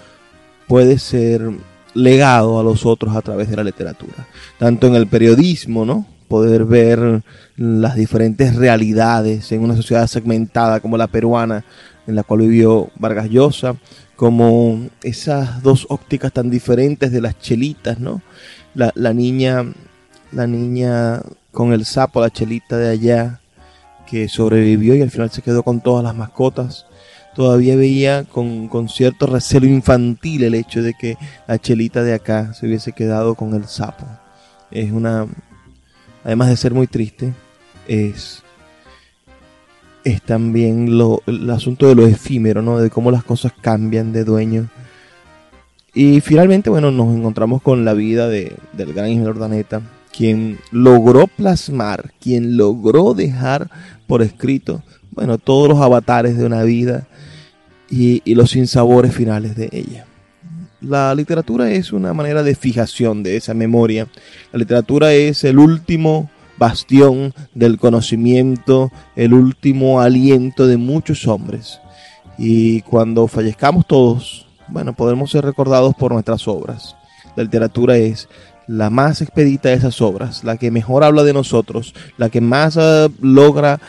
puede 0.68 0.98
ser 1.00 1.52
legado 1.94 2.60
a 2.60 2.64
los 2.64 2.86
otros 2.86 3.16
a 3.16 3.22
través 3.22 3.50
de 3.50 3.56
la 3.58 3.64
literatura. 3.64 4.28
Tanto 4.58 4.88
en 4.88 4.96
el 4.96 5.08
periodismo, 5.08 5.86
¿no? 5.86 6.06
poder 6.28 6.66
ver 6.66 7.24
las 7.56 7.96
diferentes 7.96 8.56
realidades 8.56 9.52
en 9.52 9.62
una 9.62 9.76
sociedad 9.76 10.08
segmentada 10.08 10.80
como 10.80 10.98
la 10.98 11.08
peruana, 11.08 11.64
en 12.08 12.16
la 12.16 12.24
cual 12.24 12.42
vivió 12.42 12.90
Vargas 12.98 13.30
Llosa, 13.30 13.76
como 14.16 14.88
esas 15.04 15.62
dos 15.62 15.88
ópticas 15.90 16.32
tan 16.32 16.50
diferentes 16.50 17.12
de 17.12 17.22
las 17.22 17.40
chelitas, 17.40 18.00
¿no? 18.00 18.22
La, 18.74 18.92
la 18.96 19.14
niña, 19.14 19.66
la 20.32 20.48
niña 20.48 21.22
con 21.52 21.74
el 21.74 21.86
sapo, 21.86 22.22
la 22.22 22.30
chelita 22.30 22.78
de 22.78 22.90
allá, 22.90 23.42
que 24.06 24.28
sobrevivió 24.30 24.96
y 24.96 25.02
al 25.02 25.12
final 25.12 25.32
se 25.32 25.42
quedó 25.42 25.64
con 25.64 25.82
todas 25.82 26.04
las 26.04 26.16
mascotas. 26.16 26.86
Todavía 27.36 27.76
veía 27.76 28.24
con, 28.24 28.70
con 28.70 28.88
cierto 28.88 29.26
recelo 29.26 29.66
infantil 29.66 30.44
el 30.44 30.56
hecho 30.56 30.82
de 30.82 30.94
que 30.94 31.18
la 31.48 31.60
chelita 31.60 32.04
de 32.04 32.14
acá 32.14 32.54
se 32.54 32.66
hubiese 32.66 32.94
quedado 32.94 33.36
con 33.36 33.54
el 33.54 33.66
sapo. 33.66 34.06
Es 34.72 34.92
una, 34.92 35.28
además 36.24 36.50
de 36.50 36.58
ser 36.58 36.74
muy 36.74 36.88
triste, 36.88 37.34
es, 37.88 38.42
es 40.06 40.22
también 40.22 40.98
lo, 40.98 41.24
el 41.26 41.50
asunto 41.50 41.88
de 41.88 41.96
lo 41.96 42.06
efímero, 42.06 42.62
¿no? 42.62 42.78
De 42.78 42.92
cómo 42.92 43.10
las 43.10 43.24
cosas 43.24 43.52
cambian 43.60 44.14
de 44.14 44.24
dueño. 44.24 44.70
Y 45.96 46.22
finalmente, 46.22 46.70
bueno, 46.70 46.92
nos 46.92 47.14
encontramos 47.16 47.62
con 47.62 47.84
la 47.84 47.94
vida 47.94 48.30
de, 48.30 48.56
del 48.74 48.94
gran 48.94 49.10
Ismael 49.10 49.30
Ordaneta, 49.30 49.82
quien 50.16 50.60
logró 50.72 51.26
plasmar, 51.26 52.14
quien 52.22 52.56
logró 52.56 53.16
dejar 53.16 53.72
por 54.06 54.22
escrito, 54.22 54.84
bueno, 55.10 55.40
todos 55.40 55.68
los 55.68 55.82
avatares 55.82 56.38
de 56.38 56.46
una 56.46 56.62
vida 56.62 57.08
y, 57.90 58.22
y 58.26 58.36
los 58.36 58.52
sinsabores 58.52 59.14
finales 59.14 59.56
de 59.56 59.70
ella. 59.72 60.06
La 60.82 61.16
literatura 61.16 61.72
es 61.72 61.92
una 61.92 62.14
manera 62.14 62.44
de 62.44 62.54
fijación 62.54 63.24
de 63.24 63.38
esa 63.38 63.56
memoria. 63.56 64.08
La 64.52 64.60
literatura 64.60 65.14
es 65.14 65.44
el 65.44 65.58
último 65.58 66.30
bastión 66.58 67.34
del 67.54 67.78
conocimiento, 67.78 68.92
el 69.16 69.34
último 69.34 70.02
aliento 70.02 70.68
de 70.68 70.78
muchos 70.78 71.28
hombres. 71.28 71.80
Y 72.38 72.82
cuando 72.82 73.28
fallezcamos 73.28 73.88
todos, 73.88 74.48
bueno, 74.68 74.94
podemos 74.94 75.32
ser 75.32 75.46
recordados 75.46 75.96
por 75.96 76.12
nuestras 76.12 76.48
obras. 76.48 76.96
La 77.36 77.44
literatura 77.44 77.98
es 77.98 78.28
la 78.68 78.90
más 78.90 79.22
expedita 79.22 79.70
de 79.70 79.76
esas 79.76 80.02
obras, 80.02 80.44
la 80.44 80.58
que 80.58 80.72
mejor 80.72 81.04
habla 81.04 81.24
de 81.24 81.34
nosotros, 81.34 81.94
la 82.18 82.30
que 82.30 82.42
más 82.42 82.78
uh, 82.78 83.12
logra 83.22 83.80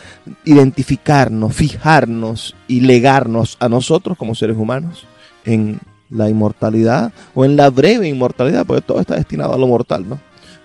identificarnos, 0.45 1.55
fijarnos 1.55 2.55
y 2.69 2.81
legarnos 2.81 3.57
a 3.61 3.69
nosotros 3.69 4.19
como 4.19 4.35
seres 4.35 4.57
humanos 4.57 5.07
en 5.45 5.81
la 6.11 6.29
inmortalidad 6.29 7.13
o 7.35 7.45
en 7.45 7.57
la 7.57 7.71
breve 7.71 8.09
inmortalidad, 8.09 8.67
porque 8.67 8.83
todo 8.83 9.01
está 9.01 9.17
destinado 9.17 9.55
a 9.55 9.59
lo 9.59 9.67
mortal, 9.67 10.09
¿no? 10.09 10.21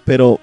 Pero, 0.06 0.39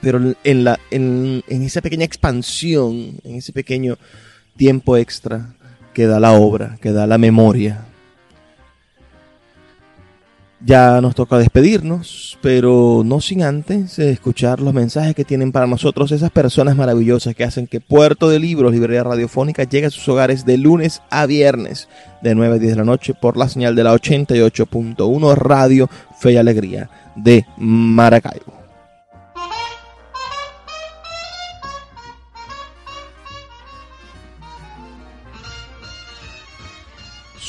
pero 0.00 0.34
en, 0.44 0.64
la, 0.64 0.78
en, 0.90 1.42
en 1.48 1.62
esa 1.62 1.80
pequeña 1.80 2.04
expansión, 2.04 3.16
en 3.24 3.36
ese 3.36 3.52
pequeño 3.52 3.98
tiempo 4.56 4.96
extra 4.96 5.54
que 5.94 6.06
da 6.06 6.20
la 6.20 6.32
obra, 6.32 6.78
que 6.80 6.92
da 6.92 7.06
la 7.06 7.18
memoria, 7.18 7.86
ya 10.64 11.00
nos 11.00 11.14
toca 11.14 11.38
despedirnos, 11.38 12.38
pero 12.42 13.02
no 13.04 13.20
sin 13.20 13.42
antes 13.42 13.98
escuchar 13.98 14.60
los 14.60 14.74
mensajes 14.74 15.14
que 15.14 15.24
tienen 15.24 15.52
para 15.52 15.66
nosotros 15.66 16.12
esas 16.12 16.30
personas 16.30 16.76
maravillosas 16.76 17.34
que 17.34 17.44
hacen 17.44 17.66
que 17.66 17.80
Puerto 17.80 18.28
de 18.28 18.38
Libros, 18.38 18.72
Librería 18.72 19.04
Radiofónica, 19.04 19.64
llegue 19.64 19.86
a 19.86 19.90
sus 19.90 20.06
hogares 20.08 20.44
de 20.44 20.58
lunes 20.58 21.00
a 21.10 21.26
viernes, 21.26 21.88
de 22.22 22.34
9 22.34 22.56
a 22.56 22.58
10 22.58 22.72
de 22.72 22.78
la 22.78 22.84
noche, 22.84 23.14
por 23.14 23.36
la 23.36 23.48
señal 23.48 23.74
de 23.74 23.84
la 23.84 23.94
88.1 23.94 25.34
Radio 25.34 25.88
Fe 26.18 26.32
y 26.32 26.36
Alegría 26.36 26.90
de 27.16 27.46
Maracaibo. 27.56 28.59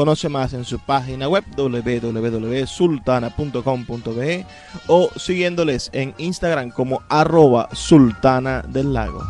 Conoce 0.00 0.30
más 0.30 0.54
en 0.54 0.64
su 0.64 0.78
página 0.78 1.28
web 1.28 1.44
www.sultana.com.be 1.54 4.46
o 4.86 5.10
siguiéndoles 5.14 5.90
en 5.92 6.14
Instagram 6.16 6.70
como 6.70 7.02
arroba 7.10 7.68
sultana 7.74 8.62
del 8.62 8.94
lago. 8.94 9.22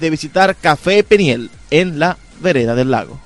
de 0.00 0.10
visitar 0.10 0.56
Café 0.56 1.02
Peniel 1.02 1.50
en 1.70 1.98
la 1.98 2.16
vereda 2.40 2.74
del 2.74 2.90
lago. 2.90 3.18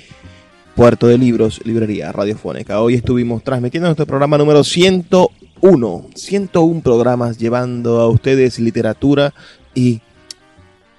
Puerto 0.74 1.06
de 1.06 1.18
Libros, 1.18 1.60
Librería 1.64 2.12
Radiofónica. 2.12 2.80
Hoy 2.80 2.94
estuvimos 2.94 3.44
transmitiendo 3.44 3.88
nuestro 3.88 4.06
programa 4.06 4.38
número 4.38 4.64
101. 4.64 6.06
101 6.14 6.80
programas 6.80 7.36
llevando 7.36 8.00
a 8.00 8.08
ustedes 8.08 8.58
literatura 8.58 9.34
y 9.74 10.00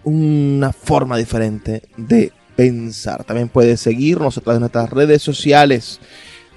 una 0.03 0.73
forma 0.73 1.17
diferente 1.17 1.81
de 1.97 2.31
pensar. 2.55 3.23
También 3.23 3.49
puedes 3.49 3.79
seguirnos 3.79 4.37
a 4.37 4.41
través 4.41 4.57
de 4.57 4.59
nuestras 4.59 4.91
redes 4.91 5.23
sociales, 5.23 5.99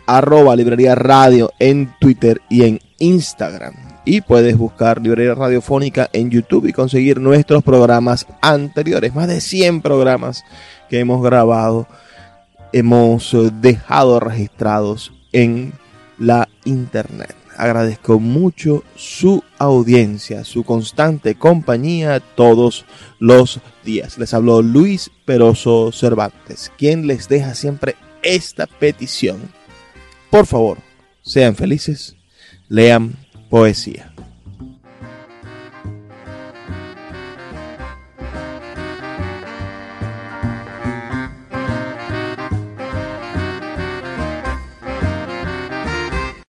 arroba 0.07 0.55
Librería 0.55 0.95
Radio 0.95 1.51
en 1.59 1.95
Twitter 1.99 2.43
y 2.51 2.65
en 2.65 2.81
Instagram. 2.99 3.75
Y 4.05 4.21
puedes 4.21 4.59
buscar 4.59 5.01
Librería 5.01 5.35
Radiofónica 5.35 6.11
en 6.13 6.31
YouTube 6.31 6.67
y 6.67 6.73
conseguir 6.75 7.19
nuestros 7.19 7.65
programas 7.65 8.27
anteriores. 8.43 9.15
Más 9.15 9.27
de 9.27 9.41
100 9.41 9.81
programas 9.81 10.45
que 10.91 11.01
hemos 11.01 11.23
grabado 11.23 11.89
hemos 12.73 13.33
eh, 13.35 13.51
dejado 13.61 14.21
registrados 14.21 15.13
en 15.33 15.73
la 16.19 16.49
internet. 16.65 17.35
Agradezco 17.57 18.21
mucho 18.21 18.85
su 18.97 19.43
audiencia, 19.59 20.45
su 20.45 20.63
constante 20.63 21.37
compañía 21.37 22.21
todos 22.21 22.85
los 23.19 23.61
días. 23.83 24.19
Les 24.19 24.35
habló 24.35 24.61
Luis 24.61 25.11
Peroso 25.25 25.91
Cervantes, 25.91 26.71
quien 26.77 27.07
les 27.07 27.29
deja 27.29 27.55
siempre 27.55 27.97
esta 28.23 28.67
petición. 28.67 29.41
Por 30.31 30.47
favor, 30.47 30.79
sean 31.23 31.57
felices, 31.57 32.17
lean 32.69 33.17
poesía. 33.49 34.06